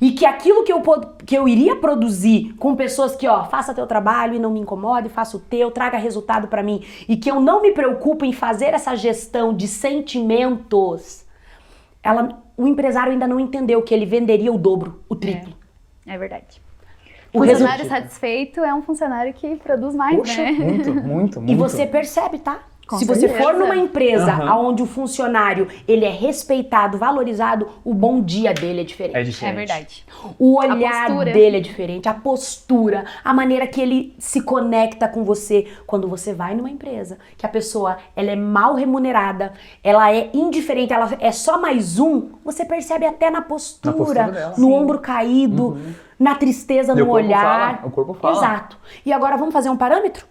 e 0.01 0.11
que 0.11 0.25
aquilo 0.25 0.63
que 0.63 0.71
eu, 0.71 0.81
que 1.25 1.37
eu 1.37 1.47
iria 1.47 1.75
produzir 1.75 2.53
com 2.57 2.75
pessoas 2.75 3.15
que, 3.15 3.27
ó, 3.27 3.43
faça 3.45 3.73
teu 3.73 3.85
trabalho 3.85 4.35
e 4.35 4.39
não 4.39 4.51
me 4.51 4.59
incomode, 4.59 5.09
faça 5.09 5.35
o 5.37 5.39
teu, 5.39 5.71
traga 5.71 5.97
resultado 5.97 6.47
pra 6.47 6.63
mim, 6.63 6.83
e 7.07 7.17
que 7.17 7.29
eu 7.29 7.39
não 7.41 7.61
me 7.61 7.71
preocupo 7.71 8.23
em 8.23 8.31
fazer 8.31 8.67
essa 8.73 8.95
gestão 8.95 9.53
de 9.53 9.67
sentimentos, 9.67 11.25
ela, 12.01 12.41
o 12.55 12.67
empresário 12.67 13.11
ainda 13.11 13.27
não 13.27 13.39
entendeu 13.39 13.81
que 13.81 13.93
ele 13.93 14.05
venderia 14.05 14.51
o 14.51 14.57
dobro, 14.57 15.01
o 15.09 15.15
triplo. 15.15 15.53
É 16.07 16.17
verdade. 16.17 16.61
O 17.31 17.39
funcionário 17.39 17.83
resultado- 17.83 18.01
satisfeito 18.03 18.59
é 18.61 18.73
um 18.73 18.81
funcionário 18.81 19.33
que 19.33 19.55
produz 19.57 19.93
mais, 19.93 20.17
Poxa, 20.17 20.41
né? 20.41 20.51
muito, 20.51 20.93
muito, 20.93 21.41
muito. 21.41 21.51
E 21.51 21.55
você 21.55 21.85
percebe, 21.85 22.39
tá? 22.39 22.59
Com 22.89 22.97
Se 22.97 23.05
você 23.05 23.21
certeza. 23.27 23.43
for 23.43 23.53
numa 23.53 23.75
empresa 23.77 24.31
Aham. 24.31 24.55
onde 24.69 24.81
o 24.81 24.85
funcionário 24.87 25.67
ele 25.87 26.05
é 26.05 26.09
respeitado, 26.09 26.97
valorizado, 26.97 27.67
o 27.85 27.93
bom 27.93 28.19
dia 28.19 28.51
dele 28.51 28.81
é 28.81 28.83
diferente. 28.83 29.15
É 29.17 29.21
diferente. 29.23 29.53
É 29.53 29.65
verdade. 29.65 30.05
O 30.39 30.57
olhar 30.59 31.23
dele 31.25 31.57
é 31.57 31.59
diferente, 31.59 32.09
a 32.09 32.13
postura, 32.15 33.05
a 33.23 33.31
maneira 33.31 33.67
que 33.67 33.79
ele 33.79 34.15
se 34.17 34.41
conecta 34.41 35.07
com 35.07 35.23
você 35.23 35.67
quando 35.85 36.07
você 36.07 36.33
vai 36.33 36.55
numa 36.55 36.69
empresa, 36.69 37.19
que 37.37 37.45
a 37.45 37.49
pessoa 37.49 37.97
ela 38.15 38.31
é 38.31 38.35
mal 38.35 38.73
remunerada, 38.73 39.53
ela 39.83 40.11
é 40.11 40.31
indiferente, 40.33 40.91
ela 40.91 41.11
é 41.19 41.31
só 41.31 41.61
mais 41.61 41.99
um, 41.99 42.29
você 42.43 42.65
percebe 42.65 43.05
até 43.05 43.29
na 43.29 43.41
postura, 43.41 43.93
postura 43.95 44.23
dela. 44.31 44.53
no 44.57 44.67
Sim. 44.67 44.73
ombro 44.73 44.97
caído, 44.99 45.77
na 46.19 46.33
tristeza 46.35 46.93
E 46.93 46.95
no 46.95 47.03
o 47.03 47.07
corpo 47.07 47.25
olhar. 47.27 47.75
fala, 47.77 47.87
o 47.87 47.91
corpo 47.91 48.13
fala. 48.15 48.35
Exato. 48.37 48.77
E 49.05 49.13
agora 49.13 49.37
vamos 49.37 49.53
fazer 49.53 49.69
um 49.69 49.77
parâmetro? 49.77 50.25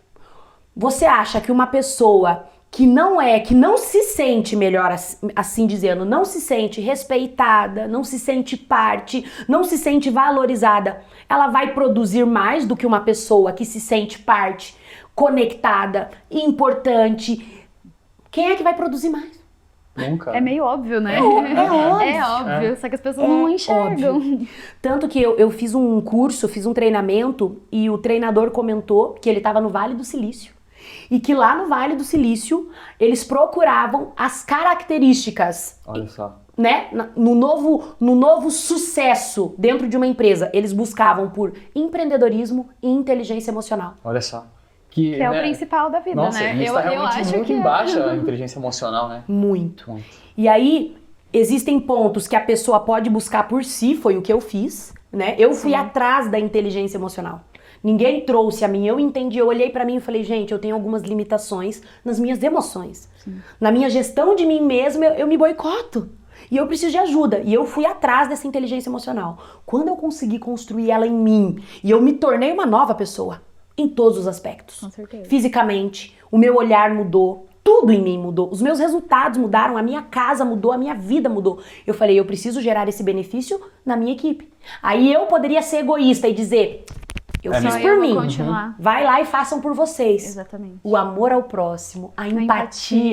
Você 0.79 1.05
acha 1.05 1.41
que 1.41 1.51
uma 1.51 1.67
pessoa 1.67 2.45
que 2.71 2.87
não 2.87 3.21
é, 3.21 3.41
que 3.41 3.55
não 3.55 3.77
se 3.77 4.03
sente 4.05 4.55
melhor 4.55 4.93
ass- 4.93 5.21
assim 5.35 5.67
dizendo, 5.67 6.05
não 6.05 6.25
se 6.25 6.41
sente 6.41 6.81
respeitada, 6.81 7.89
não 7.89 8.05
se 8.05 8.19
sente 8.19 8.57
parte, 8.57 9.25
não 9.49 9.65
se 9.65 9.77
sente 9.77 10.09
valorizada, 10.09 11.01
ela 11.29 11.49
vai 11.49 11.75
produzir 11.75 12.25
mais 12.25 12.65
do 12.67 12.77
que 12.77 12.87
uma 12.87 13.01
pessoa 13.01 13.53
que 13.53 13.65
se 13.65 13.81
sente 13.81 14.19
parte, 14.21 14.77
conectada, 15.15 16.11
importante. 16.31 17.65
Quem 18.31 18.51
é 18.51 18.55
que 18.55 18.63
vai 18.63 18.75
produzir 18.75 19.09
mais? 19.09 19.39
Nunca. 19.97 20.31
É 20.37 20.41
meio 20.41 20.63
óbvio, 20.63 21.01
né? 21.01 21.17
É 21.17 21.23
ó- 21.23 21.43
é 21.43 21.73
óbvio. 21.73 22.09
É 22.09 22.25
óbvio, 22.25 22.77
só 22.81 22.89
que 22.89 22.95
as 22.95 23.01
pessoas 23.01 23.29
não 23.29 23.49
enxergam. 23.49 24.47
Tanto 24.81 25.09
que 25.09 25.21
eu, 25.21 25.37
eu 25.39 25.51
fiz 25.51 25.75
um 25.75 26.01
curso, 26.01 26.47
fiz 26.49 26.67
um 26.67 26.73
treinamento 26.75 27.61
e 27.73 27.91
o 27.91 27.99
treinador 27.99 28.53
comentou 28.53 29.15
que 29.15 29.29
ele 29.29 29.39
estava 29.39 29.61
no 29.61 29.69
Vale 29.71 29.95
do 29.95 30.05
Silício. 30.05 30.53
E 31.11 31.19
que 31.21 31.35
lá 31.35 31.55
no 31.57 31.69
Vale 31.69 31.97
do 31.97 32.05
Silício 32.05 32.71
eles 33.01 33.25
procuravam 33.25 34.13
as 34.17 34.45
características, 34.45 35.81
Olha 35.87 36.07
só. 36.09 36.39
né? 36.57 36.89
na- 36.93 37.09
No 37.17 37.35
novo, 37.35 37.95
no 38.01 38.15
novo 38.15 38.51
sucesso 38.51 39.55
dentro 39.59 39.89
de 39.89 39.97
uma 39.97 40.07
empresa. 40.07 40.51
Eles 40.53 40.73
buscavam 40.73 41.31
por 41.31 41.55
empreendedorismo 41.75 42.69
e 42.83 42.89
inteligência 42.91 43.51
emocional. 43.51 43.95
Olha 44.05 44.21
só. 44.21 44.47
Que, 44.91 45.15
Que 45.17 45.23
é 45.23 45.29
o 45.29 45.33
né? 45.35 45.43
principal 45.43 45.91
da 45.91 46.01
vida, 46.01 46.17
Nossa, 46.17 46.41
né? 46.41 46.57
eu, 46.67 46.73
tá 46.75 46.81
eu 46.85 46.91
realmente 46.91 47.21
acho 47.21 47.31
muito 47.35 47.47
que 47.47 47.53
é. 47.53 47.57
embaixo 47.57 48.03
a 48.03 48.17
inteligência 48.17 48.59
emocional, 48.59 49.09
né? 49.09 49.23
Muito. 49.29 49.91
Muito. 49.91 50.07
E 50.37 50.49
aí, 50.49 50.97
existem 51.33 51.79
pontos 51.79 52.27
que 52.27 52.35
a 52.35 52.41
pessoa 52.41 52.81
pode 52.81 53.09
buscar 53.11 53.47
por 53.49 53.65
si, 53.65 53.95
foi 53.95 54.17
o 54.17 54.23
que 54.23 54.33
eu 54.33 54.41
fiz, 54.41 54.95
né? 55.13 55.35
Eu 55.39 55.53
fui 55.55 55.75
atrás 55.75 56.31
da 56.31 56.39
inteligência 56.39 56.97
emocional. 56.97 57.43
Ninguém 57.83 58.23
trouxe 58.23 58.65
a 58.65 58.69
mim, 58.69 58.87
eu 58.87 58.99
entendi, 58.99 59.39
eu 59.39 59.47
olhei 59.47 59.71
pra 59.71 59.85
mim 59.85 59.97
e 59.97 60.01
falei, 60.01 60.25
gente, 60.25 60.53
eu 60.53 60.59
tenho 60.59 60.75
algumas 60.75 61.03
limitações 61.03 61.81
nas 62.05 62.19
minhas 62.19 62.43
emoções. 62.43 63.09
Na 63.61 63.71
minha 63.71 63.89
gestão 63.89 64.35
de 64.35 64.45
mim 64.45 64.61
mesma, 64.61 65.05
eu, 65.07 65.13
eu 65.15 65.27
me 65.27 65.37
boicoto. 65.37 66.09
E 66.51 66.57
eu 66.57 66.67
preciso 66.67 66.93
de 66.93 66.99
ajuda. 66.99 67.41
E 67.45 67.53
eu 67.53 67.67
fui 67.67 67.85
atrás 67.85 68.29
dessa 68.29 68.47
inteligência 68.47 68.89
emocional. 68.89 69.39
Quando 69.67 69.89
eu 69.89 69.97
consegui 69.97 70.39
construir 70.39 70.91
ela 70.91 71.07
em 71.07 71.13
mim 71.13 71.59
e 71.83 71.91
eu 71.91 72.01
me 72.01 72.13
tornei 72.15 72.53
uma 72.53 72.65
nova 72.65 72.95
pessoa, 72.95 73.43
em 73.77 73.89
todos 73.89 74.19
os 74.19 74.27
aspectos 74.27 74.81
Com 74.81 74.91
certeza. 74.91 75.25
fisicamente, 75.27 76.17
o 76.33 76.37
meu 76.37 76.57
olhar 76.57 76.93
mudou, 76.93 77.47
tudo 77.63 77.93
em 77.93 78.03
mim 78.03 78.19
mudou, 78.19 78.51
os 78.51 78.61
meus 78.61 78.79
resultados 78.79 79.39
mudaram, 79.39 79.77
a 79.77 79.83
minha 79.83 80.03
casa 80.03 80.45
mudou, 80.45 80.73
a 80.73 80.79
minha 80.79 80.95
vida 80.95 81.29
mudou. 81.29 81.61
Eu 81.87 81.95
falei, 81.95 82.19
eu 82.19 82.25
preciso 82.25 82.61
gerar 82.61 82.89
esse 82.89 83.03
benefício 83.03 83.61
na 83.85 83.97
minha 83.97 84.13
equipe. 84.13 84.51
Aí 84.83 85.13
eu 85.13 85.27
poderia 85.27 85.63
ser 85.63 85.79
egoísta 85.79 86.27
e 86.27 86.33
dizer, 86.33 86.87
eu 87.43 87.53
É 87.53 87.61
fiz 87.61 87.75
por 87.77 87.83
eu 87.83 88.01
mim. 88.01 88.15
vou 88.15 88.23
continuar. 88.23 88.75
Vai 88.79 89.05
lá 89.05 89.21
e 89.21 89.25
façam 89.25 89.61
por 89.61 89.75
vocês. 89.75 90.25
Exatamente. 90.27 90.79
O 90.83 90.97
amor 90.97 91.33
ao 91.33 91.43
próximo, 91.45 92.13
a 92.17 92.27
empatia, 92.29 92.45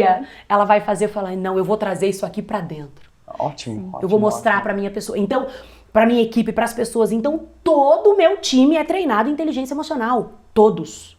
empatia. 0.06 0.28
ela 0.50 0.66
vai 0.66 0.82
fazer 0.82 1.06
eu 1.06 1.10
falar, 1.10 1.36
não, 1.36 1.58
eu 1.58 1.64
vou 1.64 1.78
trazer 1.78 2.08
isso 2.08 2.26
aqui 2.26 2.42
pra 2.42 2.60
dentro. 2.62 3.10
Ótimo. 3.28 3.88
ótimo 3.90 4.00
Eu 4.02 4.08
vou 4.08 4.20
mostrar 4.20 4.62
pra 4.62 4.74
minha 4.74 4.90
pessoa. 4.92 5.18
Então, 5.18 5.48
pra 5.92 6.06
minha 6.06 6.22
equipe, 6.22 6.52
pras 6.54 6.74
pessoas. 6.74 7.12
Então, 7.12 7.48
todo 7.64 8.12
o 8.14 8.18
meu 8.18 8.38
time 8.38 8.76
é 8.78 8.84
treinado 8.84 9.30
em 9.30 9.34
inteligência 9.34 9.74
emocional. 9.74 10.34
Todos. 10.54 11.18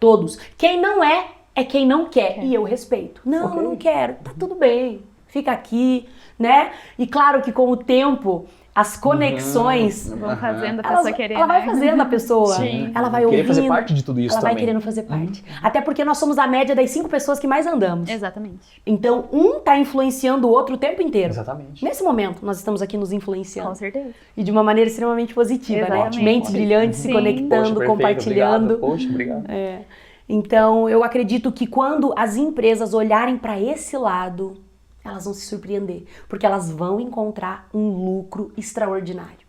Todos. 0.00 0.36
Quem 0.56 0.80
não 0.80 1.02
é, 1.04 1.26
é 1.54 1.62
quem 1.64 1.86
não 1.86 2.06
quer. 2.06 2.42
E 2.42 2.52
eu 2.54 2.64
respeito. 2.64 3.20
Não, 3.24 3.46
Ok. 3.46 3.58
eu 3.58 3.62
não 3.62 3.76
quero. 3.76 4.14
Tá 4.24 4.32
tudo 4.38 4.54
bem. 4.54 5.02
Fica 5.26 5.52
aqui, 5.52 6.06
né? 6.38 6.72
E 6.98 7.06
claro 7.06 7.40
que 7.40 7.52
com 7.52 7.68
o 7.70 7.76
tempo, 7.76 8.46
as 8.74 8.96
conexões. 8.96 10.08
Vão 10.08 10.36
fazendo 10.36 10.80
a 10.80 10.82
pessoa 10.82 11.12
querer, 11.12 11.34
ela 11.34 11.46
vai 11.46 11.60
né? 11.60 11.66
fazendo 11.66 12.00
a 12.00 12.04
pessoa. 12.06 12.54
Sim. 12.54 12.90
Ela 12.94 13.08
vai 13.08 13.22
Querer 13.22 13.36
ouvindo. 13.40 13.54
fazer 13.54 13.68
parte 13.68 13.94
de 13.94 14.02
tudo 14.02 14.20
isso 14.20 14.32
ela 14.32 14.40
vai 14.40 14.52
também. 14.52 14.66
querendo 14.66 14.80
fazer 14.80 15.02
parte. 15.02 15.44
Até 15.62 15.80
porque 15.80 16.04
nós 16.04 16.16
somos 16.18 16.38
a 16.38 16.46
média 16.46 16.74
das 16.74 16.90
cinco 16.90 17.08
pessoas 17.08 17.38
que 17.38 17.46
mais 17.46 17.66
andamos. 17.66 18.08
Exatamente. 18.08 18.80
Então, 18.86 19.26
um 19.30 19.60
tá 19.60 19.76
influenciando 19.78 20.48
o 20.48 20.50
outro 20.50 20.76
o 20.76 20.78
tempo 20.78 21.02
inteiro. 21.02 21.30
Exatamente. 21.30 21.84
Nesse 21.84 22.02
momento, 22.02 22.44
nós 22.44 22.58
estamos 22.58 22.80
aqui 22.80 22.96
nos 22.96 23.12
influenciando. 23.12 23.68
Com 23.68 23.74
certeza. 23.74 24.10
E 24.36 24.42
de 24.42 24.50
uma 24.50 24.62
maneira 24.62 24.88
extremamente 24.88 25.34
positiva, 25.34 25.80
né? 25.80 25.96
Exatamente. 25.96 26.22
Mentes 26.22 26.50
brilhantes 26.50 26.98
se 26.98 27.08
Sim. 27.08 27.12
conectando, 27.12 27.48
Poxa, 27.48 27.74
perfeito, 27.74 27.90
compartilhando. 27.90 28.74
Obrigado. 28.74 28.90
Poxa, 28.90 29.08
obrigado. 29.08 29.50
É. 29.50 29.80
Então, 30.28 30.88
eu 30.88 31.04
acredito 31.04 31.52
que 31.52 31.66
quando 31.66 32.14
as 32.16 32.36
empresas 32.36 32.94
olharem 32.94 33.36
para 33.36 33.60
esse 33.60 33.98
lado, 33.98 34.61
elas 35.04 35.24
vão 35.24 35.34
se 35.34 35.46
surpreender, 35.46 36.04
porque 36.28 36.46
elas 36.46 36.70
vão 36.70 37.00
encontrar 37.00 37.68
um 37.72 37.88
lucro 37.88 38.52
extraordinário. 38.56 39.42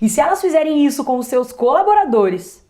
E 0.00 0.08
se 0.08 0.20
elas 0.20 0.40
fizerem 0.40 0.86
isso 0.86 1.04
com 1.04 1.18
os 1.18 1.26
seus 1.26 1.52
colaboradores, 1.52 2.64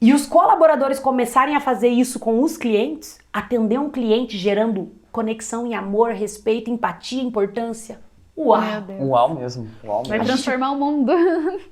e 0.00 0.12
os 0.12 0.26
colaboradores 0.26 0.98
começarem 0.98 1.56
a 1.56 1.60
fazer 1.60 1.88
isso 1.88 2.18
com 2.18 2.42
os 2.42 2.56
clientes, 2.56 3.18
atender 3.32 3.78
um 3.78 3.90
cliente 3.90 4.36
gerando 4.36 4.92
conexão 5.10 5.66
em 5.66 5.74
amor, 5.74 6.10
respeito, 6.10 6.70
empatia, 6.70 7.22
importância. 7.22 7.98
Uau! 8.36 8.60
Uau 9.00 9.34
mesmo. 9.34 9.66
Uau 9.82 10.02
Vai 10.04 10.18
mesmo. 10.18 10.34
transformar 10.34 10.72
o 10.72 10.76
mundo. 10.78 11.10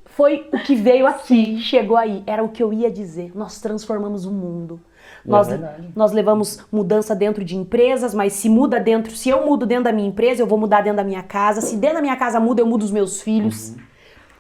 Foi 0.07 0.49
o 0.51 0.59
que 0.61 0.75
veio 0.75 1.07
aqui, 1.07 1.59
chegou 1.59 1.97
aí. 1.99 2.23
Era 2.27 2.43
o 2.43 2.49
que 2.49 2.63
eu 2.63 2.73
ia 2.73 2.91
dizer. 2.91 3.33
Nós 3.35 3.61
transformamos 3.61 4.25
o 4.25 4.33
mundo. 4.33 4.81
E 5.25 5.29
é 5.29 5.31
Nós, 5.31 5.49
nós 5.97 6.13
levamos 6.13 6.65
mudança 6.71 7.15
dentro 7.15 7.45
de 7.45 7.57
empresas, 7.57 8.15
mas 8.15 8.33
se 8.35 8.49
muda 8.49 8.79
dentro, 8.79 9.15
se 9.17 9.29
eu 9.29 9.45
mudo 9.47 9.65
dentro 9.67 9.85
da 9.85 9.93
minha 9.93 10.09
empresa, 10.09 10.43
eu 10.43 10.47
vou 10.47 10.59
mudar 10.59 10.83
dentro 10.83 10.99
da 10.99 11.05
minha 11.05 11.23
casa. 11.23 11.61
Se 11.61 11.77
dentro 11.77 11.97
da 11.97 12.03
minha 12.03 12.17
casa 12.17 12.39
muda, 12.39 12.61
eu 12.61 12.67
mudo 12.67 12.83
os 12.83 12.91
meus 12.91 13.21
filhos. 13.23 13.71
Uhum. 13.71 13.77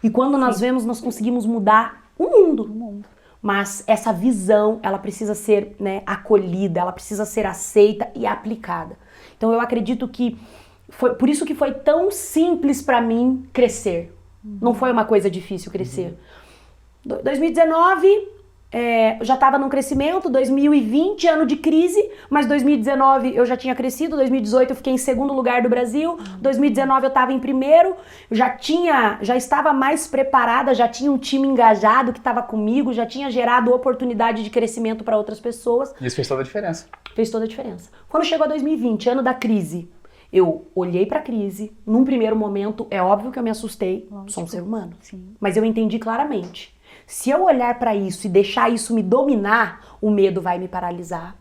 E 0.02 0.10
quando 0.10 0.36
nós 0.36 0.60
vemos, 0.60 0.84
nós 0.84 1.00
conseguimos 1.00 1.46
mudar 1.46 2.04
o 2.18 2.24
mundo. 2.24 3.02
Mas 3.40 3.84
essa 3.86 4.12
visão, 4.12 4.78
ela 4.82 4.98
precisa 4.98 5.34
ser 5.34 5.76
né, 5.78 6.02
acolhida, 6.06 6.80
ela 6.80 6.92
precisa 6.92 7.24
ser 7.24 7.46
aceita 7.46 8.08
e 8.14 8.26
aplicada. 8.26 8.96
Então 9.36 9.52
eu 9.52 9.60
acredito 9.60 10.08
que 10.08 10.38
foi 10.88 11.14
por 11.14 11.28
isso 11.28 11.44
que 11.44 11.54
foi 11.54 11.72
tão 11.72 12.10
simples 12.10 12.80
para 12.80 13.00
mim 13.00 13.46
crescer. 13.52 14.14
Não 14.42 14.74
foi 14.74 14.92
uma 14.92 15.04
coisa 15.04 15.30
difícil 15.30 15.72
crescer. 15.72 16.18
Do- 17.04 17.22
2019, 17.22 18.28
é, 18.74 19.20
eu 19.20 19.24
já 19.24 19.34
estava 19.34 19.56
num 19.56 19.68
crescimento, 19.68 20.28
2020, 20.28 21.28
ano 21.28 21.46
de 21.46 21.54
crise, 21.54 22.10
mas 22.28 22.44
2019 22.46 23.36
eu 23.36 23.46
já 23.46 23.56
tinha 23.56 23.72
crescido, 23.72 24.16
2018 24.16 24.70
eu 24.70 24.74
fiquei 24.76 24.92
em 24.92 24.98
segundo 24.98 25.32
lugar 25.32 25.62
do 25.62 25.68
Brasil, 25.68 26.18
2019 26.40 27.04
eu 27.04 27.08
estava 27.08 27.32
em 27.32 27.38
primeiro, 27.38 27.94
já 28.32 28.50
tinha, 28.50 29.16
já 29.22 29.36
estava 29.36 29.72
mais 29.72 30.08
preparada, 30.08 30.74
já 30.74 30.88
tinha 30.88 31.12
um 31.12 31.16
time 31.16 31.46
engajado 31.46 32.12
que 32.12 32.18
estava 32.18 32.42
comigo, 32.42 32.92
já 32.92 33.06
tinha 33.06 33.30
gerado 33.30 33.72
oportunidade 33.72 34.42
de 34.42 34.50
crescimento 34.50 35.04
para 35.04 35.16
outras 35.16 35.38
pessoas. 35.38 35.94
Isso 36.00 36.16
fez 36.16 36.26
toda 36.26 36.40
a 36.40 36.44
diferença. 36.44 36.88
Fez 37.14 37.30
toda 37.30 37.44
a 37.44 37.48
diferença. 37.48 37.90
Quando 38.08 38.24
chegou 38.24 38.48
2020, 38.48 39.08
ano 39.08 39.22
da 39.22 39.34
crise, 39.34 39.88
eu 40.32 40.66
olhei 40.74 41.06
para 41.06 41.20
a 41.20 41.22
crise, 41.22 41.72
num 41.86 42.04
primeiro 42.04 42.34
momento, 42.34 42.88
é 42.90 43.00
óbvio 43.00 43.30
que 43.30 43.38
eu 43.38 43.42
me 43.44 43.50
assustei, 43.50 44.08
Lógico. 44.10 44.32
sou 44.32 44.42
um 44.42 44.48
ser 44.48 44.62
humano, 44.62 44.94
Sim. 45.00 45.28
mas 45.38 45.56
eu 45.56 45.64
entendi 45.64 45.96
claramente. 46.00 46.73
Se 47.06 47.30
eu 47.30 47.44
olhar 47.44 47.78
para 47.78 47.94
isso 47.94 48.26
e 48.26 48.30
deixar 48.30 48.70
isso 48.70 48.94
me 48.94 49.02
dominar, 49.02 49.96
o 50.00 50.10
medo 50.10 50.40
vai 50.40 50.58
me 50.58 50.68
paralisar. 50.68 51.36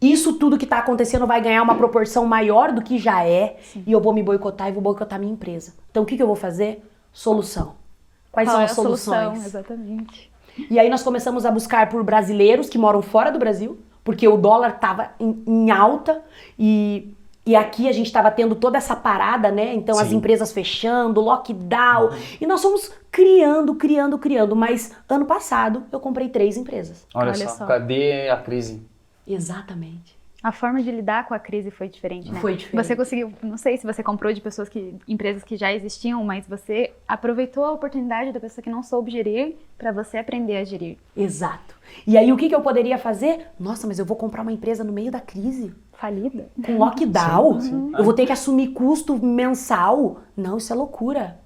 Isso 0.00 0.34
tudo 0.34 0.58
que 0.58 0.66
tá 0.66 0.78
acontecendo 0.78 1.26
vai 1.26 1.40
ganhar 1.40 1.62
uma 1.62 1.76
proporção 1.76 2.26
maior 2.26 2.72
do 2.72 2.82
que 2.82 2.98
já 2.98 3.24
é 3.24 3.58
e 3.86 3.92
eu 3.92 4.00
vou 4.00 4.12
me 4.12 4.22
boicotar 4.22 4.68
e 4.68 4.72
vou 4.72 4.82
boicotar 4.82 5.18
minha 5.18 5.32
empresa. 5.32 5.74
Então 5.90 6.02
o 6.02 6.06
que, 6.06 6.16
que 6.16 6.22
eu 6.22 6.26
vou 6.26 6.34
fazer? 6.34 6.84
Solução. 7.12 7.74
Quais 8.32 8.48
Qual 8.48 8.54
são 8.54 8.60
é 8.62 8.64
as 8.64 8.72
a 8.72 8.74
solução? 8.74 9.14
soluções? 9.14 9.46
Exatamente. 9.46 10.32
E 10.68 10.78
aí 10.78 10.88
nós 10.88 11.02
começamos 11.02 11.46
a 11.46 11.50
buscar 11.50 11.88
por 11.88 12.02
brasileiros 12.02 12.68
que 12.68 12.78
moram 12.78 13.00
fora 13.00 13.30
do 13.30 13.38
Brasil, 13.38 13.78
porque 14.02 14.26
o 14.26 14.36
dólar 14.36 14.70
estava 14.74 15.10
em, 15.20 15.42
em 15.46 15.70
alta 15.70 16.20
e, 16.58 17.14
e 17.44 17.56
aqui 17.56 17.88
a 17.88 17.92
gente 17.92 18.06
estava 18.06 18.30
tendo 18.30 18.54
toda 18.54 18.78
essa 18.78 18.94
parada, 18.94 19.50
né? 19.50 19.74
Então 19.74 19.98
as 19.98 20.08
Sim. 20.08 20.16
empresas 20.16 20.52
fechando, 20.52 21.20
lockdown. 21.20 22.10
E 22.40 22.46
nós 22.46 22.62
fomos 22.62 22.92
criando, 23.10 23.74
criando, 23.74 24.16
criando. 24.18 24.54
Mas 24.54 24.92
ano 25.08 25.26
passado 25.26 25.84
eu 25.90 25.98
comprei 25.98 26.28
três 26.28 26.56
empresas. 26.56 27.06
Olha, 27.12 27.32
Olha 27.32 27.48
só, 27.48 27.56
só. 27.58 27.66
cadê 27.66 28.28
a 28.28 28.36
crise? 28.36 28.86
Exatamente. 29.26 30.22
A 30.42 30.50
forma 30.50 30.82
de 30.82 30.90
lidar 30.90 31.28
com 31.28 31.34
a 31.34 31.38
crise 31.38 31.70
foi 31.70 31.88
diferente, 31.88 32.30
né? 32.32 32.40
Foi 32.40 32.56
diferente. 32.56 32.84
Você 32.84 32.96
conseguiu, 32.96 33.32
não 33.40 33.56
sei 33.56 33.76
se 33.76 33.86
você 33.86 34.02
comprou 34.02 34.32
de 34.32 34.40
pessoas 34.40 34.68
que, 34.68 34.96
empresas 35.06 35.44
que 35.44 35.56
já 35.56 35.72
existiam, 35.72 36.24
mas 36.24 36.48
você 36.48 36.92
aproveitou 37.06 37.64
a 37.64 37.70
oportunidade 37.70 38.32
da 38.32 38.40
pessoa 38.40 38.60
que 38.60 38.68
não 38.68 38.82
soube 38.82 39.12
gerir 39.12 39.54
para 39.78 39.92
você 39.92 40.18
aprender 40.18 40.56
a 40.56 40.64
gerir. 40.64 40.98
Exato. 41.16 41.76
E 42.04 42.18
aí 42.18 42.32
o 42.32 42.36
que, 42.36 42.48
que 42.48 42.54
eu 42.54 42.60
poderia 42.60 42.98
fazer? 42.98 43.46
Nossa, 43.58 43.86
mas 43.86 44.00
eu 44.00 44.04
vou 44.04 44.16
comprar 44.16 44.42
uma 44.42 44.50
empresa 44.50 44.82
no 44.82 44.92
meio 44.92 45.12
da 45.12 45.20
crise? 45.20 45.72
Falida? 46.02 46.48
Com 46.66 46.78
lockdown? 46.78 47.60
Sim, 47.60 47.70
sim. 47.70 47.92
Eu 47.96 48.02
vou 48.02 48.12
ter 48.12 48.26
que 48.26 48.32
assumir 48.32 48.72
custo 48.72 49.16
mensal? 49.24 50.18
Não, 50.36 50.58
isso 50.58 50.72
é 50.72 50.74
loucura. 50.74 51.36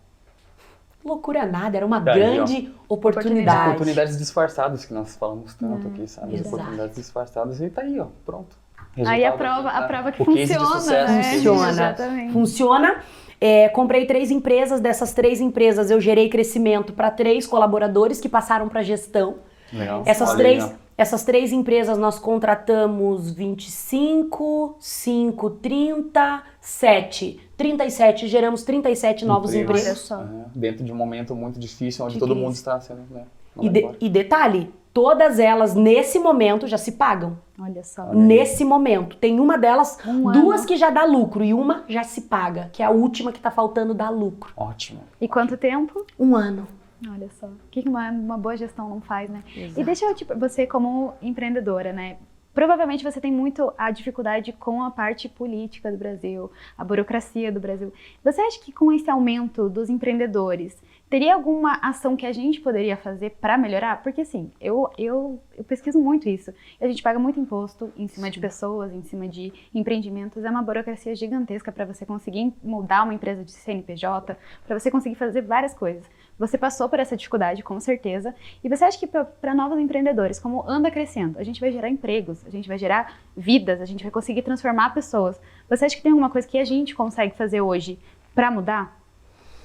Loucura 1.04 1.44
nada, 1.44 1.76
era 1.76 1.84
uma 1.84 2.00
Tá 2.00 2.14
aí, 2.14 2.22
ó. 2.22 2.24
grande 2.24 2.72
oportunidade. 2.88 3.68
Oportunidades 3.72 4.16
disfarçadas 4.16 4.86
que 4.86 4.94
nós 4.94 5.14
falamos 5.14 5.52
tanto 5.52 5.88
aqui, 5.88 6.08
sabe? 6.08 6.28
As 6.28 6.40
exato. 6.40 6.54
oportunidades 6.54 6.96
disfarçadas 6.96 7.60
e 7.60 7.68
tá 7.68 7.82
aí, 7.82 8.00
ó, 8.00 8.06
pronto. 8.24 8.56
Aí 8.96 9.26
a 9.26 9.30
Resultado 9.30 9.36
prova, 9.36 9.68
a 9.68 9.80
tá? 9.82 9.86
prova 9.86 10.12
que 10.12 10.24
funciona, 10.24 10.66
sucesso, 10.66 11.12
né? 11.12 11.22
Funciona. 11.22 11.68
Exatamente. 11.68 12.32
Funciona. 12.32 12.96
É, 13.38 13.68
comprei 13.68 14.06
três 14.06 14.30
empresas, 14.30 14.80
dessas 14.80 15.12
três 15.12 15.38
empresas 15.38 15.90
eu 15.90 16.00
gerei 16.00 16.30
crescimento 16.30 16.94
para 16.94 17.10
três 17.10 17.46
colaboradores 17.46 18.22
que 18.22 18.28
passaram 18.28 18.70
para 18.70 18.82
gestão. 18.82 19.36
Legal. 19.70 20.02
Essas 20.06 20.30
Olha 20.30 20.38
três, 20.38 20.64
aí. 20.64 20.74
Essas 20.98 21.24
três 21.24 21.52
empresas 21.52 21.98
nós 21.98 22.18
contratamos 22.18 23.30
25, 23.30 24.76
5, 24.78 25.50
30, 25.50 26.42
7. 26.60 27.40
37, 27.56 28.28
geramos 28.28 28.62
37 28.62 29.24
novos 29.24 29.54
Empregos. 29.54 29.80
empregos. 29.82 30.10
Olha 30.10 30.26
só. 30.26 30.36
É, 30.38 30.44
dentro 30.54 30.84
de 30.84 30.92
um 30.92 30.96
momento 30.96 31.34
muito 31.34 31.58
difícil, 31.58 32.04
onde 32.04 32.14
De 32.14 32.20
todo 32.20 32.30
crise. 32.30 32.44
mundo 32.44 32.54
está 32.54 32.80
sendo, 32.80 33.02
né? 33.10 33.24
E, 33.60 33.68
de- 33.70 33.88
e 34.00 34.08
detalhe, 34.10 34.70
todas 34.92 35.38
elas 35.38 35.74
nesse 35.74 36.18
momento 36.18 36.66
já 36.66 36.76
se 36.76 36.92
pagam. 36.92 37.38
Olha 37.58 37.82
só. 37.82 38.02
Olha 38.02 38.10
aí. 38.12 38.18
Nesse 38.18 38.64
momento. 38.66 39.16
Tem 39.16 39.40
uma 39.40 39.56
delas, 39.56 39.98
Um 40.06 40.30
duas 40.30 40.60
ano. 40.60 40.68
que 40.68 40.76
já 40.76 40.90
dá 40.90 41.04
lucro 41.04 41.42
e 41.42 41.54
uma 41.54 41.84
já 41.88 42.02
se 42.02 42.22
paga, 42.22 42.68
que 42.72 42.82
é 42.82 42.86
a 42.86 42.90
última 42.90 43.32
que 43.32 43.40
tá 43.40 43.50
faltando 43.50 43.94
dar 43.94 44.10
lucro. 44.10 44.52
Ótimo. 44.54 45.00
E 45.18 45.26
quanto 45.26 45.56
tempo? 45.56 46.04
Um 46.18 46.36
ano. 46.36 46.68
Olha 47.08 47.28
só. 47.30 47.46
O 47.46 47.58
que 47.70 47.86
uma, 47.88 48.10
uma 48.10 48.38
boa 48.38 48.56
gestão 48.56 48.88
não 48.88 49.00
faz, 49.00 49.28
né? 49.28 49.42
Exato. 49.54 49.80
E 49.80 49.84
deixa 49.84 50.04
eu, 50.06 50.14
tipo, 50.14 50.38
você 50.38 50.66
como 50.66 51.14
empreendedora, 51.20 51.92
né? 51.92 52.16
Provavelmente 52.54 53.04
você 53.04 53.20
tem 53.20 53.30
muito 53.30 53.70
a 53.76 53.90
dificuldade 53.90 54.50
com 54.50 54.82
a 54.82 54.90
parte 54.90 55.28
política 55.28 55.92
do 55.92 55.98
Brasil, 55.98 56.50
a 56.78 56.82
burocracia 56.82 57.52
do 57.52 57.60
Brasil. 57.60 57.92
Você 58.24 58.40
acha 58.40 58.58
que 58.58 58.72
com 58.72 58.90
esse 58.90 59.10
aumento 59.10 59.68
dos 59.68 59.90
empreendedores, 59.90 60.82
teria 61.08 61.34
alguma 61.34 61.74
ação 61.82 62.16
que 62.16 62.26
a 62.26 62.32
gente 62.32 62.60
poderia 62.60 62.96
fazer 62.96 63.30
para 63.40 63.56
melhorar? 63.56 64.02
Porque 64.02 64.22
assim, 64.22 64.50
eu, 64.60 64.90
eu, 64.98 65.40
eu 65.56 65.64
pesquiso 65.64 65.98
muito 65.98 66.28
isso. 66.28 66.52
A 66.80 66.86
gente 66.86 67.02
paga 67.02 67.18
muito 67.18 67.38
imposto 67.38 67.92
em 67.96 68.08
cima 68.08 68.30
de 68.30 68.40
pessoas, 68.40 68.92
em 68.92 69.02
cima 69.02 69.28
de 69.28 69.52
empreendimentos. 69.74 70.44
É 70.44 70.50
uma 70.50 70.62
burocracia 70.62 71.14
gigantesca 71.14 71.70
para 71.70 71.84
você 71.84 72.04
conseguir 72.04 72.52
mudar 72.62 73.04
uma 73.04 73.14
empresa 73.14 73.44
de 73.44 73.52
CNPJ, 73.52 74.36
para 74.66 74.78
você 74.78 74.90
conseguir 74.90 75.14
fazer 75.14 75.42
várias 75.42 75.74
coisas. 75.74 76.04
Você 76.38 76.58
passou 76.58 76.88
por 76.88 77.00
essa 77.00 77.16
dificuldade, 77.16 77.62
com 77.62 77.80
certeza. 77.80 78.34
E 78.62 78.68
você 78.68 78.84
acha 78.84 78.98
que 78.98 79.06
para 79.06 79.54
novos 79.54 79.78
empreendedores, 79.78 80.38
como 80.38 80.68
anda 80.68 80.90
crescendo, 80.90 81.38
a 81.38 81.42
gente 81.42 81.60
vai 81.60 81.72
gerar 81.72 81.88
empregos, 81.88 82.44
a 82.46 82.50
gente 82.50 82.68
vai 82.68 82.76
gerar 82.76 83.18
vidas, 83.34 83.80
a 83.80 83.86
gente 83.86 84.02
vai 84.02 84.10
conseguir 84.10 84.42
transformar 84.42 84.92
pessoas. 84.92 85.40
Você 85.68 85.86
acha 85.86 85.96
que 85.96 86.02
tem 86.02 86.12
alguma 86.12 86.28
coisa 86.28 86.46
que 86.46 86.58
a 86.58 86.64
gente 86.64 86.94
consegue 86.94 87.34
fazer 87.34 87.62
hoje 87.62 87.98
para 88.34 88.50
mudar? 88.50 89.00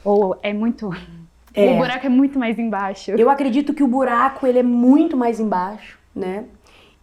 Ou 0.03 0.37
é 0.41 0.53
muito. 0.53 0.89
É. 1.53 1.73
O 1.73 1.77
buraco 1.77 2.05
é 2.05 2.09
muito 2.09 2.39
mais 2.39 2.57
embaixo. 2.57 3.11
Eu 3.11 3.29
acredito 3.29 3.73
que 3.73 3.83
o 3.83 3.87
buraco 3.87 4.47
ele 4.47 4.59
é 4.59 4.63
muito 4.63 5.17
mais 5.17 5.39
embaixo, 5.39 5.99
né? 6.15 6.45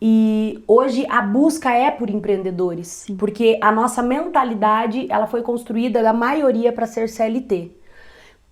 E 0.01 0.63
hoje 0.67 1.07
a 1.11 1.21
busca 1.21 1.73
é 1.73 1.91
por 1.91 2.09
empreendedores, 2.09 3.07
porque 3.19 3.59
a 3.61 3.73
nossa 3.73 4.01
mentalidade 4.01 5.07
ela 5.11 5.27
foi 5.27 5.43
construída 5.43 6.03
da 6.03 6.13
maioria 6.13 6.73
para 6.73 6.87
ser 6.87 7.09
CLT. 7.09 7.73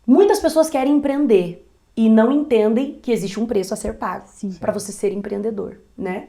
Muitas 0.05 0.40
pessoas 0.40 0.68
querem 0.68 0.97
empreender 0.97 1.64
e 1.97 2.11
não 2.11 2.30
entendem 2.32 2.99
que 3.01 3.12
existe 3.12 3.38
um 3.40 3.47
preço 3.47 3.72
a 3.72 3.76
ser 3.76 3.94
pago 3.94 4.26
para 4.61 4.72
você 4.72 4.92
ser 4.92 5.12
empreendedor, 5.12 5.78
né? 5.97 6.28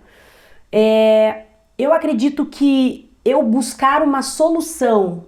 É, 0.72 1.45
eu 1.78 1.91
acredito 1.91 2.45
que 2.45 3.11
eu 3.26 3.43
buscar 3.43 4.01
uma 4.01 4.22
solução 4.22 5.26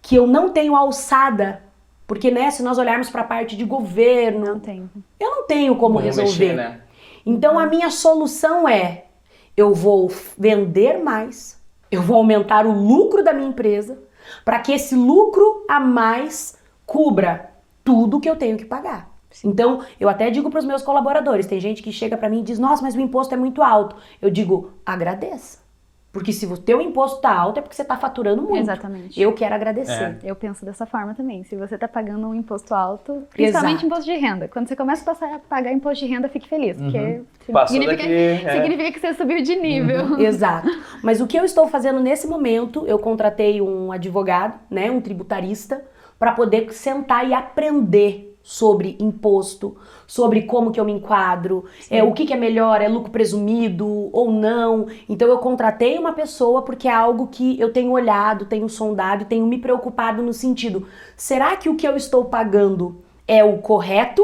que 0.00 0.14
eu 0.14 0.26
não 0.26 0.50
tenho 0.50 0.76
alçada, 0.76 1.62
porque 2.06 2.30
né, 2.30 2.50
se 2.50 2.62
nós 2.62 2.78
olharmos 2.78 3.10
para 3.10 3.22
a 3.22 3.24
parte 3.24 3.56
de 3.56 3.64
governo, 3.64 4.46
Não 4.46 4.60
tem. 4.60 4.88
eu 5.18 5.30
não 5.30 5.46
tenho 5.46 5.74
como 5.76 5.94
Como 5.94 5.98
resolver. 5.98 6.28
mexer, 6.30 6.54
né? 6.54 6.80
Então 7.24 7.58
a 7.58 7.66
minha 7.66 7.90
solução 7.90 8.68
é: 8.68 9.06
eu 9.56 9.74
vou 9.74 10.10
vender 10.38 11.02
mais, 11.02 11.60
eu 11.90 12.02
vou 12.02 12.16
aumentar 12.18 12.66
o 12.66 12.72
lucro 12.72 13.22
da 13.24 13.32
minha 13.32 13.48
empresa, 13.48 13.98
para 14.44 14.60
que 14.60 14.72
esse 14.72 14.94
lucro 14.94 15.64
a 15.68 15.80
mais 15.80 16.56
cubra 16.84 17.50
tudo 17.84 18.20
que 18.20 18.28
eu 18.30 18.36
tenho 18.36 18.56
que 18.56 18.64
pagar. 18.64 19.14
Então, 19.44 19.82
eu 20.00 20.08
até 20.08 20.30
digo 20.30 20.48
para 20.48 20.60
os 20.60 20.64
meus 20.64 20.80
colaboradores, 20.82 21.46
tem 21.46 21.60
gente 21.60 21.82
que 21.82 21.92
chega 21.92 22.16
para 22.16 22.28
mim 22.30 22.40
e 22.40 22.42
diz: 22.44 22.58
"Nossa, 22.58 22.82
mas 22.82 22.94
o 22.94 23.00
imposto 23.00 23.34
é 23.34 23.36
muito 23.36 23.62
alto". 23.62 23.96
Eu 24.22 24.30
digo: 24.30 24.70
"Agradeça". 24.84 25.58
Porque 26.16 26.32
se 26.32 26.46
o 26.46 26.56
teu 26.56 26.80
imposto 26.80 27.20
tá 27.20 27.30
alto 27.30 27.58
é 27.58 27.60
porque 27.60 27.76
você 27.76 27.84
tá 27.84 27.94
faturando 27.94 28.40
muito. 28.40 28.62
Exatamente. 28.62 29.20
Eu 29.20 29.34
quero 29.34 29.54
agradecer. 29.54 30.18
Eu 30.24 30.34
penso 30.34 30.64
dessa 30.64 30.86
forma 30.86 31.14
também. 31.14 31.44
Se 31.44 31.54
você 31.54 31.74
está 31.74 31.86
pagando 31.86 32.26
um 32.26 32.34
imposto 32.34 32.74
alto, 32.74 33.24
principalmente 33.30 33.72
Exato. 33.72 33.86
imposto 33.86 34.04
de 34.06 34.16
renda. 34.16 34.48
Quando 34.48 34.66
você 34.66 34.74
começa 34.74 35.02
a 35.02 35.04
passar 35.04 35.34
a 35.34 35.38
pagar 35.38 35.72
imposto 35.72 36.02
de 36.06 36.10
renda, 36.10 36.26
fique 36.30 36.48
feliz. 36.48 36.78
Porque 36.78 37.20
Passou 37.52 37.74
significa, 37.74 38.02
daqui, 38.02 38.14
é. 38.14 38.52
significa 38.52 38.92
que 38.92 39.00
você 39.00 39.12
subiu 39.12 39.42
de 39.42 39.56
nível. 39.56 40.18
Exato. 40.18 40.68
Mas 41.02 41.20
o 41.20 41.26
que 41.26 41.38
eu 41.38 41.44
estou 41.44 41.68
fazendo 41.68 42.00
nesse 42.00 42.26
momento, 42.26 42.86
eu 42.86 42.98
contratei 42.98 43.60
um 43.60 43.92
advogado, 43.92 44.58
né, 44.70 44.90
um 44.90 45.02
tributarista, 45.02 45.84
para 46.18 46.32
poder 46.32 46.72
sentar 46.72 47.28
e 47.28 47.34
aprender 47.34 48.25
sobre 48.46 48.96
imposto, 49.00 49.76
sobre 50.06 50.42
como 50.42 50.70
que 50.70 50.78
eu 50.78 50.84
me 50.84 50.92
enquadro, 50.92 51.64
é, 51.90 52.04
o 52.04 52.12
que, 52.12 52.24
que 52.24 52.32
é 52.32 52.36
melhor, 52.36 52.80
é 52.80 52.86
lucro 52.86 53.10
presumido 53.10 54.08
ou 54.12 54.30
não. 54.30 54.86
Então 55.08 55.26
eu 55.26 55.38
contratei 55.38 55.98
uma 55.98 56.12
pessoa 56.12 56.62
porque 56.62 56.86
é 56.86 56.94
algo 56.94 57.26
que 57.26 57.58
eu 57.58 57.72
tenho 57.72 57.90
olhado, 57.90 58.46
tenho 58.46 58.68
sondado, 58.68 59.24
tenho 59.24 59.44
me 59.48 59.58
preocupado 59.58 60.22
no 60.22 60.32
sentido, 60.32 60.86
será 61.16 61.56
que 61.56 61.68
o 61.68 61.74
que 61.74 61.88
eu 61.88 61.96
estou 61.96 62.26
pagando 62.26 63.02
é 63.26 63.42
o 63.42 63.58
correto, 63.58 64.22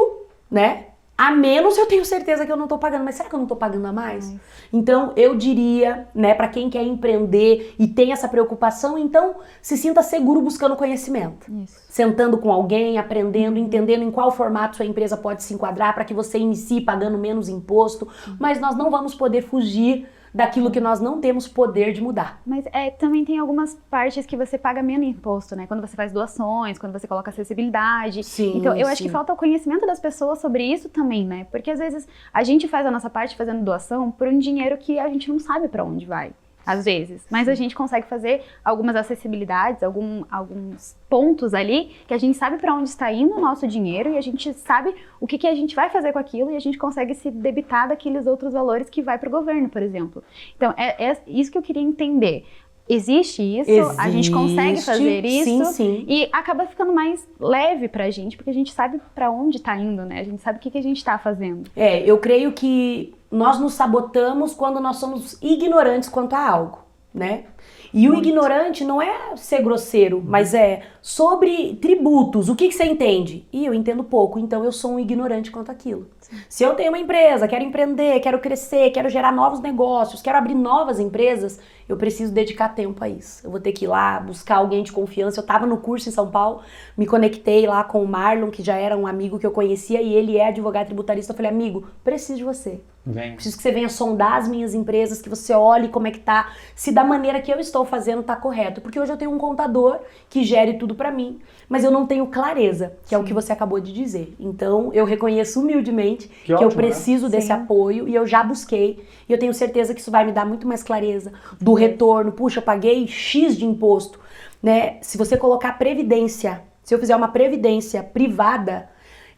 né? 0.49 0.85
A 1.15 1.29
menos 1.29 1.77
eu 1.77 1.85
tenho 1.85 2.03
certeza 2.03 2.45
que 2.45 2.51
eu 2.51 2.57
não 2.57 2.67
tô 2.67 2.77
pagando, 2.77 3.03
mas 3.03 3.15
será 3.15 3.29
que 3.29 3.35
eu 3.35 3.39
não 3.39 3.45
tô 3.45 3.55
pagando 3.55 3.85
a 3.85 3.93
mais? 3.93 4.33
Então, 4.71 5.13
eu 5.15 5.35
diria, 5.35 6.07
né, 6.13 6.33
para 6.33 6.47
quem 6.47 6.71
quer 6.71 6.81
empreender 6.81 7.75
e 7.77 7.87
tem 7.87 8.11
essa 8.11 8.27
preocupação, 8.27 8.97
então 8.97 9.35
se 9.61 9.77
sinta 9.77 10.01
seguro 10.01 10.41
buscando 10.41 10.75
conhecimento. 10.75 11.51
Isso. 11.63 11.79
Sentando 11.87 12.39
com 12.39 12.51
alguém, 12.51 12.97
aprendendo, 12.97 13.59
entendendo 13.59 14.03
em 14.03 14.09
qual 14.09 14.31
formato 14.31 14.77
sua 14.77 14.85
empresa 14.85 15.15
pode 15.15 15.43
se 15.43 15.53
enquadrar 15.53 15.93
para 15.93 16.03
que 16.03 16.15
você 16.15 16.39
inicie 16.39 16.81
pagando 16.81 17.17
menos 17.17 17.47
imposto, 17.47 18.07
mas 18.39 18.59
nós 18.59 18.75
não 18.75 18.89
vamos 18.89 19.13
poder 19.13 19.43
fugir 19.43 20.07
daquilo 20.33 20.71
que 20.71 20.79
nós 20.79 20.99
não 20.99 21.21
temos 21.21 21.47
poder 21.47 21.93
de 21.93 22.01
mudar. 22.01 22.41
Mas 22.45 22.65
é, 22.71 22.89
também 22.89 23.23
tem 23.23 23.37
algumas 23.37 23.75
partes 23.89 24.25
que 24.25 24.35
você 24.35 24.57
paga 24.57 24.81
menos 24.81 25.07
imposto, 25.07 25.55
né? 25.55 25.67
Quando 25.67 25.81
você 25.81 25.95
faz 25.95 26.11
doações, 26.11 26.79
quando 26.79 26.93
você 26.93 27.07
coloca 27.07 27.29
acessibilidade. 27.29 28.23
Sim, 28.23 28.57
Então, 28.57 28.75
eu 28.75 28.87
acho 28.87 28.97
sim. 28.97 29.03
que 29.05 29.09
falta 29.09 29.31
o 29.33 29.35
conhecimento 29.35 29.85
das 29.85 29.99
pessoas 29.99 30.39
sobre 30.39 30.63
isso 30.63 30.89
também, 30.89 31.25
né? 31.25 31.45
Porque 31.51 31.69
às 31.69 31.79
vezes 31.79 32.07
a 32.33 32.43
gente 32.43 32.67
faz 32.67 32.85
a 32.85 32.91
nossa 32.91 33.09
parte 33.09 33.35
fazendo 33.35 33.63
doação 33.63 34.09
por 34.11 34.27
um 34.27 34.39
dinheiro 34.39 34.77
que 34.77 34.97
a 34.99 35.07
gente 35.07 35.29
não 35.29 35.39
sabe 35.39 35.67
pra 35.67 35.83
onde 35.83 36.05
vai. 36.05 36.31
Às 36.65 36.85
vezes. 36.85 37.25
Mas 37.29 37.49
a 37.49 37.55
gente 37.55 37.75
consegue 37.75 38.07
fazer 38.07 38.41
algumas 38.63 38.95
acessibilidades, 38.95 39.83
algum- 39.83 40.23
alguns 40.31 40.95
pontos 41.09 41.53
ali 41.53 41.91
que 42.07 42.13
a 42.13 42.17
gente 42.17 42.37
sabe 42.37 42.57
pra 42.57 42.73
onde 42.73 42.87
está 42.89 43.11
indo 43.11 43.35
o 43.35 43.41
nosso 43.41 43.67
dinheiro 43.67 44.13
e 44.13 44.17
a 44.17 44.21
gente 44.21 44.53
sabe 44.53 44.95
o 45.19 45.27
que, 45.27 45.37
que 45.37 45.47
a 45.47 45.53
gente 45.55 45.75
vai 45.75 45.89
fazer 45.89 46.13
com 46.13 46.19
aquilo 46.19 46.51
e 46.51 46.55
a 46.55 46.59
gente 46.59 46.77
consegue 46.77 47.13
se 47.15 47.29
debitar 47.29 47.89
daqueles 47.89 48.25
outros 48.27 48.53
valores 48.53 48.89
que 48.89 49.01
vai 49.01 49.17
pro 49.17 49.29
governo, 49.29 49.67
por 49.67 49.81
exemplo. 49.81 50.23
Então, 50.55 50.73
é, 50.77 51.09
é 51.11 51.17
isso 51.27 51.51
que 51.51 51.57
eu 51.57 51.61
queria 51.61 51.81
entender. 51.83 52.45
Existe 52.87 53.41
isso, 53.41 53.71
a 53.97 54.09
gente 54.09 54.29
consegue 54.29 54.71
Existe, 54.73 54.85
fazer 54.85 55.25
isso. 55.25 55.45
Sim, 55.45 55.65
sim. 55.65 56.05
E 56.05 56.27
acaba 56.33 56.65
ficando 56.65 56.91
mais 56.91 57.25
leve 57.39 57.87
pra 57.87 58.09
gente, 58.09 58.35
porque 58.35 58.49
a 58.49 58.53
gente 58.53 58.73
sabe 58.73 58.99
pra 59.15 59.31
onde 59.31 59.61
tá 59.61 59.77
indo, 59.77 60.03
né? 60.03 60.19
A 60.19 60.23
gente 60.23 60.41
sabe 60.41 60.57
o 60.57 60.61
que, 60.61 60.69
que 60.69 60.77
a 60.77 60.83
gente 60.83 61.01
tá 61.03 61.17
fazendo. 61.17 61.63
É, 61.77 61.99
eu 62.01 62.17
creio 62.17 62.51
que 62.51 63.13
nós 63.33 63.59
nos 63.59 63.73
sabotamos 63.73 64.53
quando 64.53 64.79
nós 64.79 64.97
somos 64.97 65.37
ignorantes 65.41 66.07
quanto 66.07 66.33
a 66.33 66.47
algo, 66.47 66.79
né? 67.13 67.45
E 67.93 68.09
o 68.09 68.15
ignorante 68.15 68.83
não 68.83 68.99
é 68.99 69.35
ser 69.35 69.61
grosseiro, 69.61 70.21
mas 70.25 70.53
é 70.53 70.81
sobre 70.99 71.75
tributos. 71.75 72.49
O 72.49 72.55
que, 72.55 72.67
que 72.67 72.73
você 72.73 72.85
entende? 72.85 73.47
E 73.53 73.65
eu 73.65 73.73
entendo 73.73 74.03
pouco, 74.03 74.39
então 74.39 74.65
eu 74.65 74.71
sou 74.71 74.93
um 74.93 74.99
ignorante 74.99 75.51
quanto 75.51 75.71
àquilo. 75.71 76.07
Se 76.49 76.63
eu 76.63 76.73
tenho 76.73 76.89
uma 76.89 76.97
empresa, 76.97 77.47
quero 77.47 77.63
empreender, 77.63 78.19
quero 78.19 78.39
crescer, 78.39 78.89
quero 78.89 79.09
gerar 79.09 79.31
novos 79.31 79.59
negócios, 79.59 80.23
quero 80.23 80.39
abrir 80.39 80.55
novas 80.55 80.99
empresas, 80.99 81.59
eu 81.87 81.97
preciso 81.97 82.33
dedicar 82.33 82.69
tempo 82.69 83.03
a 83.03 83.09
isso. 83.09 83.45
Eu 83.45 83.51
vou 83.51 83.59
ter 83.59 83.71
que 83.71 83.85
ir 83.85 83.87
lá 83.87 84.19
buscar 84.19 84.57
alguém 84.57 84.83
de 84.83 84.91
confiança. 84.91 85.39
Eu 85.39 85.43
estava 85.43 85.65
no 85.65 85.77
curso 85.77 86.09
em 86.09 86.11
São 86.11 86.29
Paulo, 86.29 86.61
me 86.97 87.05
conectei 87.05 87.67
lá 87.67 87.83
com 87.83 88.03
o 88.03 88.07
Marlon, 88.07 88.49
que 88.49 88.63
já 88.63 88.75
era 88.75 88.97
um 88.97 89.07
amigo 89.07 89.39
que 89.39 89.45
eu 89.45 89.51
conhecia, 89.51 90.01
e 90.01 90.13
ele 90.13 90.37
é 90.37 90.47
advogado 90.47 90.87
tributarista. 90.87 91.31
Eu 91.31 91.37
falei, 91.37 91.51
amigo, 91.51 91.87
preciso 92.03 92.37
de 92.37 92.43
você. 92.43 92.81
Vem. 93.05 93.33
Preciso 93.33 93.57
que 93.57 93.63
você 93.63 93.71
venha 93.71 93.89
sondar 93.89 94.37
as 94.37 94.47
minhas 94.47 94.73
empresas, 94.73 95.21
que 95.21 95.27
você 95.27 95.53
olhe 95.53 95.89
como 95.89 96.07
é 96.07 96.11
que 96.11 96.19
tá, 96.19 96.53
se 96.73 96.89
da 96.89 97.03
maneira 97.03 97.41
que 97.41 97.51
eu 97.51 97.59
estou 97.59 97.83
fazendo 97.83 98.23
tá 98.23 98.35
correto. 98.35 98.79
Porque 98.79 98.97
hoje 98.97 99.11
eu 99.11 99.17
tenho 99.17 99.31
um 99.31 99.37
contador 99.37 99.99
que 100.29 100.43
gere 100.43 100.75
tudo 100.75 100.95
pra 100.95 101.11
mim, 101.11 101.41
mas 101.67 101.83
eu 101.83 101.91
não 101.91 102.05
tenho 102.05 102.25
clareza, 102.27 102.93
que 103.05 103.13
é 103.13 103.17
o 103.17 103.23
que 103.23 103.33
você 103.33 103.51
acabou 103.51 103.79
de 103.81 103.91
dizer. 103.91 104.33
Então, 104.39 104.89
eu 104.93 105.03
reconheço 105.03 105.59
humildemente 105.59 106.29
que, 106.45 106.53
eu 106.53 106.55
ótimo, 106.55 106.69
né? 106.69 106.75
preciso 106.75 107.27
desse 107.27 107.47
Sim. 107.47 107.53
apoio 107.53 108.07
e 108.07 108.15
eu 108.15 108.25
já 108.25 108.41
busquei. 108.41 109.05
E 109.27 109.33
eu 109.33 109.39
tenho 109.39 109.53
certeza 109.53 109.93
que 109.93 109.99
isso 109.99 110.11
vai 110.11 110.25
me 110.25 110.31
dar 110.31 110.45
muito 110.45 110.65
mais 110.65 110.81
clareza 110.81 111.33
do 111.59 111.72
retorno. 111.73 112.31
Puxa, 112.31 112.61
paguei 112.61 113.07
X 113.07 113.57
de 113.57 113.65
imposto, 113.65 114.19
né? 114.61 114.97
Se 115.01 115.17
você 115.17 115.37
colocar 115.37 115.77
previdência, 115.77 116.63
se 116.83 116.93
eu 116.93 116.99
fizer 116.99 117.15
uma 117.15 117.29
previdência 117.29 118.03
privada, 118.03 118.89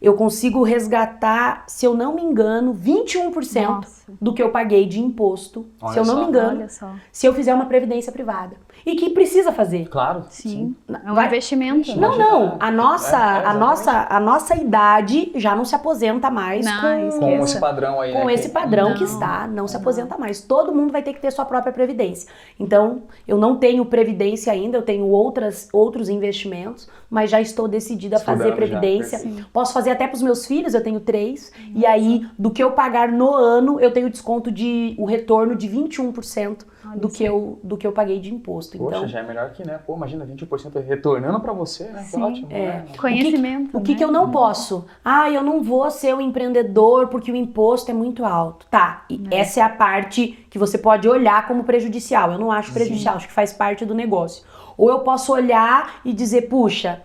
eu 0.02 0.14
consigo 0.16 0.64
resgatar, 0.64 1.64
se 1.68 1.86
eu 1.86 1.94
não 1.94 2.14
me 2.16 2.22
engano, 2.22 2.74
21% 2.74 3.68
Nossa. 3.68 4.14
do 4.22 4.34
que 4.34 4.42
eu 4.42 4.50
paguei 4.50 4.86
de 4.86 5.00
imposto, 5.00 5.66
Olha 5.82 5.94
se 5.94 6.00
eu 6.00 6.06
não 6.06 6.16
só. 6.16 6.22
me 6.22 6.28
engano, 6.28 6.58
Olha 6.60 6.70
só. 6.70 6.90
se 7.12 7.26
eu 7.26 7.34
fizer 7.34 7.54
uma 7.54 7.66
previdência 7.66 8.12
privada. 8.12 8.56
E 8.86 8.96
que 8.96 9.10
precisa 9.10 9.52
fazer. 9.52 9.88
Claro. 9.90 10.26
Sim. 10.30 10.76
É 11.04 11.12
um 11.12 11.16
Vai- 11.16 11.26
investimento. 11.26 11.98
Não, 12.00 12.18
não. 12.18 12.58
A 12.60 12.70
nossa, 12.70 13.16
É, 13.18 13.20
é, 13.44 13.46
a 13.48 13.54
nossa, 13.56 14.08
a 14.10 14.20
nossa 14.20 14.56
idade 14.56 15.32
já 15.36 15.56
não 15.56 15.66
se 15.66 15.74
aposenta 15.74 16.30
mais 16.30 16.64
Não, 16.66 16.82
com, 16.82 17.08
esquece. 17.08 17.20
Com 17.20 17.44
esse 17.44 17.60
padrão 17.60 18.00
aí, 18.02 18.14
com 18.14 18.26
né? 18.26 18.34
esse 18.34 18.48
que- 18.50 18.54
padrão 18.54 18.90
Não. 18.90 18.96
que 18.98 19.04
está, 19.06 19.48
não 19.48 19.68
se 19.68 19.76
aposenta 19.76 20.18
mais. 20.20 20.42
Todo 20.42 20.72
mundo 20.74 20.92
vai 20.92 21.02
ter 21.02 21.14
que 21.14 21.20
ter 21.22 21.32
sua 21.32 21.46
própria 21.46 21.74
previdência. 21.74 22.30
Então, 22.60 23.04
eu 23.28 23.38
não 23.38 23.56
tenho 23.58 23.84
previdência 23.86 24.54
ainda, 24.54 24.78
eu 24.78 24.84
tenho 24.84 25.08
outras, 25.08 25.68
outros 25.74 26.08
investimentos, 26.08 26.88
mas 27.10 27.30
já 27.30 27.40
estou 27.42 27.68
decidida 27.68 28.18
a 28.18 28.20
fazer 28.20 28.50
já, 28.50 28.56
previdência. 28.56 29.20
perfeito. 29.20 29.50
Posso 29.52 29.74
fazer 29.74 29.92
até 29.92 30.08
para 30.08 30.16
os 30.16 30.22
meus 30.22 30.46
filhos, 30.46 30.74
eu 30.74 30.84
tenho 30.84 31.00
três. 31.00 31.52
E 31.74 31.86
aí, 31.86 32.26
do 32.38 32.52
que 32.52 32.64
eu 32.64 32.72
pagar 32.72 33.12
no 33.12 33.34
ano, 33.34 33.80
eu 33.80 33.92
tenho 33.92 34.10
desconto 34.10 34.52
de 34.52 34.96
o 34.98 35.06
retorno 35.06 35.56
de 35.56 35.68
21% 35.68 36.66
Olha 36.88 37.00
do 37.00 37.10
que, 37.10 37.24
eu, 37.24 37.60
do 37.64 37.78
que 37.78 37.86
eu 37.86 37.92
paguei 37.92 38.20
de 38.20 38.34
imposto. 38.34 38.78
Poxa, 38.78 38.98
Então, 38.98 39.08
já 39.08 39.20
é 39.20 39.24
melhor 39.24 39.52
que, 39.52 39.66
né? 39.66 39.80
Pô, 39.86 39.96
imagina 39.96 40.26
20% 40.26 40.86
retornando 40.86 41.40
pra 41.40 41.54
você, 41.54 41.86
né? 41.86 42.04
Que 42.04 42.10
Sim, 42.12 42.22
ótimo, 42.22 42.48
é. 42.52 42.66
né? 42.66 42.86
Conhecimento. 42.98 43.78
O 43.78 43.82
que, 43.82 43.94
né? 43.94 43.98
que 43.98 44.04
eu 44.04 44.12
não 44.12 44.30
posso? 44.30 44.86
Ah, 45.04 45.30
eu 45.30 45.44
não 45.44 45.64
vou 45.64 45.90
ser 45.90 46.16
um 46.16 46.22
empreendedor 46.22 47.08
porque 47.08 47.32
o 47.32 47.36
imposto 47.36 47.90
é 47.90 47.94
muito 47.94 48.24
alto. 48.24 48.68
Tá, 48.70 49.06
e 49.10 49.22
essa 49.32 49.60
é 49.60 49.64
a 49.64 49.70
parte 49.70 50.46
que 50.50 50.60
você 50.60 50.78
pode 50.78 51.08
olhar 51.08 51.48
como 51.48 51.64
prejudicial. 51.64 52.32
Eu 52.32 52.40
não 52.40 52.52
acho 52.52 52.72
prejudicial, 52.72 53.16
acho 53.16 53.28
que 53.28 53.34
faz 53.34 53.52
parte 53.52 53.86
do 53.86 53.94
negócio. 53.94 54.46
Ou 54.78 54.90
eu 54.90 55.00
posso 55.00 55.32
olhar 55.34 56.02
e 56.04 56.14
dizer, 56.14 56.44
puxa, 56.50 57.02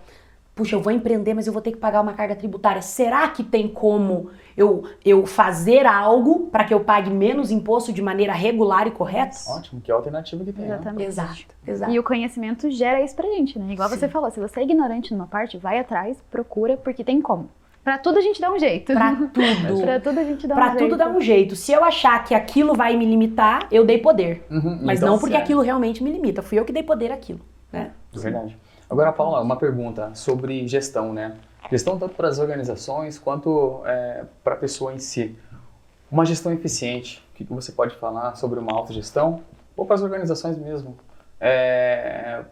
puxa, 0.55 0.77
eu 0.77 0.81
vou 0.83 0.93
empreender, 0.93 1.33
mas 1.35 1.47
eu 1.47 1.53
vou 1.53 1.62
ter 1.62 1.71
que 1.73 1.79
pagar 1.79 2.01
uma 2.01 2.12
carga 2.12 2.35
tributária. 2.37 2.83
Será 2.83 3.29
que 3.29 3.43
tem 3.43 3.66
como 3.68 4.31
eu, 4.57 4.85
eu 5.05 5.25
fazer 5.25 5.87
algo 5.87 6.49
para 6.51 6.64
que 6.64 6.75
eu 6.75 6.81
pague 6.81 7.09
menos 7.11 7.51
imposto 7.51 7.93
de 7.93 8.03
maneira 8.03 8.33
regular 8.33 8.87
e 8.87 8.91
correta? 8.91 9.37
Ótimo, 9.49 9.81
que 9.81 9.91
é 9.91 9.95
a 9.95 9.97
alternativa 9.97 10.45
que 10.45 10.53
tem. 10.53 10.66
né? 10.66 10.75
Exatamente. 10.75 11.07
Exato, 11.09 11.55
exato. 11.66 11.93
E 11.93 11.99
o 11.99 12.03
conhecimento 12.03 12.71
gera 12.71 13.01
isso 13.03 13.14
pra 13.16 13.27
gente, 13.29 13.59
né? 13.59 13.73
Igual 13.73 13.89
você 13.89 14.09
falou, 14.09 14.31
se 14.31 14.39
você 14.41 14.61
é 14.61 14.62
ignorante 14.64 15.14
numa 15.14 15.27
parte, 15.27 15.57
vai 15.57 15.79
atrás, 15.79 16.18
procura, 16.31 16.77
porque 16.77 17.03
tem 17.05 17.21
como. 17.23 17.49
Pra 17.83 17.97
tudo 17.97 18.18
a 18.18 18.21
gente 18.21 18.39
dá 18.39 18.53
um 18.53 18.59
jeito. 18.59 18.93
Pra 18.93 19.14
tudo. 19.33 19.81
pra 19.81 20.01
tudo 20.01 20.21
a 20.21 20.25
gente 20.25 20.47
dá 20.47 20.55
Pra 20.55 20.64
um 20.66 20.68
jeito. 20.73 20.85
tudo 20.85 20.99
dá 20.99 21.09
um 21.09 21.21
jeito. 21.23 21.57
Se 21.57 21.73
eu 21.73 21.83
achar 21.83 22.23
que 22.25 22.35
aquilo 22.35 22.75
vai 22.75 22.95
me 22.95 23.07
limitar, 23.07 23.66
eu 23.73 23.87
dei 23.87 23.97
poder. 23.97 24.45
Uhum, 24.51 24.81
Mas 24.83 24.99
então, 24.99 25.12
não 25.14 25.18
porque 25.18 25.35
é. 25.35 25.39
aquilo 25.39 25.62
realmente 25.62 26.05
me 26.05 26.11
limita. 26.12 26.43
Fui 26.43 26.59
eu 26.59 26.64
que 26.66 26.73
dei 26.75 26.83
poder 26.83 27.11
àquilo. 27.11 27.41
Né? 27.73 27.93
Verdade. 28.12 28.57
Agora, 28.89 29.12
Paula, 29.12 29.41
uma 29.41 29.57
pergunta 29.57 30.14
sobre 30.14 30.66
gestão, 30.66 31.12
né? 31.12 31.37
Gestão 31.71 31.99
tanto 31.99 32.14
para 32.14 32.29
as 32.29 32.39
organizações 32.39 33.18
quanto 33.18 33.83
é, 33.85 34.25
para 34.43 34.55
a 34.55 34.57
pessoa 34.57 34.93
em 34.93 34.99
si. 34.99 35.37
Uma 36.11 36.25
gestão 36.25 36.53
eficiente, 36.53 37.25
o 37.33 37.37
que 37.37 37.45
que 37.45 37.53
você 37.53 37.71
pode 37.71 37.95
falar 37.97 38.35
sobre 38.35 38.59
uma 38.59 38.73
autogestão? 38.73 39.43
Ou 39.77 39.87
para 39.87 39.95
as 39.95 40.03
organizações 40.03 40.59
mesmo? 40.59 40.97
É, 41.41 42.43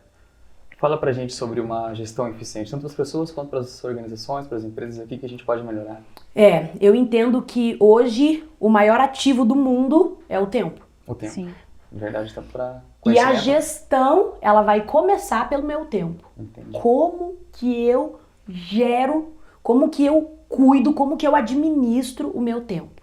fala 0.78 0.96
pra 0.96 1.12
gente 1.12 1.34
sobre 1.34 1.60
uma 1.60 1.92
gestão 1.92 2.28
eficiente, 2.28 2.70
tanto 2.70 2.82
para 2.82 2.90
as 2.90 2.94
pessoas 2.94 3.32
quanto 3.32 3.50
para 3.50 3.58
as 3.58 3.82
organizações, 3.82 4.46
para 4.46 4.56
as 4.56 4.64
empresas 4.64 5.00
aqui, 5.00 5.18
que 5.18 5.26
a 5.26 5.28
gente 5.28 5.44
pode 5.44 5.62
melhorar. 5.64 6.00
É, 6.34 6.70
eu 6.80 6.94
entendo 6.94 7.42
que 7.42 7.76
hoje 7.80 8.48
o 8.60 8.68
maior 8.68 9.00
ativo 9.00 9.44
do 9.44 9.56
mundo 9.56 10.18
é 10.28 10.38
o 10.38 10.46
tempo. 10.46 10.86
O 11.06 11.14
tempo. 11.14 11.32
Sim. 11.32 11.52
Verdade, 11.90 12.32
tanto 12.32 12.48
para 12.52 12.80
E 13.06 13.18
a 13.18 13.34
gestão, 13.34 14.34
ela 14.40 14.62
vai 14.62 14.84
começar 14.84 15.48
pelo 15.48 15.62
meu 15.62 15.86
tempo. 15.86 16.28
Entendi. 16.36 16.78
Como 16.78 17.36
que 17.52 17.86
eu 17.86 18.18
gero, 18.46 19.32
como 19.62 19.88
que 19.88 20.04
eu 20.04 20.38
cuido, 20.48 20.92
como 20.92 21.16
que 21.16 21.26
eu 21.26 21.36
administro 21.36 22.30
o 22.30 22.40
meu 22.40 22.62
tempo. 22.62 22.98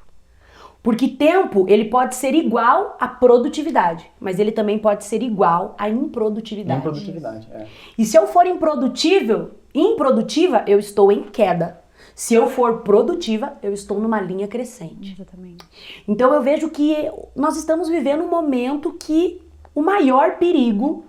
Porque 0.81 1.07
tempo, 1.07 1.65
ele 1.67 1.85
pode 1.85 2.15
ser 2.15 2.35
igual 2.35 2.95
à 2.99 3.07
produtividade, 3.07 4.05
mas 4.19 4.37
ele 4.37 4.51
também 4.51 4.77
pode 4.77 5.03
ser 5.03 5.23
igual 5.23 5.73
à 5.79 5.89
improdutividade. 5.89 6.79
Improdutividade, 6.79 7.47
é. 7.51 7.65
E 7.97 8.05
se 8.05 8.15
eu 8.15 8.27
for 8.27 8.45
improdutível, 8.45 9.51
improdutiva, 9.73 10.63
eu 10.67 10.77
estou 10.77 11.11
em 11.11 11.23
queda. 11.23 11.81
Se 12.13 12.35
eu 12.35 12.47
for 12.47 12.81
produtiva, 12.81 13.57
eu 13.63 13.73
estou 13.73 13.99
numa 13.99 14.21
linha 14.21 14.47
crescente. 14.47 15.13
Exatamente. 15.13 15.65
Então 16.07 16.31
eu 16.33 16.41
vejo 16.43 16.69
que 16.69 17.11
nós 17.35 17.57
estamos 17.57 17.89
vivendo 17.89 18.23
um 18.23 18.29
momento 18.29 18.93
que 18.93 19.41
o 19.75 19.81
maior 19.81 20.37
perigo 20.37 21.05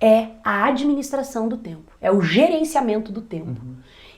é 0.00 0.30
a 0.44 0.64
administração 0.66 1.48
do 1.48 1.56
tempo, 1.56 1.92
é 2.00 2.10
o 2.10 2.20
gerenciamento 2.20 3.10
do 3.12 3.22
tempo. 3.22 3.60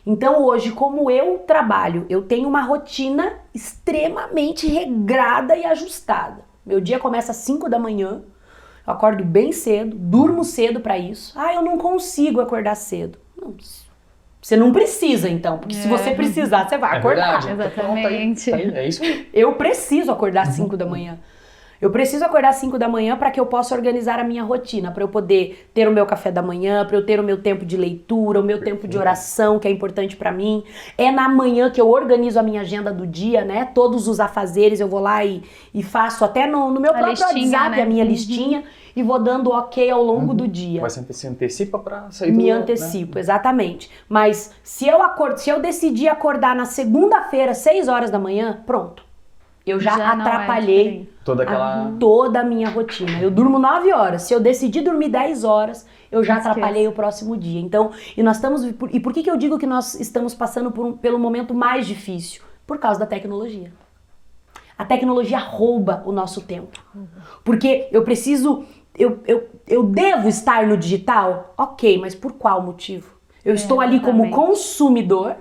Então 0.07 0.43
hoje, 0.43 0.72
como 0.72 1.11
eu 1.11 1.39
trabalho, 1.41 2.05
eu 2.09 2.22
tenho 2.22 2.49
uma 2.49 2.62
rotina 2.62 3.35
extremamente 3.55 4.66
regrada 4.66 5.57
e 5.57 5.64
ajustada. 5.64 6.43
Meu 6.64 6.80
dia 6.80 6.99
começa 6.99 7.32
às 7.32 7.39
5 7.39 7.68
da 7.68 7.78
manhã, 7.78 8.22
eu 8.87 8.93
acordo 8.93 9.24
bem 9.24 9.53
cedo, 9.53 9.95
durmo 9.97 10.43
cedo 10.45 10.80
para 10.80 10.99
isso. 10.99 11.32
Ah, 11.39 11.55
eu 11.55 11.62
não 11.62 11.76
consigo 11.78 12.41
acordar 12.41 12.74
cedo. 12.74 13.18
Não, 13.41 13.55
você 14.41 14.57
não 14.57 14.72
precisa 14.72 15.28
então, 15.28 15.59
porque 15.59 15.74
se 15.74 15.87
É. 15.87 15.91
você 15.91 16.11
precisar, 16.14 16.68
você 16.68 16.76
vai 16.76 16.97
É 16.97 16.99
acordar. 16.99 17.41
verdade. 17.43 17.51
Exatamente. 17.62 18.51
Tá 18.51 18.57
aí, 18.57 18.70
tá 18.70 18.76
aí, 18.78 18.85
é 18.85 18.89
isso. 18.89 19.01
Eu 19.32 19.55
preciso 19.55 20.11
acordar 20.12 20.43
às 20.43 20.49
5 20.55 20.76
da 20.76 20.85
manhã. 20.87 21.18
Eu 21.81 21.91
preciso 21.91 22.25
acordar 22.25 22.51
às 22.51 22.57
5 22.57 22.79
da 22.79 22.89
manhã 22.89 23.16
para 23.16 23.31
que 23.31 23.39
eu 23.39 23.47
possa 23.47 23.75
organizar 23.75 24.18
a 24.18 24.25
minha 24.25 24.43
rotina, 24.43 24.91
para 24.91 25.03
eu 25.03 25.09
poder 25.09 25.68
ter 25.75 25.87
o 25.89 25.93
meu 25.93 26.07
café 26.07 26.31
da 26.31 26.41
manhã, 26.43 26.85
para 26.87 26.97
eu 26.97 27.05
ter 27.05 27.20
o 27.20 27.22
meu 27.22 27.43
tempo 27.43 27.64
de 27.64 27.77
leitura, 27.77 28.41
o 28.41 28.43
meu 28.45 28.62
tempo 28.62 28.89
de 28.89 28.97
oração, 28.97 29.59
que 29.59 29.68
é 29.68 29.70
importante 29.70 30.16
para 30.16 30.33
mim. 30.33 30.62
É 30.97 31.11
na 31.11 31.29
manhã 31.29 31.70
que 31.70 31.81
eu 31.81 31.91
organizo 31.91 32.39
a 32.39 32.43
minha 32.43 32.61
agenda 32.62 32.93
do 32.93 33.07
dia, 33.07 33.45
né? 33.45 33.64
Todos 33.75 34.09
os 34.09 34.20
afazeres 34.20 34.81
eu 34.81 34.89
vou 34.89 35.01
lá 35.01 35.25
e, 35.25 35.43
e 35.75 35.83
faço 35.83 36.25
até 36.25 36.47
no, 36.47 36.70
no 36.70 36.81
meu 36.81 36.93
A 36.93 36.95
próprio 36.95 37.11
listinha, 37.11 37.59
WhatsApp 37.59 37.77
né? 37.77 37.83
a 37.83 37.87
minha 37.87 38.05
Uhum. 38.05 38.11
listinha 38.11 38.64
e 38.97 39.03
vou 39.03 39.18
dando 39.22 39.51
ok 39.51 39.91
ao 39.91 40.03
longo 40.03 40.33
do 40.35 40.47
dia. 40.47 40.81
Mas 40.81 40.93
você 40.95 41.12
se 41.12 41.27
antecipa 41.27 41.79
para 41.79 42.11
sair 42.11 42.33
Me 42.33 42.45
do, 42.45 42.49
né? 42.49 42.51
antecipo, 42.53 43.18
exatamente. 43.18 43.91
Mas 44.09 44.53
se 44.62 44.87
eu 44.87 45.03
acordo, 45.03 45.39
se 45.39 45.51
eu 45.51 45.61
decidir 45.61 46.09
acordar 46.09 46.55
na 46.55 46.64
segunda-feira, 46.64 47.55
6 47.55 47.89
horas 47.89 48.11
da 48.11 48.18
manhã, 48.18 48.62
pronto. 48.66 49.05
Eu 49.66 49.81
já, 49.81 49.97
Já 49.97 50.14
não 50.14 50.25
é 50.25 50.29
atrapalhei. 50.29 51.09
Toda 51.25 51.43
aquela. 51.43 51.93
toda 51.99 52.41
a 52.41 52.45
minha 52.45 52.68
rotina. 52.68 53.18
Eu 53.20 53.31
durmo 53.31 53.59
9 53.59 53.93
horas. 53.93 54.22
Se 54.22 54.35
eu 54.35 54.41
decidir 54.41 54.83
dormir 54.83 55.09
10 55.09 55.43
horas, 55.45 55.87
eu 56.12 56.22
já 56.22 56.35
Esquece. 56.35 56.51
atrapalhei 56.51 56.87
o 56.87 56.93
próximo 56.93 57.37
dia. 57.37 57.61
Então, 57.61 57.91
e 58.16 58.22
nós 58.22 58.37
estamos. 58.37 58.62
E 58.64 59.01
por 59.01 59.12
que, 59.12 59.22
que 59.22 59.31
eu 59.31 59.37
digo 59.37 59.59
que 59.59 59.66
nós 59.66 59.95
estamos 59.99 60.35
passando 60.35 60.70
por 60.70 60.85
um- 60.85 60.93
pelo 60.93 61.18
momento 61.18 61.55
mais 61.55 61.87
difícil? 61.87 62.43
Por 62.66 62.79
causa 62.79 63.01
da 63.01 63.07
tecnologia. 63.07 63.72
A 64.77 64.85
tecnologia 64.85 65.39
rouba 65.39 66.03
o 66.05 66.12
nosso 66.12 66.41
tempo. 66.43 66.79
Porque 67.45 67.89
eu 67.93 68.03
preciso. 68.03 68.64
Eu, 68.97 69.20
eu, 69.27 69.49
eu 69.66 69.83
devo 69.83 70.29
estar 70.29 70.66
no 70.66 70.77
digital? 70.77 71.55
Ok, 71.57 71.99
mas 71.99 72.14
por 72.14 72.33
qual 72.33 72.61
motivo? 72.62 73.14
Eu 73.45 73.55
estou 73.55 73.81
ali 73.81 74.01
como 74.01 74.31
consumidor. 74.31 75.37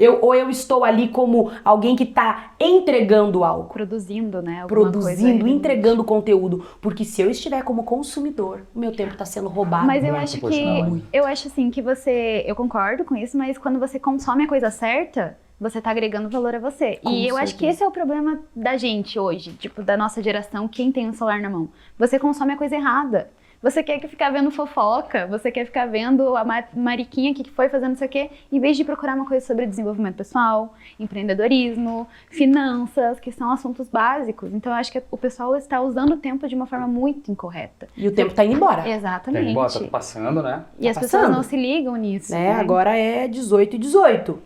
Eu, 0.00 0.18
ou 0.22 0.34
eu 0.34 0.48
estou 0.48 0.82
ali 0.82 1.08
como 1.08 1.52
alguém 1.62 1.94
que 1.94 2.04
está 2.04 2.52
entregando 2.58 3.44
algo 3.44 3.68
Produzindo, 3.68 4.40
né? 4.40 4.62
alguma 4.62 4.90
produzindo, 4.90 5.46
entregando 5.46 6.02
conteúdo. 6.02 6.64
Porque 6.80 7.04
se 7.04 7.20
eu 7.20 7.30
estiver 7.30 7.62
como 7.62 7.84
consumidor, 7.84 8.62
o 8.74 8.78
meu 8.78 8.92
tempo 8.92 9.12
está 9.12 9.26
sendo 9.26 9.48
roubado. 9.48 9.86
Mas 9.86 10.02
eu 10.02 10.16
acho 10.16 10.40
que 10.40 10.54
sinal. 10.54 10.98
eu 11.12 11.26
acho 11.26 11.48
assim 11.48 11.70
que 11.70 11.82
você, 11.82 12.42
eu 12.46 12.56
concordo 12.56 13.04
com 13.04 13.14
isso, 13.14 13.36
mas 13.36 13.58
quando 13.58 13.78
você 13.78 13.98
consome 13.98 14.44
a 14.44 14.48
coisa 14.48 14.70
certa, 14.70 15.36
você 15.60 15.80
tá 15.80 15.90
agregando 15.90 16.30
valor 16.30 16.54
a 16.54 16.58
você. 16.58 16.96
Com 16.96 17.10
e 17.10 17.28
eu 17.28 17.36
acho 17.36 17.52
que 17.54 17.60
certeza. 17.60 17.72
esse 17.72 17.82
é 17.84 17.86
o 17.86 17.90
problema 17.90 18.40
da 18.56 18.78
gente 18.78 19.18
hoje, 19.18 19.52
tipo 19.52 19.82
da 19.82 19.96
nossa 19.96 20.22
geração, 20.22 20.66
quem 20.66 20.90
tem 20.90 21.06
um 21.06 21.12
celular 21.12 21.40
na 21.40 21.50
mão. 21.50 21.68
Você 21.98 22.18
consome 22.18 22.54
a 22.54 22.56
coisa 22.56 22.74
errada. 22.74 23.30
Você 23.62 23.82
quer 23.82 23.98
que 24.00 24.08
ficar 24.08 24.30
vendo 24.30 24.50
fofoca, 24.50 25.26
você 25.26 25.50
quer 25.52 25.66
ficar 25.66 25.84
vendo 25.84 26.34
a 26.34 26.42
ma- 26.44 26.64
mariquinha 26.74 27.34
que 27.34 27.48
foi 27.50 27.68
fazendo 27.68 27.90
não 27.90 27.96
sei 27.96 28.06
o 28.06 28.10
quê, 28.10 28.30
em 28.50 28.58
vez 28.58 28.74
de 28.74 28.84
procurar 28.84 29.14
uma 29.14 29.26
coisa 29.26 29.44
sobre 29.46 29.66
desenvolvimento 29.66 30.16
pessoal, 30.16 30.72
empreendedorismo, 30.98 32.08
finanças, 32.30 33.20
que 33.20 33.30
são 33.30 33.50
assuntos 33.50 33.86
básicos. 33.88 34.50
Então 34.54 34.72
eu 34.72 34.76
acho 34.78 34.90
que 34.90 35.02
o 35.10 35.16
pessoal 35.18 35.54
está 35.56 35.80
usando 35.82 36.12
o 36.14 36.16
tempo 36.16 36.48
de 36.48 36.54
uma 36.54 36.66
forma 36.66 36.86
muito 36.86 37.30
incorreta. 37.30 37.86
E 37.94 38.08
o 38.08 38.12
tempo 38.12 38.30
está 38.30 38.42
indo 38.44 38.54
embora. 38.56 38.88
Exatamente. 38.88 39.44
Tem, 39.44 39.54
bota, 39.54 39.78
tá 39.80 39.88
passando, 39.88 40.42
né? 40.42 40.64
E 40.78 40.88
as 40.88 40.94
Tá 40.94 41.02
pessoas 41.02 41.22
passando. 41.24 41.36
não 41.36 41.42
se 41.42 41.56
ligam 41.56 41.96
nisso. 41.96 42.32
Né? 42.32 42.54
né? 42.54 42.60
Agora 42.60 42.96
é 42.96 43.28
18 43.28 43.76
e 43.76 43.78
18. 43.78 44.38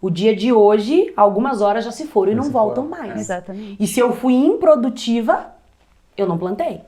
O 0.00 0.10
dia 0.10 0.36
de 0.36 0.52
hoje, 0.52 1.10
algumas 1.16 1.62
horas 1.62 1.84
já 1.86 1.90
se 1.90 2.06
foram 2.06 2.32
e 2.32 2.34
não 2.34 2.44
voltam 2.50 2.86
foram, 2.86 2.98
mais. 3.02 3.18
Exatamente. 3.18 3.76
E 3.82 3.86
se 3.86 3.98
eu 3.98 4.12
fui 4.12 4.34
improdutiva, 4.34 5.46
eu 6.18 6.26
não 6.26 6.36
plantei. 6.36 6.82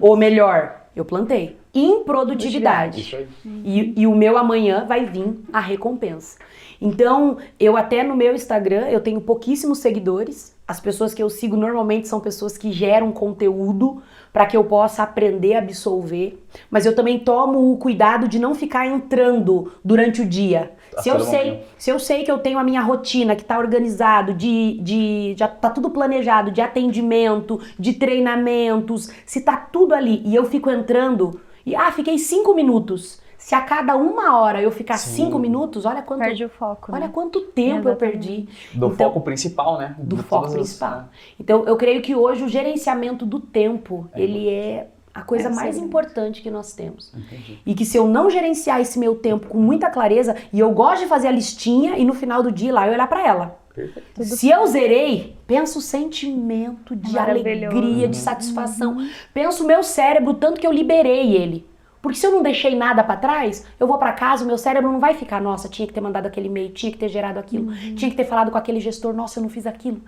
Ou 0.00 0.16
melhor, 0.16 0.79
eu 0.94 1.04
plantei. 1.04 1.56
Improdutividade. 1.72 3.00
Isso 3.00 3.16
aí. 3.16 3.28
E, 3.44 4.00
e 4.02 4.06
o 4.06 4.14
meu 4.14 4.36
amanhã 4.36 4.84
vai 4.84 5.06
vir 5.06 5.38
a 5.52 5.60
recompensa. 5.60 6.38
Então, 6.80 7.36
eu 7.58 7.76
até 7.76 8.02
no 8.02 8.16
meu 8.16 8.34
Instagram, 8.34 8.88
eu 8.88 9.00
tenho 9.00 9.20
pouquíssimos 9.20 9.78
seguidores. 9.78 10.56
As 10.66 10.80
pessoas 10.80 11.12
que 11.12 11.22
eu 11.22 11.28
sigo 11.28 11.56
normalmente 11.56 12.08
são 12.08 12.20
pessoas 12.20 12.56
que 12.56 12.72
geram 12.72 13.12
conteúdo 13.12 14.02
para 14.32 14.46
que 14.46 14.56
eu 14.56 14.64
possa 14.64 15.02
aprender 15.02 15.54
a 15.54 15.58
absorver. 15.58 16.42
Mas 16.70 16.86
eu 16.86 16.94
também 16.94 17.18
tomo 17.18 17.72
o 17.72 17.76
cuidado 17.76 18.28
de 18.28 18.38
não 18.38 18.54
ficar 18.54 18.86
entrando 18.86 19.72
durante 19.84 20.22
o 20.22 20.26
dia. 20.26 20.72
A 20.96 21.02
Se 21.02 21.08
eu, 21.08 21.20
sei, 21.20 21.44
momento. 21.44 21.64
se 21.78 21.90
eu 21.90 21.98
sei 21.98 22.24
que 22.24 22.30
eu 22.30 22.38
tenho 22.38 22.58
a 22.58 22.64
minha 22.64 22.80
rotina, 22.80 23.36
que 23.36 23.42
está 23.42 23.58
organizado, 23.58 24.34
de, 24.34 24.78
de 24.80 25.34
já 25.36 25.46
tá 25.46 25.70
tudo 25.70 25.90
planejado, 25.90 26.50
de 26.50 26.60
atendimento, 26.60 27.60
de 27.78 27.92
treinamentos, 27.92 29.10
se 29.24 29.40
tá 29.40 29.56
tudo 29.56 29.94
ali 29.94 30.22
e 30.24 30.34
eu 30.34 30.44
fico 30.44 30.70
entrando 30.70 31.40
e 31.64 31.74
ah, 31.76 31.92
fiquei 31.92 32.18
cinco 32.18 32.54
minutos. 32.54 33.20
Se 33.50 33.54
a 33.56 33.60
cada 33.62 33.96
uma 33.96 34.38
hora 34.38 34.62
eu 34.62 34.70
ficar 34.70 34.96
Sim. 34.96 35.24
cinco 35.24 35.36
minutos, 35.36 35.84
olha 35.84 36.02
quanto, 36.02 36.20
Perde 36.20 36.44
o 36.44 36.48
foco. 36.48 36.92
olha 36.92 37.06
né? 37.08 37.10
quanto 37.12 37.40
tempo 37.40 37.88
eu 37.88 37.94
Exatamente. 37.94 37.98
perdi. 38.18 38.48
Do 38.72 38.86
Então- 38.86 39.08
foco 39.08 39.20
principal, 39.22 39.76
né? 39.76 39.96
Do 39.98 40.14
De 40.14 40.22
foco 40.22 40.42
todas 40.46 40.50
as- 40.54 40.60
principal. 40.68 41.08
Então, 41.36 41.64
eu 41.66 41.76
creio 41.76 42.00
que 42.00 42.14
hoje 42.14 42.44
o 42.44 42.48
gerenciamento 42.48 43.26
do 43.26 43.40
tempo, 43.40 44.08
É 44.14 44.20
ele 44.22 44.48
é 44.48 44.86
a 45.12 45.22
coisa 45.22 45.48
É, 45.48 45.52
mais 45.52 45.74
sim. 45.74 45.82
importante 45.82 46.42
que 46.42 46.48
nós 46.48 46.74
temos. 46.74 47.12
Entendi. 47.12 47.58
E 47.66 47.74
que 47.74 47.84
se 47.84 47.96
eu 47.96 48.06
não 48.06 48.30
gerenciar 48.30 48.80
esse 48.80 49.00
meu 49.00 49.16
tempo 49.16 49.48
com 49.48 49.58
muita 49.58 49.90
clareza, 49.90 50.36
e 50.52 50.60
eu 50.60 50.70
gosto 50.70 51.00
de 51.02 51.08
fazer 51.08 51.26
a 51.26 51.32
listinha 51.32 51.98
e 51.98 52.04
no 52.04 52.14
final 52.14 52.44
do 52.44 52.52
dia 52.52 52.68
ir 52.68 52.72
lá 52.72 52.86
eu 52.86 52.92
olhar 52.92 53.08
pra 53.08 53.26
ela. 53.26 53.58
Perfeito. 53.74 54.24
Se 54.24 54.48
eu 54.48 54.64
zerei, 54.68 55.36
pensa 55.44 55.76
o 55.76 55.82
sentimento 55.82 56.94
de 56.94 57.18
alegria, 57.18 58.06
de 58.06 58.16
satisfação. 58.16 58.96
Pensa 59.34 59.64
o 59.64 59.66
meu 59.66 59.82
cérebro, 59.82 60.34
tanto 60.34 60.60
que 60.60 60.66
eu 60.68 60.72
liberei 60.72 61.34
ele. 61.34 61.66
Porque 62.02 62.16
se 62.18 62.26
eu 62.26 62.32
não 62.32 62.42
deixei 62.42 62.74
nada 62.74 63.04
pra 63.04 63.16
trás, 63.16 63.66
eu 63.78 63.86
vou 63.86 63.98
pra 63.98 64.12
casa, 64.12 64.42
o 64.42 64.46
meu 64.46 64.56
cérebro 64.56 64.90
não 64.90 64.98
vai 65.00 65.14
ficar, 65.14 65.40
nossa, 65.40 65.68
tinha 65.68 65.86
que 65.86 65.92
ter 65.92 66.00
mandado 66.00 66.26
aquele 66.26 66.46
e-mail, 66.48 66.70
tinha 66.70 66.90
que 66.90 66.96
ter 66.98 67.08
gerado 67.08 67.38
aquilo, 67.38 67.72
tinha 67.94 68.10
que 68.10 68.16
ter 68.16 68.24
falado 68.24 68.50
com 68.50 68.56
aquele 68.58 68.80
gestor, 68.80 69.12
nossa, 69.12 69.38
eu 69.38 69.42
não 69.42 69.50
fiz 69.50 69.66
aquilo. 69.66 70.00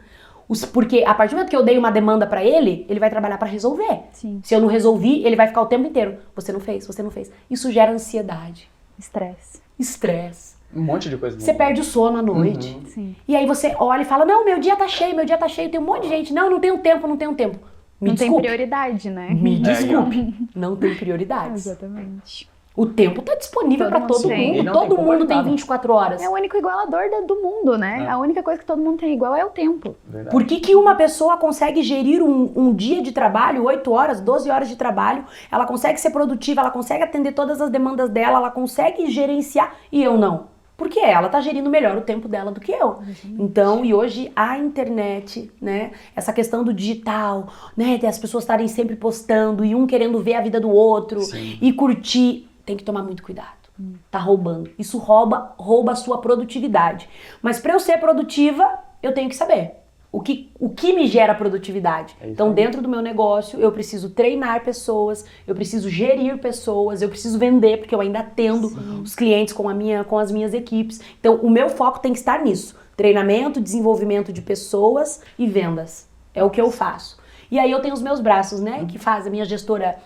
Os- 0.48 0.64
porque 0.64 1.04
a 1.06 1.14
partir 1.14 1.30
do 1.34 1.36
momento 1.36 1.50
que 1.50 1.56
eu 1.56 1.62
dei 1.62 1.76
uma 1.78 1.90
demanda 1.90 2.26
pra 2.26 2.42
ele, 2.42 2.84
ele 2.88 2.98
vai 2.98 3.10
trabalhar 3.10 3.38
pra 3.38 3.46
resolver. 3.46 4.00
Sim. 4.12 4.40
Se 4.42 4.54
eu 4.54 4.60
não 4.60 4.68
resolvi, 4.68 5.22
ele 5.24 5.36
vai 5.36 5.46
ficar 5.48 5.60
o 5.62 5.66
tempo 5.66 5.86
inteiro. 5.86 6.16
Você 6.34 6.52
não 6.52 6.60
fez, 6.60 6.86
você 6.86 7.02
não 7.02 7.10
fez. 7.10 7.30
Isso 7.50 7.70
gera 7.70 7.92
ansiedade, 7.92 8.68
Estresse. 8.98 9.60
estresse. 9.78 10.54
Um 10.74 10.80
monte 10.82 11.10
de 11.10 11.18
coisa. 11.18 11.38
Você 11.38 11.52
perde 11.52 11.82
o 11.82 11.84
sono 11.84 12.18
à 12.18 12.22
noite. 12.22 12.74
Uhum. 12.74 12.86
Sim. 12.86 13.16
E 13.28 13.36
aí 13.36 13.46
você 13.46 13.74
olha 13.78 14.02
e 14.02 14.04
fala: 14.06 14.24
Não, 14.24 14.42
meu 14.44 14.58
dia 14.58 14.74
tá 14.74 14.88
cheio, 14.88 15.14
meu 15.14 15.24
dia 15.26 15.36
tá 15.36 15.46
cheio, 15.46 15.70
tem 15.70 15.78
um 15.78 15.84
monte 15.84 16.04
de 16.04 16.08
gente. 16.08 16.32
Não, 16.32 16.48
não 16.48 16.58
tenho 16.60 16.78
tempo, 16.78 17.06
não 17.06 17.16
tenho 17.18 17.34
tempo. 17.34 17.58
Me 18.02 18.08
não 18.08 18.16
tem 18.16 18.26
desculpe. 18.26 18.42
prioridade, 18.42 19.10
né? 19.10 19.28
Me 19.30 19.56
É, 19.62 19.62
desculpe. 19.62 20.34
Não 20.54 20.76
tem 20.76 20.94
prioridades. 20.94 21.66
Exatamente. 21.66 22.50
O 22.74 22.86
tempo 22.86 23.20
tá 23.20 23.34
disponível 23.34 23.84
Todo 23.84 23.90
pra 23.90 24.00
mundo 24.00 24.12
todo 24.14 24.28
tem. 24.28 24.56
Mundo. 24.56 24.72
Todo 24.72 24.96
tem 24.96 25.04
mundo 25.04 25.26
tem 25.26 25.36
nada. 25.36 25.48
24 25.50 25.92
horas. 25.92 26.22
É 26.22 26.28
o 26.28 26.32
único 26.32 26.56
igualador 26.56 27.02
do 27.26 27.36
mundo, 27.42 27.76
né? 27.76 28.04
É. 28.06 28.10
A 28.10 28.16
única 28.16 28.42
coisa 28.42 28.58
que 28.58 28.64
todo 28.64 28.80
mundo 28.80 28.96
tem 28.98 29.12
igual 29.12 29.36
é 29.36 29.44
o 29.44 29.50
tempo. 29.50 29.94
Verdade. 30.06 30.30
Por 30.34 30.44
que, 30.44 30.58
que 30.58 30.74
uma 30.74 30.94
pessoa 30.94 31.36
consegue 31.36 31.82
gerir 31.82 32.22
um, 32.22 32.50
um 32.56 32.72
dia 32.74 33.02
de 33.02 33.12
trabalho, 33.12 33.64
8 33.64 33.92
horas, 33.92 34.20
12 34.22 34.50
horas 34.50 34.68
de 34.70 34.76
trabalho, 34.76 35.26
ela 35.50 35.66
consegue 35.66 36.00
ser 36.00 36.10
produtiva, 36.10 36.62
ela 36.62 36.70
consegue 36.70 37.04
atender 37.04 37.32
todas 37.32 37.60
as 37.60 37.68
demandas 37.68 38.08
dela, 38.08 38.38
ela 38.38 38.50
consegue 38.50 39.10
gerenciar 39.10 39.74
e 39.92 40.02
eu 40.02 40.16
não? 40.16 40.51
Porque 40.82 40.98
ela 40.98 41.28
tá 41.28 41.40
gerindo 41.40 41.70
melhor 41.70 41.96
o 41.96 42.00
tempo 42.00 42.26
dela 42.26 42.50
do 42.50 42.60
que 42.60 42.72
eu. 42.72 42.98
Então, 43.38 43.84
e 43.84 43.94
hoje 43.94 44.32
a 44.34 44.58
internet, 44.58 45.48
né, 45.60 45.92
essa 46.16 46.32
questão 46.32 46.64
do 46.64 46.74
digital, 46.74 47.46
né, 47.76 47.98
das 47.98 48.18
pessoas 48.18 48.42
estarem 48.42 48.66
sempre 48.66 48.96
postando 48.96 49.64
e 49.64 49.76
um 49.76 49.86
querendo 49.86 50.18
ver 50.18 50.34
a 50.34 50.40
vida 50.40 50.58
do 50.58 50.68
outro 50.68 51.20
Sim. 51.20 51.56
e 51.62 51.72
curtir, 51.72 52.48
tem 52.66 52.76
que 52.76 52.82
tomar 52.82 53.04
muito 53.04 53.22
cuidado. 53.22 53.62
Tá 54.10 54.18
roubando. 54.18 54.72
Isso 54.76 54.98
rouba, 54.98 55.54
rouba 55.56 55.92
a 55.92 55.94
sua 55.94 56.18
produtividade. 56.18 57.08
Mas 57.40 57.60
para 57.60 57.74
eu 57.74 57.78
ser 57.78 57.98
produtiva, 57.98 58.68
eu 59.00 59.14
tenho 59.14 59.28
que 59.28 59.36
saber 59.36 59.81
o 60.12 60.20
que, 60.20 60.52
o 60.60 60.68
que 60.68 60.92
me 60.92 61.06
gera 61.06 61.34
produtividade. 61.34 62.14
É 62.20 62.28
então, 62.28 62.52
dentro 62.52 62.82
do 62.82 62.88
meu 62.88 63.00
negócio, 63.00 63.58
eu 63.58 63.72
preciso 63.72 64.10
treinar 64.10 64.62
pessoas, 64.62 65.24
eu 65.46 65.54
preciso 65.54 65.88
gerir 65.88 66.36
pessoas, 66.36 67.00
eu 67.00 67.08
preciso 67.08 67.38
vender, 67.38 67.78
porque 67.78 67.94
eu 67.94 68.00
ainda 68.00 68.18
atendo 68.18 68.66
os 69.02 69.14
clientes 69.14 69.54
com, 69.54 69.66
a 69.70 69.74
minha, 69.74 70.04
com 70.04 70.18
as 70.18 70.30
minhas 70.30 70.52
equipes. 70.52 71.00
Então, 71.18 71.36
o 71.36 71.48
meu 71.48 71.70
foco 71.70 71.98
tem 71.98 72.12
que 72.12 72.18
estar 72.18 72.44
nisso: 72.44 72.76
treinamento, 72.94 73.58
desenvolvimento 73.58 74.30
de 74.30 74.42
pessoas 74.42 75.22
e 75.38 75.46
vendas. 75.46 76.06
É 76.34 76.44
o 76.44 76.50
que 76.50 76.60
eu 76.60 76.70
faço. 76.70 77.18
E 77.50 77.58
aí 77.58 77.70
eu 77.70 77.80
tenho 77.80 77.94
os 77.94 78.02
meus 78.02 78.20
braços, 78.20 78.60
né? 78.60 78.84
Que 78.86 78.98
faz 78.98 79.26
a 79.26 79.30
minha 79.30 79.46
gestora, 79.46 79.96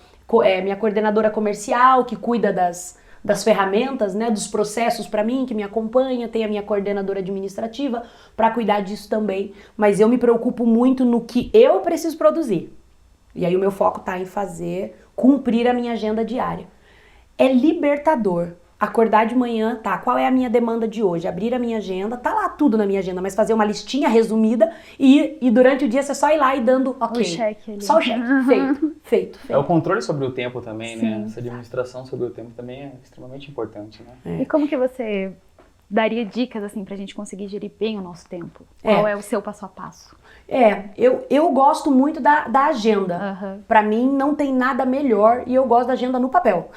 é, 0.45 0.61
minha 0.61 0.77
coordenadora 0.77 1.31
comercial, 1.31 2.05
que 2.05 2.15
cuida 2.15 2.53
das, 2.53 2.97
das 3.27 3.43
ferramentas, 3.43 4.15
né? 4.15 4.31
Dos 4.31 4.47
processos 4.47 5.09
para 5.09 5.25
mim, 5.25 5.45
que 5.45 5.55
me 5.55 5.65
acompanha. 5.65 6.29
Tem 6.29 6.45
a 6.45 6.49
minha 6.49 6.63
coordenadora 6.63 7.19
administrativa 7.19 8.05
para 8.37 8.53
cuidar 8.53 8.81
disso 8.81 9.09
também. 9.09 9.53
Mas 9.77 9.99
eu 9.99 10.09
me 10.09 10.17
preocupo 10.17 10.65
muito 10.65 11.05
no 11.05 11.21
que 11.23 11.51
eu 11.53 11.81
preciso 11.81 12.17
produzir. 12.17 12.73
E 13.35 13.45
aí 13.45 13.57
o 13.57 13.59
meu 13.59 13.73
foco 13.73 14.01
tá 14.01 14.17
em 14.19 14.25
fazer, 14.25 14.97
cumprir 15.17 15.67
a 15.67 15.75
minha 15.75 15.93
agenda 15.93 16.25
diária. 16.25 16.69
É 17.37 17.53
libertador. 17.53 18.53
Acordar 18.79 19.25
de 19.27 19.35
manhã, 19.35 19.81
tá? 19.83 19.97
Qual 19.97 20.19
é 20.19 20.27
a 20.27 20.31
minha 20.31 20.51
demanda 20.51 20.87
de 20.87 21.03
hoje? 21.03 21.27
Abrir 21.27 21.55
a 21.55 21.59
minha 21.59 21.79
agenda, 21.79 22.15
tá 22.19 22.35
lá 22.35 22.47
tudo 22.51 22.77
na 22.77 22.85
minha 22.85 22.99
agenda, 23.01 23.23
mas 23.23 23.35
fazer 23.35 23.55
uma 23.55 23.65
listinha 23.65 24.07
resumida 24.07 24.71
e, 25.01 25.39
e 25.41 25.51
durante 25.51 25.87
o 25.87 25.89
dia 25.89 26.03
você 26.03 26.15
só 26.15 26.31
ir 26.31 26.37
lá 26.37 26.55
e 26.55 26.61
dando, 26.61 26.95
ok. 27.01 27.23
O 27.23 27.25
cheque 27.25 27.73
ali. 27.73 27.83
Só 27.83 27.97
o 27.97 28.03
cheque. 28.03 28.21
Feito, 28.47 28.97
feito, 29.03 29.39
É 29.45 29.47
feito. 29.47 29.59
o 29.61 29.65
controle 29.65 30.03
sobre 30.03 30.27
o 30.27 30.31
tempo 30.31 30.61
também, 30.61 30.95
né? 30.97 31.01
Sim. 31.21 31.25
Essa 31.25 31.41
administração 31.41 32.05
sobre 32.05 32.27
o 32.27 32.31
tempo 32.31 32.51
também 32.55 32.83
é 32.83 32.93
extremamente 33.03 33.51
importante, 33.51 34.03
né? 34.25 34.43
E 34.43 34.45
como 34.45 34.69
que 34.69 34.77
você 34.77 35.33
daria 35.89 36.23
dicas 36.25 36.63
assim 36.63 36.85
pra 36.85 36.97
gente 36.97 37.15
conseguir 37.15 37.49
gerir 37.49 37.73
bem 37.81 37.97
o 37.99 38.03
nosso 38.03 38.29
tempo? 38.29 38.63
É. 38.85 38.93
Qual 38.93 39.09
é 39.09 39.17
o 39.17 39.23
seu 39.23 39.41
passo 39.41 39.65
a 39.65 39.69
passo? 39.69 40.15
É, 40.47 40.91
eu, 40.99 41.25
eu 41.31 41.49
gosto 41.51 41.91
muito 41.91 42.21
da, 42.21 42.47
da 42.49 42.67
agenda. 42.67 43.17
Aham. 43.17 43.61
Pra 43.67 43.83
mim 43.83 44.07
não 44.07 44.35
tem 44.35 44.53
nada 44.53 44.85
melhor 44.85 45.45
e 45.47 45.55
eu 45.55 45.65
gosto 45.65 45.87
da 45.87 45.95
agenda 45.95 46.19
no 46.19 46.29
papel. 46.29 46.71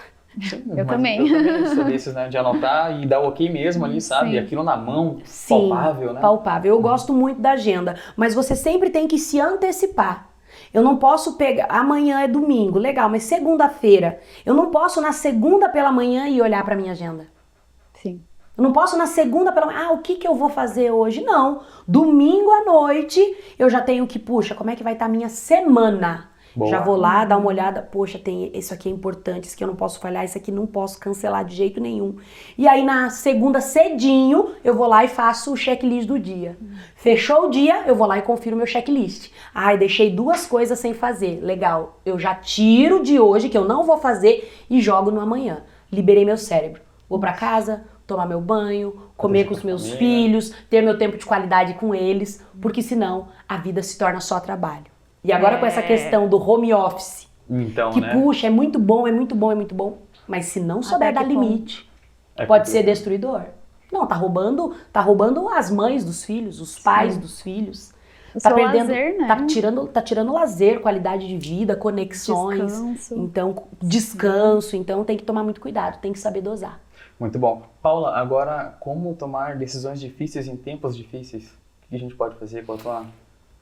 Eu 0.76 0.86
também. 0.86 1.28
Eu 1.28 1.44
também 1.44 1.76
sou 1.76 1.84
desses, 1.84 2.14
né? 2.14 2.30
De 2.30 2.38
anotar 2.38 3.02
e 3.02 3.06
dar 3.06 3.20
o 3.20 3.28
ok 3.28 3.50
mesmo 3.50 3.84
ali, 3.84 4.00
sabe? 4.00 4.32
Sim. 4.32 4.38
Aquilo 4.40 4.64
na 4.64 4.78
mão, 4.78 5.20
Sim, 5.24 5.70
palpável, 5.70 6.14
né? 6.14 6.22
Palpável. 6.22 6.76
Eu 6.76 6.82
gosto 6.82 7.14
muito 7.14 7.42
da 7.42 7.52
agenda, 7.52 7.96
mas 8.16 8.34
você 8.34 8.56
sempre 8.56 8.90
tem 8.90 9.08
que 9.08 9.18
se 9.18 9.40
antecipar. 9.40 10.30
Eu 10.74 10.82
não 10.82 10.98
posso 10.98 11.36
pegar. 11.36 11.68
Amanhã 11.70 12.22
é 12.22 12.28
domingo, 12.28 12.78
legal, 12.78 13.10
mas 13.10 13.24
segunda-feira. 13.24 14.20
Eu 14.46 14.54
não 14.54 14.70
posso 14.70 15.02
na 15.02 15.12
segunda 15.12 15.70
pela 15.70 15.92
manhã 15.92 16.28
e 16.28 16.42
olhar 16.42 16.64
pra 16.64 16.76
minha 16.76 16.92
agenda. 16.92 17.28
Sim. 17.94 18.22
Eu 18.58 18.64
não 18.64 18.74
posso 18.74 18.98
na 18.98 19.08
segunda 19.08 19.52
pela 19.52 19.68
manhã, 19.68 19.88
ah, 19.88 19.92
o 19.94 20.00
que, 20.00 20.16
que 20.16 20.28
eu 20.28 20.36
vou 20.36 20.50
fazer 20.50 20.92
hoje? 20.92 21.22
Não. 21.22 21.62
Domingo 21.88 22.52
à 22.52 22.66
noite 22.66 23.20
eu 23.58 23.70
já 23.70 23.82
tenho 23.82 24.06
que, 24.06 24.20
puxa, 24.20 24.54
como 24.54 24.70
é 24.70 24.76
que 24.76 24.84
vai 24.84 24.94
estar 24.94 25.06
a 25.06 25.10
minha 25.10 25.30
semana? 25.30 26.30
Boa. 26.56 26.70
Já 26.70 26.82
vou 26.82 26.96
lá 26.96 27.26
dar 27.26 27.38
uma 27.38 27.48
olhada, 27.48 27.82
poxa, 27.82 28.18
tem 28.18 28.52
isso 28.54 28.74
aqui 28.74 28.90
é 28.90 28.92
importante, 28.92 29.46
isso 29.46 29.56
aqui 29.56 29.64
eu 29.64 29.68
não 29.68 29.76
posso 29.76 30.00
falhar, 30.00 30.26
isso 30.26 30.38
aqui 30.38 30.52
não 30.52 30.66
posso 30.66 31.00
cancelar 31.00 31.46
de 31.46 31.56
jeito 31.56 31.80
nenhum. 31.80 32.16
E 32.58 32.68
aí 32.68 32.84
na 32.84 33.10
segunda 33.10 33.62
cedinho, 33.62 34.52
eu 34.64 34.74
vou 34.76 34.88
lá 34.88 35.04
e 35.04 35.08
faço 35.08 35.54
o 35.54 35.58
checklist 35.58 36.08
do 36.08 36.18
dia. 36.18 36.58
Fechou 36.96 37.48
o 37.48 37.50
dia, 37.50 37.84
eu 37.86 37.96
vou 37.96 38.08
lá 38.08 38.18
e 38.18 38.22
confiro 38.22 38.58
meu 38.58 38.66
checklist. 38.66 39.32
Ai, 39.54 39.78
deixei 39.78 40.10
duas 40.10 40.46
coisas 40.46 40.80
sem 40.80 40.94
fazer. 40.94 41.40
Legal. 41.42 42.00
Eu 42.06 42.18
já 42.18 42.34
tiro 42.36 43.04
de 43.04 43.20
hoje 43.20 43.50
que 43.50 43.58
eu 43.58 43.66
não 43.66 43.84
vou 43.84 43.98
fazer 43.98 44.52
e 44.70 44.82
jogo 44.82 45.12
no 45.12 45.22
amanhã. 45.22 45.64
Liberei 45.92 46.26
meu 46.26 46.38
cérebro. 46.38 46.82
Vou 47.08 47.20
para 47.20 47.34
casa, 47.34 47.84
tomar 48.06 48.26
meu 48.26 48.42
banho, 48.42 48.94
comer 49.16 49.46
com 49.46 49.54
os 49.54 49.64
meus 49.64 49.90
família. 49.90 50.00
filhos, 50.00 50.54
ter 50.70 50.82
meu 50.82 50.98
tempo 50.98 51.18
de 51.18 51.26
qualidade 51.26 51.76
com 51.76 51.94
eles, 51.94 52.44
porque 52.62 52.82
senão 52.82 53.28
a 53.48 53.58
vida 53.58 53.82
se 53.82 53.98
torna 53.98 54.20
só 54.20 54.40
trabalho. 54.40 54.86
E 55.24 55.32
agora 55.32 55.58
com 55.58 55.66
essa 55.66 55.80
É. 55.82 55.84
questão 55.84 56.28
do 56.28 56.38
home 56.38 56.74
office, 56.74 57.28
Então, 57.50 57.92
que 57.92 58.00
né? 58.02 58.14
puxa, 58.14 58.48
é 58.48 58.50
muito 58.50 58.78
bom, 58.80 59.08
é 59.08 59.12
muito 59.12 59.36
bom, 59.36 59.52
é 59.52 59.56
muito 59.56 59.76
bom, 59.76 59.98
mas 60.28 60.46
se 60.46 60.60
não 60.60 60.82
souber 60.82 61.14
dar 61.14 61.24
limite, 61.24 61.90
É 62.38 62.46
pode 62.46 62.70
ser 62.70 62.84
destruidor. 62.84 63.44
Não, 63.92 64.06
tá 64.08 64.16
roubando, 64.16 64.74
tá 64.94 65.02
roubando 65.02 65.50
as 65.50 65.70
mães 65.70 66.06
dos 66.06 66.24
filhos, 66.24 66.62
os 66.62 66.80
pais 66.80 67.18
dos 67.18 67.42
filhos. 67.42 67.92
O 68.34 68.40
tá 68.40 68.50
seu 68.50 68.56
perdendo, 68.56 68.88
lazer, 68.90 69.18
né? 69.18 69.28
tá 69.28 69.46
tirando, 69.48 69.88
tá 69.88 70.02
tirando 70.02 70.32
lazer, 70.32 70.80
qualidade 70.80 71.28
de 71.28 71.36
vida, 71.38 71.76
conexões, 71.76 72.72
Descanso. 72.72 73.16
então 73.18 73.64
descanso, 73.82 74.76
então 74.76 75.04
tem 75.04 75.18
que 75.18 75.24
tomar 75.24 75.44
muito 75.44 75.60
cuidado, 75.60 76.00
tem 76.00 76.14
que 76.14 76.20
saber 76.20 76.42
dosar. 76.42 76.80
Muito 77.20 77.38
bom. 77.40 77.64
Paula, 77.82 78.16
agora, 78.16 78.78
como 78.80 79.14
tomar 79.16 79.58
decisões 79.58 80.00
difíceis 80.00 80.48
em 80.48 80.56
tempos 80.56 80.96
difíceis? 80.96 81.46
O 81.86 81.90
que 81.90 81.96
a 81.96 82.00
gente 82.00 82.16
pode 82.16 82.36
fazer? 82.36 82.64
Qual 82.66 82.78
a 82.78 82.82
tua 82.82 83.06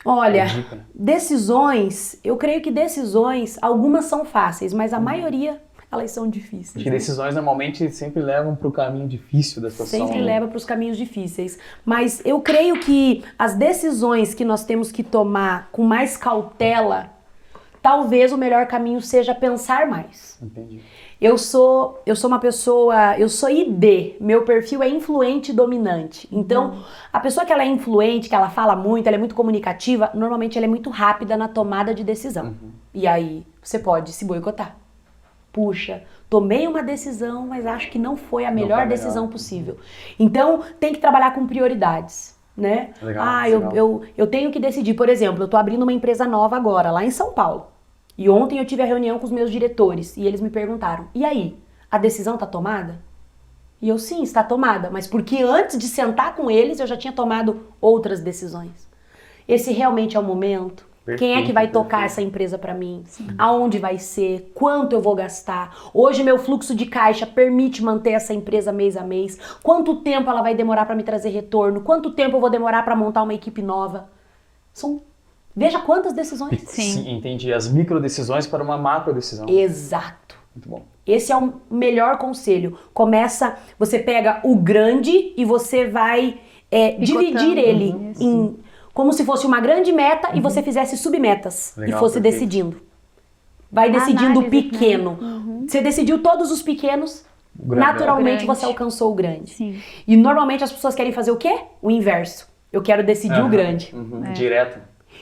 Olha, 0.05 0.45
dica? 0.45 0.85
decisões, 0.93 2.19
eu 2.23 2.37
creio 2.37 2.61
que 2.61 2.71
decisões, 2.71 3.57
algumas 3.61 4.05
são 4.05 4.23
fáceis, 4.23 4.73
mas 4.73 4.93
a 4.93 4.99
maioria 4.99 5.61
elas 5.91 6.11
são 6.11 6.29
difíceis. 6.29 6.83
Que 6.83 6.89
decisões 6.89 7.33
normalmente 7.33 7.89
sempre 7.91 8.21
levam 8.21 8.55
para 8.55 8.67
o 8.67 8.71
caminho 8.71 9.07
difícil 9.07 9.61
da 9.61 9.69
situação. 9.69 9.99
Sempre 9.99 10.19
né? 10.19 10.25
leva 10.25 10.47
para 10.47 10.57
os 10.57 10.65
caminhos 10.65 10.97
difíceis. 10.97 11.57
Mas 11.85 12.21
eu 12.25 12.41
creio 12.41 12.79
que 12.81 13.23
as 13.39 13.55
decisões 13.55 14.33
que 14.33 14.43
nós 14.43 14.65
temos 14.65 14.91
que 14.91 15.01
tomar 15.01 15.69
com 15.71 15.83
mais 15.83 16.17
cautela, 16.17 17.16
talvez 17.87 18.33
o 18.33 18.37
melhor 18.37 18.67
caminho 18.67 18.99
seja 18.99 19.33
pensar 19.33 19.87
mais. 19.87 20.37
Entendi. 20.41 20.81
Eu 21.21 21.37
sou, 21.37 22.01
eu 22.05 22.17
sou 22.17 22.27
uma 22.27 22.37
pessoa, 22.37 23.17
eu 23.17 23.29
sou 23.29 23.49
ID, 23.49 24.17
meu 24.19 24.43
perfil 24.43 24.83
é 24.83 24.89
influente 24.89 25.53
dominante. 25.53 26.27
Então, 26.29 26.83
a 27.13 27.19
pessoa 27.21 27.45
que 27.45 27.53
ela 27.53 27.63
é 27.63 27.65
influente, 27.65 28.27
que 28.27 28.35
ela 28.35 28.49
fala 28.49 28.75
muito, 28.75 29.07
ela 29.07 29.15
é 29.15 29.17
muito 29.17 29.33
comunicativa, 29.33 30.11
normalmente 30.13 30.57
ela 30.57 30.65
é 30.65 30.67
muito 30.67 30.89
rápida 30.89 31.37
na 31.37 31.47
tomada 31.47 31.93
de 31.95 32.03
decisão. 32.03 32.55
E 32.93 33.07
aí, 33.07 33.45
você 33.63 33.79
pode 33.79 34.11
se 34.11 34.25
boicotar. 34.25 34.75
Puxa, 35.53 36.03
tomei 36.29 36.67
uma 36.67 36.83
decisão, 36.83 37.47
mas 37.47 37.65
acho 37.65 37.89
que 37.89 37.97
não 37.97 38.17
foi 38.17 38.43
a 38.43 38.51
melhor 38.51 38.79
foi 38.79 38.85
melhor. 38.85 38.89
decisão 38.89 39.29
possível. 39.29 39.77
Então, 40.19 40.61
tem 40.77 40.91
que 40.91 40.99
trabalhar 40.99 41.33
com 41.33 41.47
prioridades, 41.47 42.37
né? 42.55 42.89
Legal, 43.01 43.25
ah, 43.25 43.49
eu, 43.49 43.59
legal. 43.59 43.75
eu, 43.77 44.01
eu 44.17 44.27
tenho 44.27 44.51
que 44.51 44.59
decidir. 44.59 44.93
Por 44.93 45.07
exemplo, 45.07 45.41
eu 45.41 45.47
tô 45.47 45.55
abrindo 45.55 45.83
uma 45.83 45.93
empresa 45.93 46.27
nova 46.27 46.57
agora, 46.57 46.91
lá 46.91 47.05
em 47.05 47.11
São 47.11 47.31
Paulo. 47.31 47.76
E 48.17 48.29
ontem 48.29 48.57
eu 48.59 48.65
tive 48.65 48.81
a 48.81 48.85
reunião 48.85 49.19
com 49.19 49.25
os 49.25 49.31
meus 49.31 49.51
diretores 49.51 50.17
e 50.17 50.25
eles 50.25 50.41
me 50.41 50.49
perguntaram: 50.49 51.07
e 51.13 51.23
aí, 51.23 51.57
a 51.89 51.97
decisão 51.97 52.37
tá 52.37 52.45
tomada? 52.45 52.99
E 53.81 53.89
eu, 53.89 53.99
sim, 53.99 54.23
está 54.23 54.43
tomada, 54.43 54.89
mas 54.89 55.05
porque 55.05 55.43
antes 55.43 55.77
de 55.77 55.85
sentar 55.87 56.35
com 56.35 56.49
eles 56.49 56.79
eu 56.79 56.87
já 56.87 56.97
tinha 56.97 57.13
tomado 57.13 57.67
outras 57.79 58.19
decisões. 58.19 58.87
Esse 59.47 59.71
realmente 59.71 60.17
é 60.17 60.19
o 60.19 60.23
momento? 60.23 60.85
Quem 61.15 61.35
é 61.35 61.41
que 61.41 61.53
vai 61.53 61.67
Perfeito, 61.67 61.71
tocar 61.71 61.99
perfeito. 61.99 62.11
essa 62.11 62.21
empresa 62.21 62.57
para 62.57 62.73
mim? 62.73 63.03
Aonde 63.37 63.79
vai 63.79 63.97
ser? 63.97 64.51
Quanto 64.53 64.93
eu 64.93 65.01
vou 65.01 65.15
gastar? 65.15 65.73
Hoje 65.93 66.21
meu 66.23 66.37
fluxo 66.37 66.75
de 66.75 66.85
caixa 66.85 67.25
permite 67.25 67.81
manter 67.81 68.11
essa 68.11 68.33
empresa 68.33 68.73
mês 68.73 68.97
a 68.97 69.03
mês? 69.03 69.39
Quanto 69.63 69.97
tempo 70.01 70.29
ela 70.29 70.41
vai 70.41 70.53
demorar 70.53 70.85
para 70.85 70.95
me 70.95 71.03
trazer 71.03 71.29
retorno? 71.29 71.81
Quanto 71.81 72.11
tempo 72.11 72.35
eu 72.35 72.41
vou 72.41 72.49
demorar 72.49 72.83
para 72.83 72.95
montar 72.95 73.23
uma 73.23 73.33
equipe 73.33 73.61
nova? 73.61 74.09
São 74.73 75.01
veja 75.57 75.79
quantas 75.79 76.13
decisões. 76.13 76.61
Sim. 76.69 77.09
entendi. 77.17 77.51
As 77.51 77.67
micro 77.67 77.99
decisões 77.99 78.45
para 78.47 78.63
uma 78.63 78.77
macro 78.77 79.13
decisão. 79.13 79.47
Exato. 79.49 80.37
Muito 80.55 80.69
bom. 80.69 80.83
Esse 81.05 81.31
é 81.31 81.37
o 81.37 81.53
melhor 81.69 82.17
conselho. 82.17 82.77
Começa, 82.93 83.57
você 83.77 83.97
pega 83.99 84.39
o 84.43 84.55
grande 84.55 85.33
e 85.35 85.43
você 85.43 85.87
vai 85.87 86.39
é, 86.71 86.91
dividir 86.91 87.57
ele 87.57 87.91
Uhum. 87.91 88.13
em 88.19 88.59
como 88.93 89.13
se 89.13 89.23
fosse 89.23 89.45
uma 89.45 89.59
grande 89.59 89.91
meta 89.91 90.31
e 90.35 90.41
você 90.41 90.63
fizesse 90.63 90.97
submetas 90.97 91.73
Legal, 91.77 91.97
e 91.97 91.99
fosse 91.99 92.19
perfeito. 92.19 92.33
decidindo. 92.39 92.81
Vai 93.71 93.91
decidindo 93.91 94.39
o 94.39 94.43
né? 94.43 94.49
pequeno. 94.49 95.19
Você 95.67 95.81
decidiu 95.81 96.23
todos 96.23 96.51
os 96.51 96.61
pequenos, 96.63 97.23
naturalmente 97.55 98.43
Grande. 98.43 98.45
você 98.47 98.65
alcançou 98.65 99.11
o 99.11 99.15
grande. 99.15 99.51
Sim. 99.51 99.79
E 100.07 100.15
normalmente 100.17 100.63
as 100.63 100.71
pessoas 100.71 100.95
querem 100.95 101.11
fazer 101.11 101.31
o 101.31 101.35
quê? 101.35 101.59
O 101.81 101.91
inverso. 101.91 102.47
Eu 102.73 102.81
quero 102.81 103.03
decidir 103.03 103.41
o 103.41 103.47
grande. 103.49 103.93
Uhum. 103.93 104.25
É. 104.25 104.31
Direto. 104.31 104.79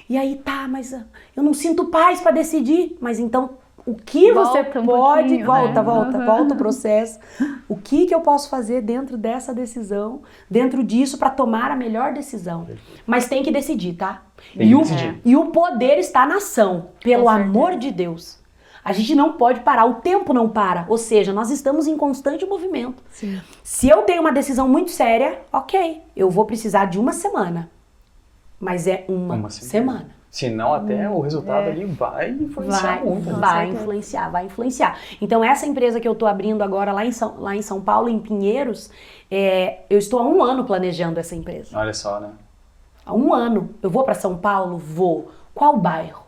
E 0.09 0.17
aí, 0.17 0.35
tá, 0.43 0.67
mas 0.67 0.93
ah, 0.93 1.03
eu 1.35 1.41
não 1.43 1.53
sinto 1.53 1.85
paz 1.85 2.21
pra 2.21 2.31
decidir. 2.31 2.95
Mas 3.01 3.19
então, 3.19 3.51
o 3.85 3.95
que 3.95 4.31
você 4.31 4.63
Volta 4.63 4.79
um 4.81 4.85
pode. 4.85 5.43
volta, 5.43 5.73
né? 5.73 5.81
volta, 5.83 6.17
Uhum. 6.17 6.25
volta 6.25 6.53
o 6.53 6.57
processo. 6.57 7.19
O 7.67 7.75
que, 7.75 8.05
que 8.05 8.13
eu 8.15 8.21
posso 8.21 8.49
fazer 8.49 8.81
dentro 8.81 9.17
dessa 9.17 9.53
decisão, 9.53 10.21
dentro 10.49 10.83
disso, 10.83 11.17
pra 11.17 11.29
tomar 11.29 11.71
a 11.71 11.75
melhor 11.75 12.13
decisão? 12.13 12.67
Mas 13.05 13.27
tem 13.27 13.41
que 13.43 13.51
decidir, 13.51 13.93
tá? 13.95 14.21
Tem 14.55 14.67
e, 14.67 14.69
que 14.69 14.75
o, 14.75 14.79
decidir. 14.81 15.21
e 15.25 15.35
o 15.35 15.45
poder 15.47 15.97
está 15.97 16.25
na 16.25 16.35
ação, 16.37 16.87
pelo 17.03 17.27
amor 17.29 17.75
de 17.77 17.91
Deus. 17.91 18.43
A 18.83 18.93
gente 18.93 19.15
não 19.15 19.33
pode 19.33 19.61
parar, 19.61 19.85
o 19.85 19.95
tempo 19.95 20.31
não 20.31 20.47
para. 20.47 20.85
Ou 20.87 20.97
seja, 20.99 21.33
nós 21.33 21.49
estamos 21.49 21.87
em 21.87 21.97
constante 21.97 22.45
movimento. 22.45 23.01
Sim. 23.11 23.41
Se 23.63 23.89
eu 23.89 24.03
tenho 24.03 24.21
uma 24.21 24.31
decisão 24.31 24.67
muito 24.69 24.91
séria, 24.91 25.39
ok, 25.51 26.03
eu 26.15 26.29
vou 26.29 26.45
precisar 26.45 26.85
de 26.85 26.99
uma 26.99 27.11
semana. 27.11 27.67
Mas 28.65 28.87
é 28.87 29.05
uma, 29.07 29.35
Uma 29.35 29.49
semana. 29.51 29.69
semana. 29.99 30.15
Senão 30.31 30.73
até 30.73 31.07
o 31.09 31.21
resultado 31.21 31.69
ali 31.69 31.85
vai 31.85 32.31
influenciar 32.31 32.81
Vai, 32.97 33.03
muito. 33.05 33.29
né? 33.29 33.37
vai 33.39 33.69
influenciar, 33.69 34.29
vai 34.29 34.45
influenciar. 34.47 34.97
Então, 35.21 35.41
essa 35.41 35.65
empresa 35.65 35.99
que 36.01 36.07
eu 36.07 36.13
tô 36.15 36.25
abrindo 36.25 36.61
agora 36.61 36.91
lá 36.91 37.05
em 37.05 37.11
São, 37.11 37.35
lá 37.39 37.55
em 37.55 37.61
São 37.61 37.79
Paulo, 37.79 38.09
em 38.09 38.19
Pinheiros, 38.19 38.89
é, 39.31 39.81
eu 39.89 39.97
estou 39.97 40.19
há 40.19 40.23
um 40.23 40.43
ano 40.43 40.65
planejando 40.65 41.19
essa 41.19 41.35
empresa. 41.35 41.77
Olha 41.77 41.93
só, 41.93 42.19
né? 42.19 42.31
Há 43.05 43.13
um 43.13 43.33
ano. 43.33 43.69
Eu 43.81 43.89
vou 43.89 44.03
para 44.03 44.13
São 44.15 44.35
Paulo? 44.35 44.77
Vou. 44.77 45.31
Qual 45.53 45.77
bairro? 45.77 46.24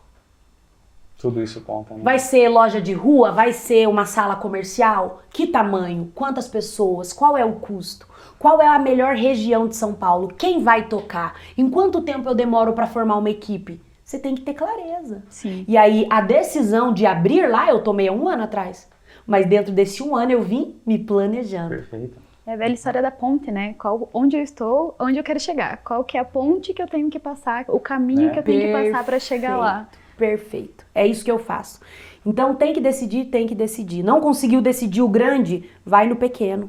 Tudo 1.18 1.42
isso 1.42 1.60
conta, 1.62 1.94
né? 1.94 2.00
Vai 2.02 2.18
ser 2.20 2.48
loja 2.48 2.80
de 2.80 2.92
rua? 2.92 3.32
Vai 3.32 3.52
ser 3.52 3.88
uma 3.88 4.04
sala 4.04 4.36
comercial? 4.36 5.20
Que 5.30 5.48
tamanho? 5.48 6.12
Quantas 6.14 6.46
pessoas? 6.46 7.12
Qual 7.12 7.36
é 7.36 7.44
o 7.44 7.54
custo? 7.54 8.06
Qual 8.38 8.62
é 8.62 8.68
a 8.68 8.78
melhor 8.78 9.16
região 9.16 9.66
de 9.66 9.74
São 9.74 9.92
Paulo? 9.92 10.28
Quem 10.28 10.62
vai 10.62 10.86
tocar? 10.86 11.34
Em 11.56 11.68
quanto 11.68 12.02
tempo 12.02 12.28
eu 12.28 12.36
demoro 12.36 12.72
para 12.72 12.86
formar 12.86 13.16
uma 13.16 13.30
equipe? 13.30 13.80
Você 14.04 14.18
tem 14.18 14.34
que 14.36 14.42
ter 14.42 14.54
clareza. 14.54 15.22
Sim. 15.28 15.64
E 15.66 15.76
aí, 15.76 16.06
a 16.08 16.20
decisão 16.20 16.94
de 16.94 17.04
abrir 17.04 17.48
lá 17.48 17.68
eu 17.68 17.82
tomei 17.82 18.06
há 18.08 18.12
um 18.12 18.28
ano 18.28 18.44
atrás. 18.44 18.88
Mas 19.26 19.44
dentro 19.44 19.72
desse 19.72 20.02
um 20.02 20.14
ano 20.14 20.30
eu 20.32 20.40
vim 20.40 20.80
me 20.86 20.98
planejando. 20.98 21.70
Perfeito. 21.70 22.16
É 22.46 22.54
a 22.54 22.56
velha 22.56 22.72
história 22.72 23.02
da 23.02 23.10
ponte, 23.10 23.50
né? 23.50 23.74
Qual, 23.76 24.08
onde 24.14 24.36
eu 24.36 24.42
estou, 24.42 24.94
onde 24.98 25.18
eu 25.18 25.24
quero 25.24 25.38
chegar. 25.40 25.78
Qual 25.78 26.02
que 26.04 26.16
é 26.16 26.20
a 26.20 26.24
ponte 26.24 26.72
que 26.72 26.80
eu 26.80 26.86
tenho 26.86 27.10
que 27.10 27.18
passar, 27.18 27.64
o 27.68 27.78
caminho 27.80 28.30
É. 28.30 28.32
que 28.32 28.38
eu 28.38 28.42
tenho 28.44 28.60
que 28.60 28.72
passar 28.90 29.04
para 29.04 29.18
chegar 29.18 29.58
lá. 29.58 29.88
Perfeito. 30.18 30.84
É 30.94 31.06
isso 31.06 31.24
que 31.24 31.30
eu 31.30 31.38
faço. 31.38 31.80
Então 32.26 32.54
tem 32.54 32.74
que 32.74 32.80
decidir, 32.80 33.26
tem 33.26 33.46
que 33.46 33.54
decidir. 33.54 34.02
Não 34.02 34.20
conseguiu 34.20 34.60
decidir 34.60 35.00
o 35.00 35.08
grande, 35.08 35.70
vai 35.86 36.06
no 36.06 36.16
pequeno. 36.16 36.68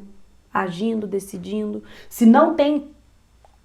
Agindo, 0.54 1.06
decidindo. 1.06 1.82
Se 2.08 2.24
não 2.24 2.54
tem 2.54 2.88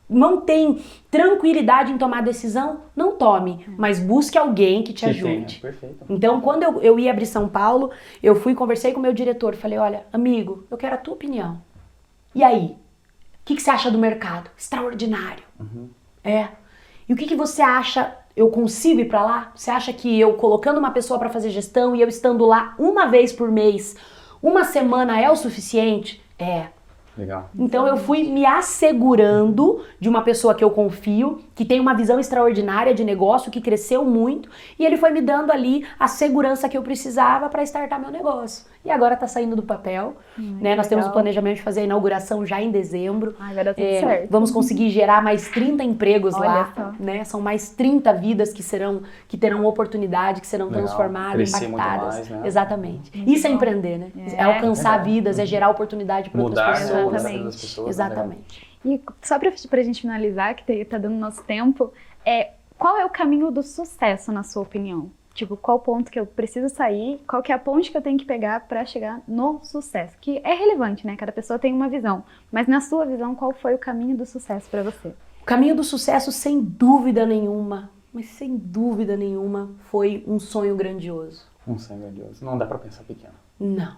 não 0.08 0.42
tem 0.42 0.84
tranquilidade 1.10 1.92
em 1.92 1.98
tomar 1.98 2.22
decisão, 2.22 2.82
não 2.96 3.16
tome, 3.16 3.66
mas 3.76 4.00
busque 4.00 4.38
alguém 4.38 4.84
que 4.84 4.94
te 4.94 5.04
Que 5.04 5.10
ajude. 5.10 5.60
Perfeito. 5.60 6.06
Então, 6.08 6.40
quando 6.42 6.62
eu, 6.62 6.80
eu 6.80 7.00
ia 7.00 7.10
abrir 7.10 7.26
São 7.26 7.50
Paulo, 7.50 7.90
eu 8.22 8.36
fui 8.36 8.54
conversei 8.54 8.94
com 8.94 9.00
o 9.00 9.02
meu 9.02 9.14
diretor, 9.14 9.56
falei, 9.56 9.80
olha, 9.80 10.06
amigo, 10.14 10.64
eu 10.70 10.78
quero 10.78 10.94
a 10.94 11.00
tua 11.00 11.16
opinião. 11.16 11.60
E 12.36 12.44
aí? 12.44 12.66
O 12.66 13.46
que, 13.46 13.56
que 13.56 13.62
você 13.62 13.72
acha 13.72 13.90
do 13.90 13.98
mercado? 13.98 14.50
Extraordinário. 14.56 15.44
É. 16.24 16.50
E 17.08 17.14
o 17.14 17.16
que, 17.16 17.26
que 17.26 17.36
você 17.36 17.62
acha? 17.62 18.16
Eu 18.36 18.50
consigo 18.50 19.00
ir 19.00 19.06
pra 19.06 19.24
lá? 19.24 19.52
Você 19.56 19.72
acha 19.72 19.94
que 19.94 20.20
eu 20.20 20.34
colocando 20.34 20.78
uma 20.78 20.92
pessoa 20.92 21.18
pra 21.18 21.30
fazer 21.30 21.50
gestão 21.50 21.96
e 21.96 22.02
eu 22.02 22.08
estando 22.08 22.46
lá 22.46 22.76
uma 22.78 23.06
vez 23.06 23.32
por 23.32 23.50
mês, 23.50 23.96
uma 24.44 24.66
semana 24.66 25.20
é 25.20 25.30
o 25.32 25.36
suficiente? 25.36 26.22
É. 26.38 26.75
Legal. 27.18 27.50
Então 27.58 27.88
eu 27.88 27.98
fui 27.98 28.24
me 28.24 28.46
assegurando 28.46 29.82
de 30.00 30.10
uma 30.10 30.22
pessoa 30.22 30.54
que 30.56 30.64
eu 30.64 30.70
confio, 30.72 31.40
que 31.54 31.64
tem 31.66 31.80
uma 31.80 31.94
visão 31.94 32.20
extraordinária 32.20 32.94
de 32.94 33.04
negócio, 33.04 33.52
que 33.52 33.62
cresceu 33.62 34.04
muito, 34.04 34.50
e 34.78 34.86
ele 34.86 34.98
foi 34.98 35.12
me 35.12 35.22
dando 35.22 35.52
ali 35.52 35.86
a 36.00 36.08
segurança 36.08 36.68
que 36.68 36.78
eu 36.78 36.82
precisava 36.82 37.50
para 37.50 37.64
startar 37.64 38.00
meu 38.00 38.12
negócio. 38.12 38.66
e 38.86 38.92
agora 38.92 39.16
está 39.16 39.28
saindo 39.28 39.56
do 39.56 39.64
papel. 39.64 40.14
Hum, 40.38 40.60
né? 40.62 40.76
Nós 40.76 40.86
temos 40.88 41.06
o 41.06 41.08
legal. 41.08 41.14
planejamento 41.14 41.56
de 41.56 41.64
fazer 41.64 41.80
a 41.82 41.84
inauguração 41.86 42.46
já 42.46 42.62
em 42.62 42.70
dezembro. 42.70 43.34
Ai, 43.40 43.56
vai 43.56 43.64
dar 43.64 43.74
tudo 43.74 43.84
É, 43.84 44.00
certo. 44.00 44.28
vamos 44.30 44.52
conseguir 44.52 44.92
gerar 44.92 45.24
mais 45.24 45.48
30 45.50 45.84
empregos 45.84 46.36
Olha 46.36 46.48
lá, 46.48 46.74
só. 46.76 46.92
né? 47.00 47.24
São 47.24 47.42
mais 47.42 47.70
30 47.72 48.14
vidas 48.14 48.54
que 48.54 48.62
serão 48.62 49.02
que 49.28 49.38
terão 49.38 49.66
oportunidade, 49.66 50.40
que 50.40 50.46
serão 50.46 50.68
Legal. 50.68 50.84
transformadas, 50.84 51.34
Crescer 51.52 51.68
muito 51.68 51.74
impactadas. 51.82 52.14
mais, 52.16 52.30
né? 52.30 52.42
Exatamente. 52.46 53.18
Muito 53.18 53.32
Isso 53.32 53.48
é 53.48 53.50
empreender, 53.50 53.98
né? 53.98 54.12
É, 54.18 54.36
É. 54.36 54.44
alcançar 54.44 54.90
Verdade. 54.98 55.10
vidas, 55.10 55.40
é 55.40 55.46
gerar 55.48 55.70
oportunidade 55.70 56.30
para 56.30 56.42
outras 56.44 56.64
né, 56.68 56.74
pessoas. 56.74 57.05
Olhar 57.08 57.44
das 57.44 57.62
pessoas. 57.62 57.86
né? 57.98 58.06
Exatamente. 58.06 58.68
E 58.86 59.02
só 59.22 59.40
pra, 59.40 59.52
pra 59.70 59.84
gente 59.84 60.02
finalizar, 60.02 60.56
que 60.56 60.64
te- 60.64 60.86
tá 60.86 60.98
dando 60.98 61.16
nosso 61.16 61.44
tempo, 61.44 61.92
é, 62.26 62.52
qual 62.78 62.98
é 62.98 63.06
o 63.06 63.10
caminho 63.10 63.50
do 63.52 63.64
sucesso, 63.64 64.32
na 64.32 64.44
sua 64.44 64.62
opinião? 64.62 65.10
Tipo, 65.34 65.58
qual 65.58 65.80
ponto 65.80 66.10
que 66.10 66.18
eu 66.20 66.26
preciso 66.26 66.74
sair? 66.74 67.20
Qual 67.28 67.42
que 67.44 67.52
é 67.52 67.56
a 67.56 67.60
ponte 67.60 67.92
que 67.92 67.98
eu 67.98 68.02
tenho 68.02 68.18
que 68.18 68.24
pegar 68.24 68.68
pra 68.68 68.86
chegar 68.86 69.22
no 69.28 69.60
sucesso? 69.64 70.16
Que 70.22 70.40
é 70.46 70.54
relevante, 70.54 71.06
né? 71.06 71.16
Cada 71.18 71.32
pessoa 71.34 71.60
tem 71.60 71.74
uma 71.74 71.90
visão. 71.90 72.24
Mas 72.52 72.68
na 72.68 72.80
sua 72.80 73.06
visão, 73.06 73.36
qual 73.36 73.52
foi 73.52 73.74
o 73.74 73.78
caminho 73.78 74.16
do 74.16 74.26
sucesso 74.26 74.70
pra 74.70 74.82
você? 74.82 75.10
O 75.42 75.46
caminho 75.46 75.76
do 75.76 75.84
sucesso, 75.84 76.32
sem 76.32 76.62
dúvida 76.62 77.26
nenhuma, 77.26 77.90
mas 78.14 78.28
sem 78.28 78.56
dúvida 78.56 79.18
nenhuma, 79.18 79.72
foi 79.92 80.24
um 80.26 80.40
sonho 80.40 80.74
grandioso. 80.76 81.46
Um 81.68 81.78
sonho 81.78 82.00
grandioso. 82.00 82.46
Não 82.46 82.58
dá 82.58 82.66
pra 82.66 82.78
pensar 82.78 83.04
pequeno. 83.04 83.34
Não. 83.60 83.98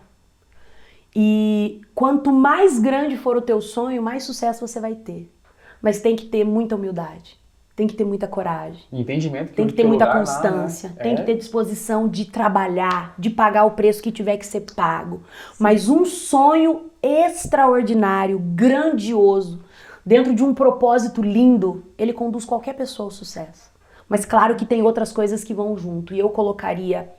E 1.20 1.82
quanto 1.95 2.32
mais 2.32 2.78
grande 2.78 3.18
for 3.18 3.36
o 3.36 3.41
teu 3.41 3.59
sonho, 3.59 4.03
mais 4.03 4.24
sucesso 4.24 4.68
você 4.68 4.80
vai 4.80 4.93
ter. 4.93 5.34
Mas 5.82 5.99
tem 5.99 6.15
que 6.15 6.28
ter 6.28 6.43
muita 6.43 6.76
humildade, 6.76 7.39
tem 7.76 7.88
que 7.88 7.95
ter 7.95 8.05
muita 8.05 8.28
coragem. 8.28 8.84
Entendimento 8.93 9.51
Tem 9.51 9.65
o 9.65 9.68
que 9.68 9.74
ter 9.74 9.84
muita 9.84 10.05
lugar 10.05 10.20
lá, 10.20 10.20
constância, 10.20 10.89
né? 10.89 10.95
tem 11.01 11.13
É. 11.13 11.15
que 11.15 11.24
ter 11.24 11.36
disposição 11.36 12.07
de 12.07 12.26
trabalhar, 12.26 13.15
de 13.18 13.32
pagar 13.32 13.65
o 13.65 13.72
preço 13.72 14.03
que 14.03 14.11
tiver 14.11 14.38
que 14.38 14.45
ser 14.45 14.61
pago. 14.76 15.24
Mas 15.57 15.89
um 15.89 16.05
sonho 16.05 16.91
extraordinário, 17.01 18.38
grandioso, 18.38 19.59
dentro 20.05 20.36
de 20.36 20.43
um 20.43 20.53
propósito 20.53 21.24
lindo, 21.24 21.84
ele 21.97 22.13
conduz 22.13 22.45
qualquer 22.45 22.76
pessoa 22.76 23.07
ao 23.07 23.11
sucesso. 23.11 23.72
Mas 24.07 24.24
claro 24.24 24.55
que 24.55 24.68
tem 24.68 24.84
outras 24.84 25.11
coisas 25.11 25.43
que 25.43 25.51
vão 25.51 25.76
junto. 25.76 26.13
E 26.13 26.20
eu 26.20 26.30
colocaria 26.30 27.09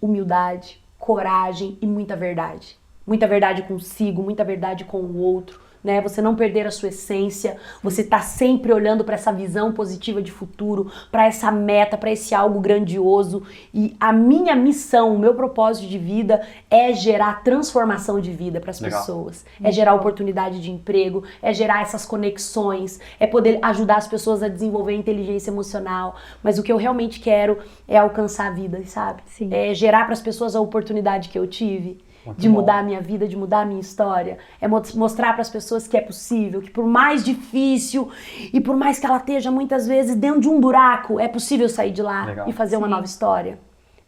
humildade, 0.00 0.82
coragem 0.98 1.76
e 1.82 1.86
muita 1.86 2.16
verdade. 2.16 2.80
Muita 3.06 3.26
verdade 3.26 3.62
consigo, 3.62 4.22
muita 4.22 4.44
verdade 4.44 4.84
com 4.84 4.98
o 4.98 5.18
outro, 5.18 5.60
né? 5.82 6.00
Você 6.00 6.22
não 6.22 6.36
perder 6.36 6.66
a 6.66 6.70
sua 6.70 6.90
essência, 6.90 7.56
você 7.82 8.04
tá 8.04 8.20
sempre 8.20 8.72
olhando 8.72 9.02
para 9.02 9.14
essa 9.14 9.32
visão 9.32 9.72
positiva 9.72 10.22
de 10.22 10.30
futuro, 10.30 10.90
para 11.10 11.26
essa 11.26 11.50
meta, 11.50 11.98
para 11.98 12.10
esse 12.10 12.34
algo 12.34 12.60
grandioso. 12.60 13.42
E 13.74 13.96
a 13.98 14.12
minha 14.12 14.54
missão, 14.54 15.14
o 15.14 15.18
meu 15.18 15.34
propósito 15.34 15.88
de 15.88 15.98
vida 15.98 16.46
é 16.70 16.92
gerar 16.92 17.42
transformação 17.42 18.20
de 18.20 18.30
vida 18.30 18.60
para 18.60 18.70
as 18.70 18.78
pessoas, 18.78 19.44
é 19.62 19.72
gerar 19.72 19.94
oportunidade 19.94 20.60
de 20.60 20.70
emprego, 20.70 21.24
é 21.42 21.52
gerar 21.52 21.82
essas 21.82 22.06
conexões, 22.06 23.00
é 23.18 23.26
poder 23.26 23.58
ajudar 23.62 23.96
as 23.96 24.06
pessoas 24.06 24.42
a 24.42 24.48
desenvolver 24.48 24.94
inteligência 24.94 25.50
emocional. 25.50 26.16
Mas 26.42 26.58
o 26.58 26.62
que 26.62 26.70
eu 26.70 26.76
realmente 26.76 27.18
quero 27.18 27.58
é 27.88 27.98
alcançar 27.98 28.54
vidas, 28.54 28.90
sabe? 28.90 29.22
Sim. 29.26 29.48
É 29.52 29.74
gerar 29.74 30.04
para 30.04 30.12
as 30.12 30.20
pessoas 30.20 30.54
a 30.54 30.60
oportunidade 30.60 31.28
que 31.28 31.38
eu 31.38 31.46
tive 31.46 32.00
Muito 32.24 32.38
de 32.40 32.48
bom. 32.48 32.54
mudar 32.56 32.78
a 32.78 32.82
minha 32.82 33.00
vida, 33.00 33.26
de 33.26 33.36
mudar 33.36 33.62
a 33.62 33.64
minha 33.64 33.80
história. 33.80 34.38
É 34.60 34.68
mo- 34.68 34.82
mostrar 34.94 35.32
para 35.32 35.42
as 35.42 35.50
pessoas 35.50 35.88
que 35.88 35.96
é 35.96 36.00
possível, 36.00 36.60
que 36.62 36.70
por 36.70 36.86
mais 36.86 37.24
difícil 37.24 38.10
e 38.52 38.60
por 38.60 38.76
mais 38.76 38.98
que 38.98 39.06
ela 39.06 39.16
esteja 39.16 39.50
muitas 39.50 39.86
vezes 39.86 40.14
dentro 40.14 40.40
de 40.40 40.48
um 40.48 40.60
buraco, 40.60 41.18
é 41.18 41.26
possível 41.28 41.68
sair 41.68 41.90
de 41.90 42.02
lá 42.02 42.24
Legal. 42.24 42.48
e 42.48 42.52
fazer 42.52 42.76
uma 42.76 42.86
Sim. 42.86 42.92
nova 42.92 43.04
história. 43.04 43.58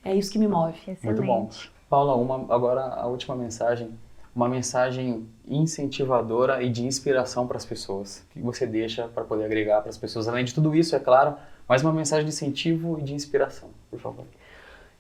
É 0.05 0.15
isso 0.15 0.31
que 0.31 0.39
me 0.39 0.47
move. 0.47 0.75
Excelente. 0.79 1.05
Muito 1.05 1.23
bom. 1.23 1.49
Paula, 1.91 2.15
uma, 2.15 2.55
agora 2.55 2.83
a 2.83 3.07
última 3.07 3.35
mensagem. 3.35 3.91
Uma 4.35 4.49
mensagem 4.49 5.27
incentivadora 5.49 6.63
e 6.63 6.69
de 6.69 6.85
inspiração 6.85 7.47
para 7.47 7.57
as 7.57 7.65
pessoas. 7.65 8.25
O 8.31 8.33
que 8.35 8.41
você 8.41 8.67
deixa 8.67 9.07
para 9.09 9.23
poder 9.25 9.45
agregar 9.45 9.81
para 9.81 9.91
as 9.91 9.97
pessoas? 9.99 10.27
Além 10.29 10.45
de 10.45 10.53
tudo 10.55 10.75
isso, 10.75 10.95
é 10.97 10.99
claro, 10.99 11.35
mas 11.69 11.83
uma 11.83 11.93
mensagem 11.93 12.25
de 12.25 12.33
incentivo 12.33 12.99
e 12.99 13.03
de 13.03 13.15
inspiração, 13.15 13.69
por 13.91 14.01
favor. 14.01 14.25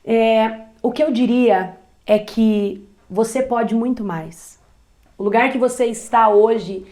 É, 0.05 0.67
o 0.83 0.93
que 0.93 1.03
eu 1.03 1.11
diria 1.13 1.77
é 2.07 2.19
que 2.19 2.87
você 3.09 3.43
pode 3.43 3.75
muito 3.75 4.03
mais. 4.03 4.59
O 5.17 5.23
lugar 5.23 5.53
que 5.53 5.59
você 5.59 5.87
está 5.87 6.29
hoje 6.29 6.87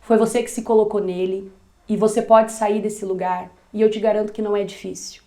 foi 0.00 0.16
você 0.16 0.42
que 0.42 0.50
se 0.50 0.62
colocou 0.62 1.00
nele 1.00 1.52
e 1.88 1.96
você 1.96 2.22
pode 2.22 2.52
sair 2.52 2.80
desse 2.80 3.04
lugar 3.04 3.52
e 3.72 3.82
eu 3.82 3.90
te 3.90 4.00
garanto 4.00 4.32
que 4.32 4.40
não 4.40 4.56
é 4.56 4.64
difícil. 4.64 5.22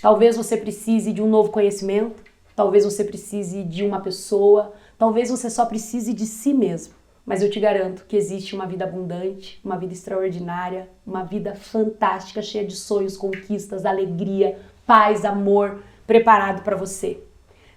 Talvez 0.00 0.36
você 0.36 0.56
precise 0.56 1.12
de 1.12 1.22
um 1.22 1.28
novo 1.28 1.50
conhecimento, 1.50 2.22
talvez 2.54 2.84
você 2.84 3.04
precise 3.04 3.64
de 3.64 3.84
uma 3.84 4.00
pessoa, 4.00 4.72
talvez 4.98 5.30
você 5.30 5.50
só 5.50 5.66
precise 5.66 6.12
de 6.12 6.26
si 6.26 6.54
mesmo. 6.54 6.94
Mas 7.26 7.42
eu 7.42 7.50
te 7.50 7.58
garanto 7.58 8.04
que 8.06 8.16
existe 8.16 8.54
uma 8.54 8.66
vida 8.66 8.84
abundante, 8.84 9.58
uma 9.64 9.78
vida 9.78 9.94
extraordinária, 9.94 10.90
uma 11.06 11.24
vida 11.24 11.54
fantástica, 11.54 12.42
cheia 12.42 12.66
de 12.66 12.76
sonhos, 12.76 13.16
conquistas, 13.16 13.86
alegria, 13.86 14.58
paz, 14.86 15.24
amor, 15.24 15.82
preparado 16.06 16.62
para 16.62 16.76
você. 16.76 17.18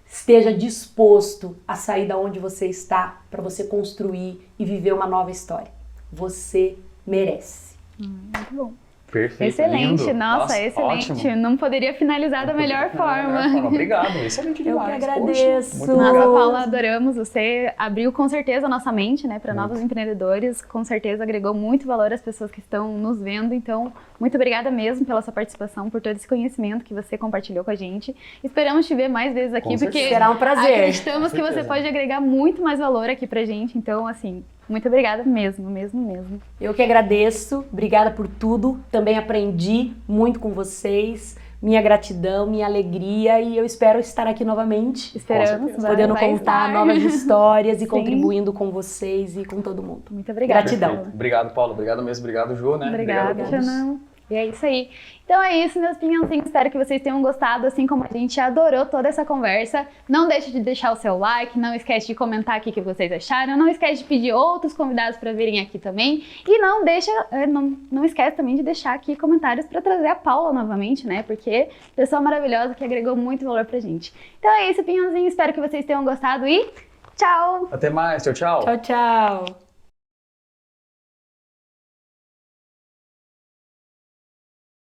Esteja 0.10 0.54
disposto 0.54 1.56
a 1.68 1.76
sair 1.76 2.08
da 2.08 2.18
onde 2.18 2.40
você 2.40 2.68
está 2.68 3.22
para 3.30 3.42
você 3.42 3.66
construir 3.66 4.48
e 4.58 4.66
viver 4.66 4.94
uma 4.94 5.06
nova 5.06 5.32
história. 5.32 5.72
Você 6.12 6.78
merece. 7.06 7.76
Muito 8.00 8.54
bom. 8.54 8.74
Perfeito. 9.12 9.50
Excelente, 9.50 10.02
lindo. 10.04 10.14
nossa, 10.16 10.60
excelente. 10.62 11.12
ótimo. 11.14 11.36
Não 11.38 11.56
poderia 11.56 11.94
finalizar 11.94 12.46
da 12.46 12.54
melhor 12.54 12.92
forma. 12.92 13.66
Obrigado, 13.66 14.18
excelente 14.18 14.60
Eu 14.68 14.74
demais. 14.78 14.98
que 14.98 15.06
agradeço. 15.10 15.80
Poxa, 15.80 15.94
Nossa, 15.94 16.10
obrigado. 16.10 16.34
Paula, 16.34 16.60
adoramos. 16.64 17.16
Você 17.16 17.74
abriu 17.78 18.12
com 18.12 18.28
certeza 18.28 18.66
a 18.66 18.70
nossa 18.70 18.92
mente, 18.92 19.26
né, 19.26 19.40
para 19.40 19.54
novos 19.54 19.80
empreendedores. 19.80 20.62
Com 20.62 20.84
certeza 20.84 21.24
agregou 21.24 21.54
muito 21.54 21.88
valor 21.88 22.12
às 22.12 22.22
pessoas 22.22 22.52
que 22.52 22.60
estão 22.60 22.98
nos 22.98 23.22
vendo. 23.22 23.54
Então, 23.54 23.94
muito 24.20 24.36
obrigada 24.36 24.70
mesmo 24.72 25.06
pela 25.06 25.22
sua 25.22 25.32
participação, 25.34 25.90
por 25.90 26.02
todo 26.02 26.16
esse 26.16 26.28
conhecimento 26.28 26.84
que 26.84 26.94
você 26.94 27.18
compartilhou 27.18 27.64
com 27.64 27.72
a 27.72 27.76
gente. 27.76 28.16
Esperamos 28.44 28.88
te 28.88 28.96
ver 28.96 29.08
mais 29.08 29.34
vezes 29.34 29.54
aqui, 29.54 29.70
Com 29.70 29.78
porque. 29.78 30.10
Será 30.10 30.30
um 30.32 30.38
prazer. 30.38 30.74
acreditamos 30.74 31.32
que 31.32 31.42
você 31.42 31.64
pode 31.64 31.88
agregar 31.88 32.20
muito 32.22 32.62
mais 32.62 32.80
valor 32.80 33.10
aqui 33.10 33.28
pra 33.28 33.46
gente. 33.46 33.78
Então, 33.78 34.08
assim, 34.08 34.44
muito 34.68 34.88
obrigada 34.88 35.24
mesmo, 35.24 35.70
mesmo, 35.70 36.02
mesmo. 36.02 36.42
Eu 36.60 36.74
que 36.74 36.82
agradeço, 36.82 37.64
obrigada 37.72 38.12
por 38.12 38.28
tudo. 38.28 38.80
Também 38.92 39.18
aprendi 39.18 39.94
muito 40.08 40.40
com 40.40 40.50
vocês. 40.52 41.38
Minha 41.60 41.82
gratidão, 41.82 42.46
minha 42.46 42.68
alegria 42.68 43.42
e 43.42 43.58
eu 43.58 43.66
espero 43.66 43.98
estar 44.00 44.28
aqui 44.28 44.46
novamente, 44.46 45.18
Esperamos. 45.18 45.72
vai- 45.82 45.90
podendo 45.90 46.14
vai 46.14 46.30
contar 46.30 46.68
estar. 46.68 46.72
novas 46.72 46.98
histórias 47.04 47.78
e 47.78 47.80
Sim. 47.86 47.88
contribuindo 47.88 48.54
com 48.54 48.70
vocês 48.70 49.36
e 49.36 49.44
com 49.44 49.60
todo 49.60 49.82
mundo. 49.82 50.04
Muito 50.12 50.32
obrigada. 50.32 50.62
Gratidão. 50.62 50.90
Perfeito. 50.92 51.16
Obrigado, 51.16 51.54
Paulo. 51.56 51.74
Obrigado 51.74 52.04
mesmo. 52.04 52.24
Obrigado, 52.24 52.56
Ju, 52.56 52.78
né? 52.78 52.90
Obrigada, 52.90 53.32
Obrigado 53.32 53.48
a 53.48 53.50
todos. 53.50 53.66
Xanão. 53.66 54.07
E 54.30 54.36
é 54.36 54.46
isso 54.46 54.66
aí. 54.66 54.90
Então 55.24 55.42
é 55.42 55.58
isso, 55.58 55.80
meus 55.80 55.98
pinhãozinhos. 55.98 56.46
Espero 56.46 56.70
que 56.70 56.78
vocês 56.78 57.02
tenham 57.02 57.22
gostado, 57.22 57.68
assim 57.68 57.86
como 57.86 58.04
a 58.04 58.08
gente 58.08 58.40
adorou 58.40 58.86
toda 58.86 59.08
essa 59.10 59.26
conversa. 59.26 59.88
Não 60.08 60.28
deixe 60.28 60.52
de 60.52 60.60
deixar 60.60 60.92
o 60.92 60.96
seu 60.96 61.18
like, 61.18 61.58
não 61.58 61.74
esquece 61.74 62.08
de 62.08 62.16
comentar 62.16 62.56
aqui 62.56 62.70
o 62.70 62.74
que 62.74 62.82
vocês 62.82 63.12
acharam. 63.12 63.58
Não 63.58 63.68
esquece 63.68 64.04
de 64.04 64.08
pedir 64.08 64.34
outros 64.34 64.74
convidados 64.74 65.18
para 65.18 65.34
virem 65.34 65.60
aqui 65.60 65.80
também. 65.80 66.24
E 66.46 66.58
não 66.60 66.84
deixa, 66.84 67.12
eh, 67.32 67.48
não, 67.48 67.78
não 67.92 68.06
esquece 68.06 68.38
também 68.38 68.56
de 68.56 68.64
deixar 68.64 68.94
aqui 68.94 69.16
comentários 69.16 69.66
para 69.66 69.82
trazer 69.82 70.08
a 70.08 70.16
Paula 70.16 70.54
novamente, 70.54 71.06
né? 71.08 71.24
Porque 71.24 71.70
pessoa 71.96 72.22
maravilhosa 72.22 72.74
que 72.74 72.84
agregou 72.84 73.16
muito 73.16 73.46
valor 73.46 73.66
pra 73.66 73.80
gente. 73.80 74.14
Então 74.40 74.52
é 74.52 74.72
isso, 74.72 74.84
pinhãozinho. 74.84 75.28
Espero 75.28 75.54
que 75.54 75.60
vocês 75.60 75.86
tenham 75.86 76.04
gostado 76.04 76.48
e 76.48 76.70
tchau! 77.16 77.68
Até 77.72 77.90
mais. 77.90 78.24
Tchau, 78.24 78.34
tchau. 78.34 78.64
Tchau, 78.64 78.78
tchau. 78.78 79.67